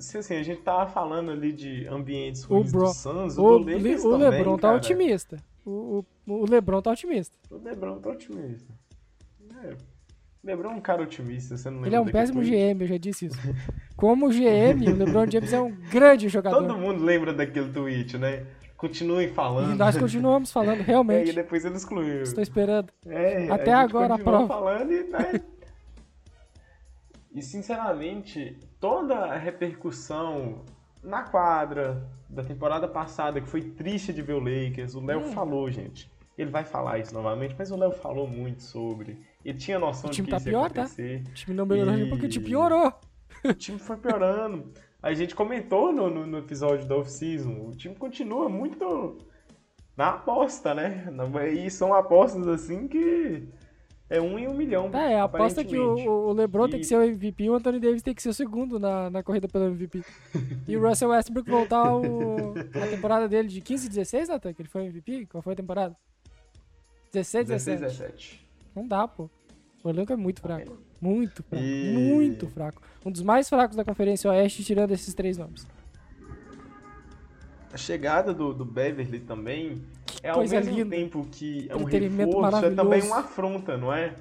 Se 0.00 0.18
assim, 0.18 0.36
a 0.36 0.42
gente 0.42 0.62
tava 0.62 0.90
falando 0.90 1.30
ali 1.30 1.52
de 1.52 1.86
ambientes 1.86 2.44
O, 2.44 2.54
ruins 2.54 2.72
bro, 2.72 2.84
do 2.86 2.94
Suns, 2.94 3.38
o, 3.38 3.44
o, 3.44 3.58
do 3.58 3.70
Lakers 3.72 4.04
o 4.04 4.10
também, 4.12 4.30
LeBron 4.30 4.56
tá 4.56 4.68
cara. 4.68 4.76
otimista. 4.76 5.36
O, 5.64 6.04
o, 6.26 6.32
o 6.32 6.50
LeBron 6.50 6.80
tá 6.82 6.90
otimista. 6.90 7.36
O 7.50 7.56
LeBron 7.58 7.98
tá 7.98 8.10
otimista. 8.10 8.72
É. 9.62 9.68
O 10.42 10.46
LeBron 10.46 10.70
é 10.70 10.74
um 10.74 10.80
cara 10.80 11.02
otimista, 11.02 11.56
você 11.56 11.68
não 11.68 11.76
lembra 11.82 11.88
Ele 11.88 11.96
é 11.96 12.00
um 12.00 12.06
péssimo? 12.06 12.40
GM, 12.40 12.80
eu 12.80 12.86
já 12.86 12.96
disse 12.96 13.26
isso. 13.26 13.38
Como 13.94 14.30
GM, 14.30 14.88
o 14.88 14.96
LeBron 14.96 15.30
James 15.30 15.52
é 15.52 15.60
um 15.60 15.70
grande 15.70 16.28
jogador. 16.30 16.66
Todo 16.66 16.78
mundo 16.78 17.04
lembra 17.04 17.34
daquele 17.34 17.70
tweet, 17.70 18.16
né? 18.16 18.46
Continuem 18.78 19.28
falando. 19.28 19.74
E 19.74 19.76
nós 19.76 19.98
continuamos 19.98 20.50
falando, 20.50 20.78
É, 20.80 20.82
e 20.82 20.86
realmente. 20.86 21.32
depois 21.34 21.66
ele 21.66 21.76
excluiu. 21.76 22.22
Estou 22.22 22.42
esperando. 22.42 22.90
É, 23.04 23.50
Até 23.50 23.70
a 23.70 23.80
agora 23.80 24.14
a 24.14 24.18
prova. 24.18 24.48
falando 24.48 24.90
e, 24.90 25.02
né? 25.04 25.42
e 27.34 27.42
sinceramente, 27.42 28.56
toda 28.80 29.14
a 29.16 29.36
repercussão 29.36 30.64
na 31.02 31.22
quadra 31.22 32.08
da 32.28 32.42
temporada 32.42 32.86
passada, 32.88 33.40
que 33.40 33.48
foi 33.48 33.62
triste 33.62 34.12
de 34.12 34.22
ver 34.22 34.34
o 34.34 34.38
Lakers, 34.40 34.94
o 34.94 35.04
Léo 35.04 35.20
Hum. 35.20 35.32
falou, 35.32 35.70
gente. 35.70 36.10
Ele 36.38 36.50
vai 36.50 36.64
falar 36.64 36.98
isso 36.98 37.12
novamente, 37.12 37.54
mas 37.58 37.70
o 37.70 37.76
Léo 37.76 37.92
falou 37.92 38.26
muito 38.26 38.62
sobre. 38.62 39.18
Ele 39.44 39.58
tinha 39.58 39.78
noção 39.78 40.10
de 40.10 40.22
que 40.22 40.30
tá 40.30 40.36
isso 40.38 40.48
ia 40.48 40.52
pior, 40.52 40.70
tá? 40.70 40.82
acontecer. 40.82 41.22
O 41.28 41.32
time 41.34 41.56
não 41.56 41.66
melhorou 41.66 41.94
E- 41.98 42.08
porque 42.08 42.26
o 42.26 42.28
time 42.28 42.44
piorou. 42.46 42.92
O 43.44 43.52
time 43.54 43.78
foi 43.78 43.96
piorando. 43.96 44.72
A 45.02 45.12
gente 45.12 45.34
comentou 45.34 45.92
no, 45.92 46.08
no, 46.10 46.26
no 46.26 46.38
episódio 46.38 46.86
da 46.86 46.96
off-season. 46.96 47.68
O 47.68 47.72
time 47.76 47.94
continua 47.94 48.48
muito 48.48 49.18
na 49.96 50.10
aposta, 50.10 50.74
né? 50.74 51.06
E 51.54 51.70
são 51.70 51.92
apostas 51.94 52.46
assim 52.48 52.86
que 52.88 53.46
é 54.10 54.20
um 54.20 54.38
em 54.38 54.46
um 54.48 54.52
milhão. 54.54 54.90
É, 54.92 55.20
a 55.20 55.24
aposta 55.24 55.64
que 55.64 55.78
o, 55.78 55.94
o 56.28 56.32
LeBron 56.32 56.68
tem 56.68 56.78
E- 56.78 56.82
que 56.82 56.86
ser 56.86 56.96
o 56.96 57.02
MVP 57.02 57.44
e 57.44 57.50
o 57.50 57.54
Anthony 57.54 57.78
Davis 57.80 58.02
tem 58.02 58.12
que 58.14 58.22
ser 58.22 58.28
o 58.30 58.34
segundo 58.34 58.78
na, 58.78 59.08
na 59.08 59.22
corrida 59.22 59.46
pelo 59.48 59.66
MVP. 59.66 60.02
E 60.68 60.76
o 60.76 60.86
Russell 60.86 61.10
Westbrook 61.10 61.48
voltar 61.48 61.86
ao, 61.86 62.02
a 62.82 62.86
temporada 62.88 63.28
dele 63.28 63.48
de 63.48 63.60
15 63.60 63.86
e 63.86 63.88
16, 63.88 64.28
Nathan, 64.28 64.52
que 64.52 64.60
ele 64.62 64.68
foi 64.68 64.84
MVP? 64.86 65.26
Qual 65.26 65.40
foi 65.40 65.52
a 65.52 65.56
temporada? 65.56 65.96
16, 67.12 67.46
16, 67.48 67.80
17. 67.80 68.02
17. 68.02 68.46
Não 68.74 68.86
dá, 68.86 69.06
pô. 69.08 69.30
O 69.82 69.88
elenco 69.88 70.12
é 70.12 70.16
muito 70.16 70.40
fraco. 70.40 70.76
Muito 71.00 71.42
fraco. 71.42 71.64
E- 71.64 71.92
Muito 71.94 72.46
fraco. 72.48 72.82
Um 73.04 73.10
dos 73.10 73.22
mais 73.22 73.48
fracos 73.48 73.76
da 73.76 73.84
Conferência 73.84 74.30
Oeste, 74.30 74.62
tirando 74.62 74.90
esses 74.92 75.14
três 75.14 75.38
nomes. 75.38 75.66
A 77.72 77.76
chegada 77.76 78.34
do, 78.34 78.52
do 78.52 78.64
Beverly 78.64 79.20
também 79.20 79.82
é 80.22 80.30
ao 80.30 80.40
mesmo 80.40 80.60
linda. 80.60 80.96
tempo 80.96 81.26
que 81.30 81.68
é 81.70 81.76
um 81.76 81.84
reforço, 81.84 82.66
é 82.66 82.70
também 82.70 83.02
uma 83.02 83.20
afronta, 83.20 83.76
não 83.76 83.92
é? 83.92 84.14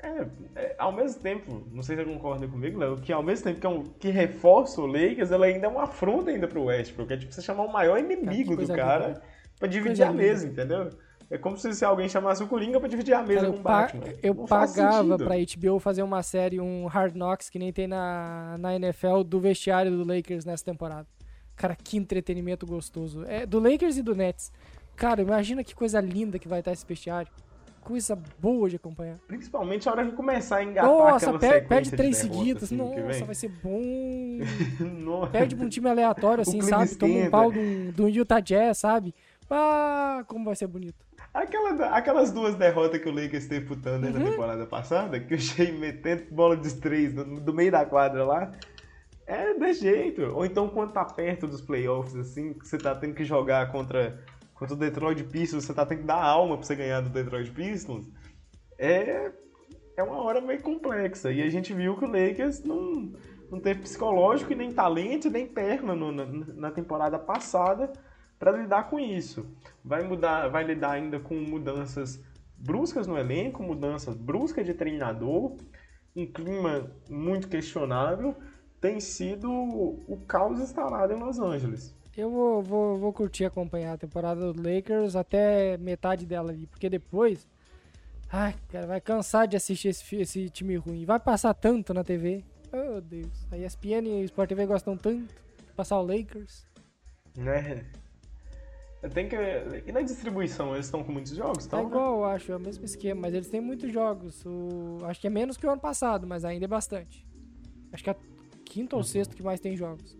É, 0.00 0.26
é, 0.54 0.74
ao 0.78 0.92
mesmo 0.92 1.20
tempo, 1.20 1.66
não 1.72 1.82
sei 1.82 1.96
se 1.96 2.04
você 2.04 2.08
concorda 2.08 2.46
comigo, 2.46 2.78
Léo, 2.78 2.98
que 2.98 3.12
ao 3.12 3.22
mesmo 3.22 3.44
tempo 3.44 3.60
que, 3.60 3.66
é 3.66 3.70
um, 3.70 3.82
que 3.82 4.10
reforça 4.10 4.80
o 4.80 4.86
Lakers, 4.86 5.32
ela 5.32 5.46
ainda 5.46 5.66
é 5.66 5.68
uma 5.68 5.84
afronta 5.84 6.30
ainda 6.30 6.46
pro 6.46 6.64
Westbrook. 6.64 7.12
É 7.12 7.16
tipo 7.16 7.32
você 7.32 7.42
chamar 7.42 7.64
o 7.64 7.72
maior 7.72 7.98
inimigo 7.98 8.54
do 8.56 8.66
cara 8.68 9.08
linda. 9.08 9.22
pra 9.58 9.68
dividir 9.68 10.04
a 10.04 10.12
mesa, 10.12 10.46
entendeu? 10.46 10.90
É 11.30 11.36
como 11.36 11.58
se, 11.58 11.74
se 11.74 11.84
alguém 11.84 12.08
chamasse 12.08 12.42
o 12.42 12.46
Coringa 12.46 12.78
pra 12.78 12.88
dividir 12.88 13.12
a 13.12 13.22
mesa 13.22 13.40
Cara, 13.40 13.52
com 13.52 13.58
o 13.58 13.62
Batman. 13.62 14.04
eu 14.22 14.34
Não 14.34 14.46
pagava 14.46 15.18
pra 15.18 15.34
HBO 15.36 15.78
fazer 15.78 16.02
uma 16.02 16.22
série, 16.22 16.60
um 16.60 16.86
Hard 16.86 17.14
Knocks, 17.14 17.50
que 17.50 17.58
nem 17.58 17.72
tem 17.72 17.86
na, 17.88 18.56
na 18.58 18.76
NFL, 18.76 19.24
do 19.24 19.40
vestiário 19.40 19.90
do 19.90 20.06
Lakers 20.06 20.44
nessa 20.44 20.64
temporada. 20.64 21.06
Cara, 21.58 21.76
que 21.76 21.96
entretenimento 21.98 22.64
gostoso. 22.66 23.24
É 23.26 23.44
do 23.44 23.58
Lakers 23.58 23.96
e 23.98 24.02
do 24.02 24.14
Nets. 24.14 24.50
Cara, 24.96 25.20
imagina 25.20 25.62
que 25.62 25.74
coisa 25.74 26.00
linda 26.00 26.38
que 26.38 26.48
vai 26.48 26.60
estar 26.60 26.72
esse 26.72 26.86
vestiário. 26.86 27.30
Coisa 27.80 28.16
boa 28.38 28.68
de 28.68 28.76
acompanhar. 28.76 29.18
Principalmente 29.26 29.88
a 29.88 29.92
hora 29.92 30.04
que 30.06 30.12
começar 30.12 30.56
a 30.58 30.64
engatar 30.64 30.90
Nossa, 30.90 31.26
aquela 31.30 31.38
per- 31.38 31.66
perde 31.68 31.90
de 31.90 31.96
três 31.96 32.16
derrotas, 32.22 32.38
seguidas. 32.38 32.62
assim, 32.64 32.76
Nossa, 32.76 33.24
vai 33.24 33.34
ser 33.34 33.48
bom. 33.62 34.38
Perde 35.32 35.56
pra 35.56 35.64
um 35.64 35.68
time 35.68 35.88
aleatório, 35.88 36.42
assim, 36.42 36.60
sabe? 36.60 36.94
Toma 36.96 37.14
um 37.14 37.30
pau 37.30 37.50
de 37.52 37.58
um, 37.58 37.90
de 37.90 38.02
um 38.02 38.08
Utah 38.08 38.40
Jazz, 38.40 38.78
sabe? 38.78 39.14
Ah, 39.50 40.22
como 40.26 40.44
vai 40.44 40.54
ser 40.56 40.66
bonito. 40.66 40.96
Aquela- 41.32 41.86
aquelas 41.96 42.30
duas 42.32 42.54
derrotas 42.56 43.00
que 43.00 43.08
o 43.08 43.12
Lakers 43.12 43.46
teve 43.46 43.64
pro 43.66 43.76
Thunder 43.76 44.12
Uhum. 44.12 44.18
na 44.24 44.30
temporada 44.30 44.66
passada, 44.66 45.18
que 45.18 45.34
o 45.34 45.38
Shea 45.38 45.72
metendo 45.72 46.24
bola 46.30 46.56
de 46.56 46.74
três 46.76 47.12
do, 47.14 47.24
do 47.40 47.54
meio 47.54 47.70
da 47.72 47.84
quadra 47.86 48.24
lá, 48.24 48.52
é 49.28 49.54
desse 49.54 49.82
jeito. 49.82 50.22
Ou 50.22 50.44
então 50.44 50.68
quando 50.68 50.92
tá 50.92 51.04
perto 51.04 51.46
dos 51.46 51.60
playoffs, 51.60 52.16
assim, 52.16 52.54
que 52.54 52.66
você 52.66 52.78
tá 52.78 52.94
tendo 52.94 53.14
que 53.14 53.24
jogar 53.24 53.70
contra, 53.70 54.18
contra 54.54 54.74
o 54.74 54.78
Detroit 54.78 55.22
Pistons, 55.24 55.64
você 55.64 55.74
tá 55.74 55.84
tendo 55.84 56.00
que 56.00 56.06
dar 56.06 56.22
alma 56.22 56.56
pra 56.56 56.66
você 56.66 56.74
ganhar 56.74 57.00
do 57.02 57.10
Detroit 57.10 57.50
Pistons, 57.52 58.08
é, 58.78 59.30
é 59.96 60.02
uma 60.02 60.22
hora 60.22 60.40
meio 60.40 60.62
complexa. 60.62 61.30
E 61.30 61.42
a 61.42 61.50
gente 61.50 61.74
viu 61.74 61.96
que 61.96 62.04
o 62.04 62.08
Lakers 62.10 62.64
não, 62.64 63.12
não 63.50 63.60
teve 63.60 63.80
psicológico 63.80 64.52
e 64.52 64.56
nem 64.56 64.72
talento 64.72 65.30
nem 65.30 65.46
perna 65.46 65.94
no- 65.94 66.10
na, 66.10 66.24
na 66.26 66.70
temporada 66.70 67.18
passada 67.18 67.92
para 68.38 68.52
lidar 68.52 68.88
com 68.88 68.98
isso. 68.98 69.46
Vai 69.84 70.02
mudar, 70.04 70.48
vai 70.48 70.64
lidar 70.64 70.92
ainda 70.92 71.20
com 71.20 71.34
mudanças 71.34 72.22
bruscas 72.56 73.06
no 73.06 73.18
elenco, 73.18 73.62
mudanças 73.62 74.16
bruscas 74.16 74.64
de 74.64 74.74
treinador, 74.74 75.56
um 76.16 76.26
clima 76.26 76.90
muito 77.10 77.48
questionável. 77.48 78.34
Tem 78.80 79.00
sido 79.00 79.50
o 79.50 80.22
caos 80.26 80.60
instalado 80.60 81.12
em 81.12 81.18
Los 81.18 81.38
Angeles. 81.38 81.94
Eu 82.16 82.30
vou, 82.30 82.62
vou, 82.62 82.98
vou 82.98 83.12
curtir 83.12 83.44
acompanhar 83.44 83.92
a 83.94 83.96
temporada 83.96 84.52
do 84.52 84.60
Lakers 84.60 85.14
até 85.14 85.76
metade 85.78 86.26
dela 86.26 86.50
ali, 86.50 86.66
porque 86.66 86.90
depois. 86.90 87.46
Ai, 88.30 88.54
cara, 88.68 88.86
vai 88.86 89.00
cansar 89.00 89.46
de 89.46 89.56
assistir 89.56 89.88
esse, 89.88 90.16
esse 90.16 90.50
time 90.50 90.76
ruim. 90.76 91.04
Vai 91.04 91.20
passar 91.20 91.54
tanto 91.54 91.94
na 91.94 92.02
TV. 92.02 92.44
Oh, 92.72 93.00
Deus. 93.00 93.46
A 93.50 93.56
ESPN 93.56 94.06
e 94.06 94.22
o 94.22 94.24
Sport 94.24 94.48
TV 94.48 94.66
gostam 94.66 94.96
tanto 94.96 95.32
de 95.32 95.72
passar 95.76 95.98
o 95.98 96.02
Lakers. 96.02 96.66
Né? 97.36 97.84
Tem 99.14 99.28
que... 99.28 99.36
E 99.86 99.92
na 99.92 100.02
distribuição, 100.02 100.74
eles 100.74 100.86
estão 100.86 101.04
com 101.04 101.12
muitos 101.12 101.36
jogos? 101.36 101.66
Tá 101.66 101.78
Estão, 101.78 101.82
né? 101.84 101.86
igual, 101.86 102.16
eu 102.16 102.24
acho, 102.24 102.50
é 102.50 102.56
o 102.56 102.60
mesmo 102.60 102.84
esquema, 102.84 103.22
mas 103.22 103.34
eles 103.34 103.48
têm 103.48 103.60
muitos 103.60 103.92
jogos. 103.92 104.44
O... 104.44 104.98
Acho 105.04 105.20
que 105.20 105.28
é 105.28 105.30
menos 105.30 105.56
que 105.56 105.64
o 105.64 105.70
ano 105.70 105.80
passado, 105.80 106.26
mas 106.26 106.44
ainda 106.44 106.64
é 106.64 106.68
bastante. 106.68 107.24
Acho 107.92 108.02
que 108.02 108.10
é 108.10 108.16
quinto 108.68 108.96
ou 108.96 109.02
sexto 109.02 109.34
que 109.34 109.42
mais 109.42 109.60
tem 109.60 109.76
jogos. 109.76 110.16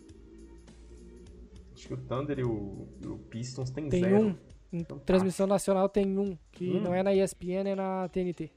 Acho 1.74 1.88
que 1.88 1.94
o 1.94 1.96
Thunder 1.98 2.38
e 2.38 2.44
o, 2.44 2.88
e 3.02 3.06
o 3.06 3.18
Pistons 3.18 3.70
tem, 3.70 3.88
Tem 3.88 4.00
zero. 4.02 4.16
um. 4.20 4.28
Em 4.30 4.78
Então 4.80 4.98
tá. 4.98 5.04
transmissão 5.04 5.46
nacional 5.46 5.88
tem 5.88 6.18
um, 6.18 6.36
que 6.52 6.68
Hum. 6.70 6.80
não 6.80 6.94
é 6.94 7.02
na 7.02 7.14
ESPN, 7.14 7.68
é 7.68 7.74
na 7.74 8.08
TNT. 8.08 8.50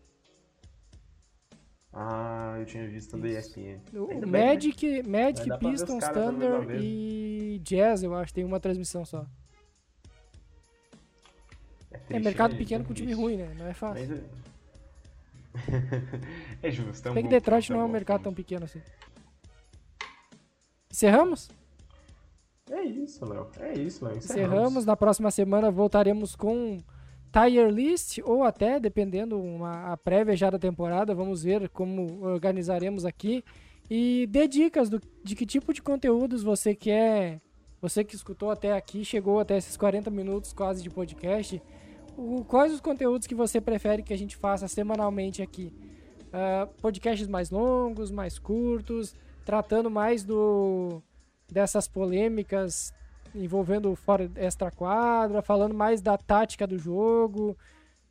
Ah, 1.94 2.56
eu 2.58 2.66
tinha 2.66 2.88
visto 2.88 3.18
da. 3.18 3.28
ESPN. 3.28 3.80
O 3.94 4.10
Ainda 4.10 4.26
o 4.28 4.30
bem, 4.30 4.42
né? 4.42 4.54
Magic, 4.54 5.04
Magic 5.08 5.60
Pistons, 5.60 6.08
Thunder 6.08 6.82
e 6.82 7.60
Jazz, 7.64 8.02
eu 8.04 8.14
acho, 8.16 8.34
tem 8.34 8.44
uma 8.46 8.60
transmissão 8.62 9.04
só. 9.06 9.26
É, 11.92 11.96
É 11.96 11.98
triste, 12.00 12.24
mercado 12.24 12.54
né? 12.54 12.58
pequeno 12.58 12.84
É 12.84 12.88
com 12.88 12.94
time 12.94 13.14
ruim, 13.14 13.36
né? 13.38 13.54
Não 13.58 13.68
é 13.68 13.74
fácil. 13.74 14.08
Mas 14.08 14.20
é... 14.20 14.24
é 16.68 16.72
justo. 16.72 17.08
É 17.08 17.12
um 17.12 17.16
que 17.16 17.24
Detroit 17.28 17.68
ponto, 17.68 17.76
não 17.78 17.82
é 17.82 17.86
um 17.86 17.92
mercado 17.92 18.24
tão 18.24 18.34
pequeno 18.34 18.64
assim. 18.66 18.82
Encerramos? 20.92 21.50
É 22.70 22.84
isso, 22.84 23.26
Léo. 23.26 23.48
É 23.60 23.74
isso, 23.74 24.06
Léo. 24.06 24.18
Encerramos. 24.18 24.86
Na 24.86 24.96
próxima 24.96 25.32
semana 25.32 25.72
voltaremos 25.72 26.36
com 26.36 26.78
Tier 27.32 27.70
List 27.70 28.20
ou 28.24 28.44
até, 28.44 28.80
dependendo, 28.80 29.40
uma, 29.42 29.92
a 29.94 29.98
prévia 29.98 30.36
já 30.36 30.50
da 30.50 30.60
temporada. 30.60 31.14
Vamos 31.16 31.44
ver 31.44 31.70
como 31.70 32.24
organizaremos 32.24 33.06
aqui. 33.06 33.44
E 33.90 34.26
dê 34.30 34.48
dicas 34.48 34.90
do, 34.90 35.02
de 35.24 35.36
que 35.36 35.46
tipo 35.46 35.74
de 35.74 35.82
conteúdos 35.82 36.44
você 36.44 36.74
quer. 36.76 37.42
Você 37.82 38.04
que 38.04 38.16
escutou 38.16 38.52
até 38.52 38.74
aqui, 38.74 39.04
chegou 39.04 39.40
até 39.40 39.58
esses 39.58 39.76
40 39.76 40.10
minutos 40.12 40.54
quase 40.54 40.84
de 40.84 40.90
podcast. 40.90 41.62
O- 42.16 42.46
quais 42.46 42.72
os 42.74 42.80
conteúdos 42.80 43.26
que 43.28 43.34
você 43.36 43.60
prefere 43.60 44.04
que 44.04 44.14
a 44.14 44.18
gente 44.18 44.38
faça 44.38 44.68
semanalmente 44.68 45.42
aqui? 45.42 45.74
Ah, 46.32 46.70
podcasts 46.82 47.28
mais 47.28 47.50
longos, 47.50 48.12
mais 48.12 48.38
curtos, 48.40 49.14
tratando 49.46 49.90
mais 49.90 50.24
do 50.24 51.02
dessas 51.52 51.88
polêmicas 51.88 52.94
envolvendo 53.36 53.96
fora 53.96 54.30
extra 54.36 54.72
quadra, 54.72 55.42
falando 55.42 55.74
mais 55.74 56.02
da 56.02 56.18
tática 56.18 56.68
do 56.68 56.78
jogo, 56.78 57.58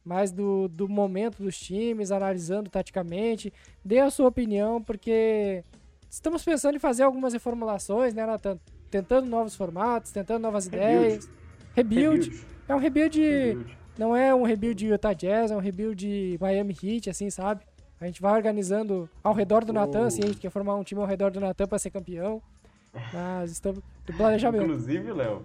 mais 0.04 0.32
do, 0.32 0.68
do 0.68 0.88
momento 0.88 1.42
dos 1.42 1.58
times, 1.58 2.10
analisando 2.10 2.70
taticamente. 2.70 3.52
Dê 3.84 3.98
a 3.98 4.10
sua 4.10 4.28
opinião, 4.28 4.82
porque 4.82 5.62
estamos 6.08 6.42
pensando 6.44 6.76
em 6.76 6.80
fazer 6.80 7.02
algumas 7.02 7.32
reformulações, 7.32 8.14
né, 8.14 8.24
Nathan? 8.26 8.58
Tentando 8.90 9.28
novos 9.28 9.54
formatos, 9.54 10.10
tentando 10.10 10.42
novas 10.42 10.66
Rebuild. 10.66 11.04
ideias. 11.04 11.30
Rebuild. 11.74 12.46
É 12.68 12.74
um 12.74 12.78
rebuild 12.78 13.20
Rebuild. 13.20 13.78
não 13.98 14.16
é 14.16 14.34
um 14.34 14.42
rebuild 14.42 14.78
de 14.78 14.86
Utah 14.86 15.12
Jazz, 15.12 15.50
é 15.50 15.56
um 15.56 15.60
rebuild 15.60 15.96
de 15.96 16.38
Miami 16.40 16.76
Heat, 16.82 17.10
assim, 17.10 17.30
sabe? 17.30 17.64
A 18.00 18.06
gente 18.06 18.22
vai 18.22 18.32
organizando 18.34 19.08
ao 19.22 19.34
redor 19.34 19.64
do 19.64 19.70
Oh. 19.70 19.74
Natan, 19.74 20.06
assim, 20.06 20.22
a 20.22 20.26
gente 20.26 20.38
quer 20.40 20.50
formar 20.50 20.74
um 20.76 20.82
time 20.82 21.00
ao 21.00 21.06
redor 21.06 21.30
do 21.30 21.38
Natan 21.40 21.66
pra 21.66 21.78
ser 21.78 21.90
campeão. 21.90 22.40
Mas 23.12 23.52
estamos 23.52 23.80
do 24.06 24.12
planejamento. 24.14 24.64
Inclusive, 24.64 25.12
Léo, 25.12 25.42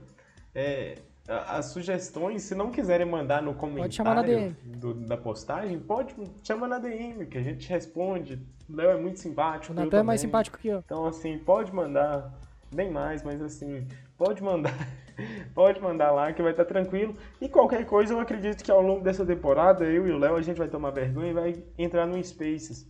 é, 0.53 0.95
as 1.27 1.65
sugestões, 1.67 2.43
se 2.43 2.55
não 2.55 2.71
quiserem 2.71 3.05
mandar 3.05 3.41
no 3.41 3.53
comentário 3.53 4.55
do- 4.63 4.93
da 4.93 5.17
postagem, 5.17 5.77
pode 5.79 6.15
chamar 6.43 6.67
na 6.67 6.79
DM, 6.79 7.25
que 7.25 7.37
a 7.37 7.41
gente 7.43 7.67
responde. 7.69 8.39
O 8.69 8.75
Léo 8.75 8.91
é 8.91 8.97
muito 9.01 9.19
simpático. 9.19 9.73
O 9.73 9.75
Natan 9.75 9.99
é 9.99 10.03
mais 10.03 10.21
simpático 10.21 10.57
que 10.57 10.69
eu. 10.69 10.79
Então, 10.79 11.05
assim, 11.05 11.37
pode 11.37 11.73
mandar, 11.73 12.33
bem 12.73 12.89
mais, 12.89 13.21
mas 13.21 13.41
assim, 13.41 13.85
pode 14.17 14.41
mandar, 14.43 14.73
pode 15.53 15.79
mandar 15.81 16.11
lá 16.11 16.31
que 16.33 16.41
vai 16.41 16.51
estar 16.51 16.65
tranquilo. 16.65 17.15
E 17.39 17.47
qualquer 17.49 17.85
coisa, 17.85 18.13
eu 18.13 18.19
acredito 18.19 18.63
que 18.63 18.71
ao 18.71 18.81
longo 18.81 19.03
dessa 19.03 19.25
temporada, 19.25 19.83
eu 19.85 20.07
e 20.07 20.11
o 20.11 20.17
Léo, 20.17 20.35
a 20.35 20.41
gente 20.41 20.57
vai 20.57 20.67
tomar 20.67 20.91
vergonha 20.91 21.29
e 21.29 21.33
vai 21.33 21.63
entrar 21.77 22.05
no 22.05 22.21
Spaces. 22.23 22.87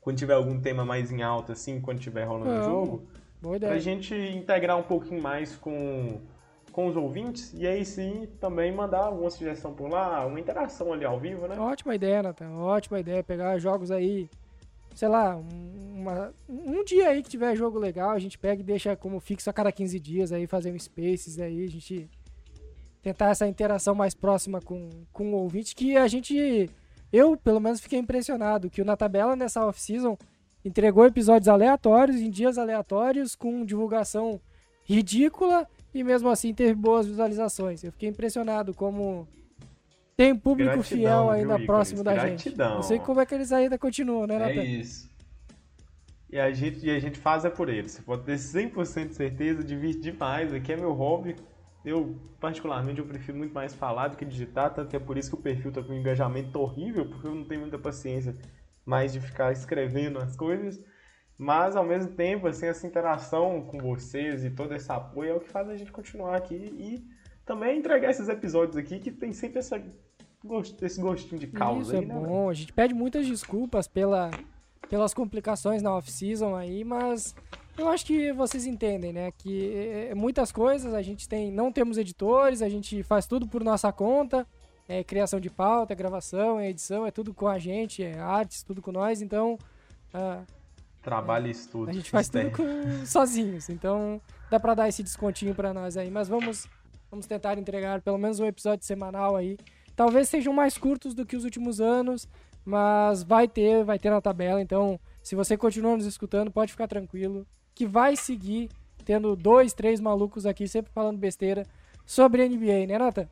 Quando 0.00 0.18
tiver 0.18 0.34
algum 0.34 0.60
tema 0.60 0.84
mais 0.84 1.10
em 1.10 1.22
alta, 1.22 1.52
assim, 1.52 1.80
quando 1.80 1.98
tiver 1.98 2.24
rolando 2.24 2.50
o 2.60 2.62
jogo, 2.62 3.06
Boa 3.42 3.58
pra 3.58 3.68
ideia. 3.68 3.80
gente 3.80 4.14
integrar 4.14 4.78
um 4.78 4.82
pouquinho 4.84 5.20
mais 5.20 5.56
com, 5.56 6.20
com 6.70 6.86
os 6.86 6.96
ouvintes 6.96 7.52
e 7.54 7.66
aí 7.66 7.84
sim 7.84 8.28
também 8.40 8.70
mandar 8.72 9.00
alguma 9.06 9.28
sugestão 9.30 9.74
por 9.74 9.90
lá, 9.90 10.24
uma 10.24 10.38
interação 10.38 10.92
ali 10.92 11.04
ao 11.04 11.18
vivo, 11.18 11.48
né? 11.48 11.58
Ótima 11.58 11.94
ideia, 11.96 12.22
Natan. 12.22 12.50
Ótima 12.56 13.00
ideia. 13.00 13.22
Pegar 13.24 13.58
jogos 13.58 13.90
aí, 13.90 14.30
sei 14.96 15.08
lá, 15.08 15.36
um- 15.36 16.00
uma- 16.00 16.34
um 16.48 16.82
dia 16.82 17.10
aí 17.10 17.22
que 17.22 17.28
tiver 17.28 17.54
jogo 17.54 17.78
legal, 17.78 18.10
a 18.10 18.18
gente 18.18 18.38
pega 18.38 18.62
e 18.62 18.64
deixa 18.64 18.96
como 18.96 19.20
fixo 19.20 19.50
a 19.50 19.52
cada 19.52 19.70
15 19.70 20.00
dias 20.00 20.32
aí, 20.32 20.46
fazer 20.46 20.72
um 20.72 20.78
Spaces 20.78 21.38
aí, 21.38 21.64
a 21.64 21.68
gente 21.68 22.08
tentar 23.02 23.28
essa 23.30 23.46
interação 23.46 23.94
mais 23.94 24.14
próxima 24.14 24.58
com, 24.60 24.88
com 25.12 25.32
o 25.32 25.36
ouvinte, 25.36 25.74
que 25.76 25.96
a 25.98 26.08
gente, 26.08 26.70
eu 27.12 27.36
pelo 27.36 27.60
menos 27.60 27.78
fiquei 27.80 27.98
impressionado, 27.98 28.70
que 28.70 28.80
o 28.80 28.84
Na 28.86 28.96
Tabela 28.96 29.36
nessa 29.36 29.66
off-season 29.66 30.16
entregou 30.64 31.04
episódios 31.04 31.46
aleatórios, 31.46 32.16
em 32.16 32.30
dias 32.30 32.56
aleatórios, 32.56 33.36
com 33.36 33.64
divulgação 33.66 34.40
ridícula, 34.82 35.68
e 35.92 36.02
mesmo 36.02 36.28
assim 36.30 36.54
teve 36.54 36.74
boas 36.74 37.06
visualizações. 37.06 37.84
Eu 37.84 37.92
fiquei 37.92 38.08
impressionado 38.08 38.72
como 38.72 39.28
tem 40.16 40.32
um 40.32 40.38
público 40.38 40.72
Gratidão, 40.72 40.98
fiel 40.98 41.22
viu, 41.22 41.30
ainda 41.30 41.52
Ícones? 41.54 41.66
próximo 41.66 42.02
da 42.02 42.12
gente. 42.16 42.44
Gratidão. 42.44 42.74
Não 42.76 42.82
sei 42.82 42.98
como 42.98 43.20
é 43.20 43.26
que 43.26 43.34
eles 43.34 43.52
ainda 43.52 43.78
continuam, 43.78 44.26
né, 44.26 44.36
É 44.36 44.38
Natan? 44.38 44.62
isso. 44.64 45.14
E 46.30 46.38
a 46.40 46.50
gente, 46.50 46.84
e 46.84 46.90
a 46.90 46.98
gente 46.98 47.18
faz 47.18 47.44
é 47.44 47.50
por 47.50 47.68
eles. 47.68 47.92
Você 47.92 48.02
pode 48.02 48.24
ter 48.24 48.36
100% 48.38 49.08
de 49.08 49.14
certeza, 49.14 49.62
divirto 49.62 50.00
demais. 50.00 50.52
Aqui 50.52 50.72
é 50.72 50.76
meu 50.76 50.92
hobby. 50.92 51.36
Eu, 51.84 52.16
particularmente, 52.40 52.98
eu 52.98 53.06
prefiro 53.06 53.38
muito 53.38 53.52
mais 53.54 53.72
falar 53.74 54.08
do 54.08 54.16
que 54.16 54.24
digitar, 54.24 54.74
tanto 54.74 54.88
que 54.90 54.96
é 54.96 54.98
por 54.98 55.16
isso 55.16 55.30
que 55.30 55.36
o 55.36 55.40
perfil 55.40 55.70
tá 55.70 55.82
com 55.82 55.92
um 55.92 55.96
engajamento 55.96 56.58
horrível, 56.58 57.06
porque 57.08 57.28
eu 57.28 57.34
não 57.34 57.44
tenho 57.44 57.60
muita 57.60 57.78
paciência 57.78 58.34
mais 58.84 59.12
de 59.12 59.20
ficar 59.20 59.52
escrevendo 59.52 60.18
as 60.18 60.34
coisas. 60.34 60.82
Mas, 61.38 61.76
ao 61.76 61.84
mesmo 61.84 62.12
tempo, 62.12 62.48
assim, 62.48 62.66
essa 62.66 62.86
interação 62.86 63.62
com 63.62 63.78
vocês 63.78 64.44
e 64.44 64.50
todo 64.50 64.74
esse 64.74 64.90
apoio 64.90 65.30
é 65.30 65.34
o 65.34 65.40
que 65.40 65.48
faz 65.50 65.68
a 65.68 65.76
gente 65.76 65.92
continuar 65.92 66.34
aqui 66.36 66.54
e 66.56 67.04
também 67.44 67.70
é 67.70 67.76
entregar 67.76 68.10
esses 68.10 68.28
episódios 68.28 68.76
aqui 68.76 68.98
que 68.98 69.12
tem 69.12 69.32
sempre 69.32 69.60
essa, 69.60 69.80
esse 70.82 71.00
gostinho 71.00 71.40
de 71.40 71.46
causa 71.46 71.96
Isso 71.96 71.96
aí, 71.96 72.04
é 72.04 72.06
né? 72.06 72.14
bom. 72.14 72.48
A 72.48 72.54
gente 72.54 72.72
pede 72.72 72.94
muitas 72.94 73.26
desculpas 73.26 73.86
pela, 73.86 74.30
pelas 74.88 75.14
complicações 75.14 75.82
na 75.82 75.94
off-season 75.96 76.54
aí, 76.54 76.84
mas 76.84 77.34
eu 77.78 77.88
acho 77.88 78.06
que 78.06 78.32
vocês 78.32 78.66
entendem, 78.66 79.12
né? 79.12 79.32
Que 79.32 80.08
é, 80.10 80.14
muitas 80.14 80.50
coisas 80.50 80.94
a 80.94 81.02
gente 81.02 81.28
tem, 81.28 81.52
não 81.52 81.70
temos 81.70 81.98
editores, 81.98 82.62
a 82.62 82.68
gente 82.68 83.02
faz 83.02 83.26
tudo 83.26 83.46
por 83.46 83.62
nossa 83.62 83.92
conta. 83.92 84.46
É 84.88 85.02
criação 85.02 85.40
de 85.40 85.50
pauta, 85.50 85.92
é 85.92 85.96
gravação, 85.96 86.60
é 86.60 86.70
edição, 86.70 87.04
é 87.04 87.10
tudo 87.10 87.34
com 87.34 87.48
a 87.48 87.58
gente, 87.58 88.04
é 88.04 88.18
artes, 88.20 88.62
tudo 88.62 88.80
com 88.80 88.92
nós. 88.92 89.20
Então, 89.20 89.58
ah, 90.14 90.44
Trabalho 91.02 91.46
e 91.46 91.50
estudo. 91.50 91.90
a 91.90 91.92
gente 91.92 92.10
faz 92.10 92.28
tudo 92.28 92.50
com, 92.50 92.64
sozinhos. 93.06 93.68
Então, 93.68 94.20
dá 94.50 94.58
pra 94.58 94.74
dar 94.74 94.88
esse 94.88 95.02
descontinho 95.02 95.54
pra 95.54 95.72
nós 95.74 95.96
aí. 95.96 96.10
Mas 96.10 96.28
vamos, 96.28 96.66
vamos 97.10 97.26
tentar 97.26 97.58
entregar 97.58 98.00
pelo 98.00 98.18
menos 98.18 98.40
um 98.40 98.44
episódio 98.46 98.84
semanal 98.84 99.36
aí. 99.36 99.56
Talvez 99.96 100.28
sejam 100.28 100.52
mais 100.52 100.76
curtos 100.76 101.14
do 101.14 101.24
que 101.24 101.34
os 101.34 101.44
últimos 101.44 101.80
anos, 101.80 102.28
mas 102.64 103.22
vai 103.22 103.48
ter, 103.48 103.82
vai 103.82 103.98
ter 103.98 104.10
na 104.10 104.20
tabela. 104.20 104.60
Então, 104.60 105.00
se 105.22 105.34
você 105.34 105.56
continua 105.56 105.96
nos 105.96 106.06
escutando, 106.06 106.50
pode 106.50 106.70
ficar 106.72 106.86
tranquilo 106.86 107.46
que 107.74 107.86
vai 107.86 108.14
seguir 108.14 108.68
tendo 109.04 109.34
dois, 109.34 109.72
três 109.72 110.00
malucos 110.00 110.44
aqui 110.44 110.68
sempre 110.68 110.92
falando 110.92 111.16
besteira 111.16 111.64
sobre 112.04 112.46
NBA, 112.46 112.86
né, 112.86 112.98
Nathan? 112.98 113.26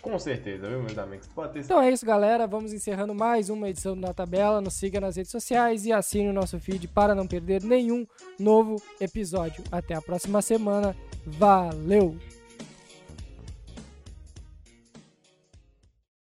Com 0.00 0.16
certeza, 0.20 0.68
viu, 0.68 0.80
meus 0.80 0.96
amigos? 0.96 1.26
Pode 1.26 1.52
ter 1.52 1.60
Então 1.60 1.82
é 1.82 1.90
isso, 1.90 2.06
galera. 2.06 2.46
Vamos 2.46 2.72
encerrando 2.72 3.12
mais 3.12 3.50
uma 3.50 3.68
edição 3.68 3.96
do 3.96 4.00
Na 4.00 4.14
Tabela. 4.14 4.60
Nos 4.60 4.74
siga 4.74 5.00
nas 5.00 5.16
redes 5.16 5.32
sociais 5.32 5.84
e 5.84 5.92
assine 5.92 6.28
o 6.28 6.32
nosso 6.32 6.60
feed 6.60 6.86
para 6.86 7.12
não 7.12 7.26
perder 7.26 7.60
nenhum 7.64 8.06
novo 8.38 8.76
episódio. 9.00 9.64
Até 9.70 9.94
a 9.94 10.00
próxima 10.00 10.40
semana. 10.40 10.94
Valeu! 11.26 12.16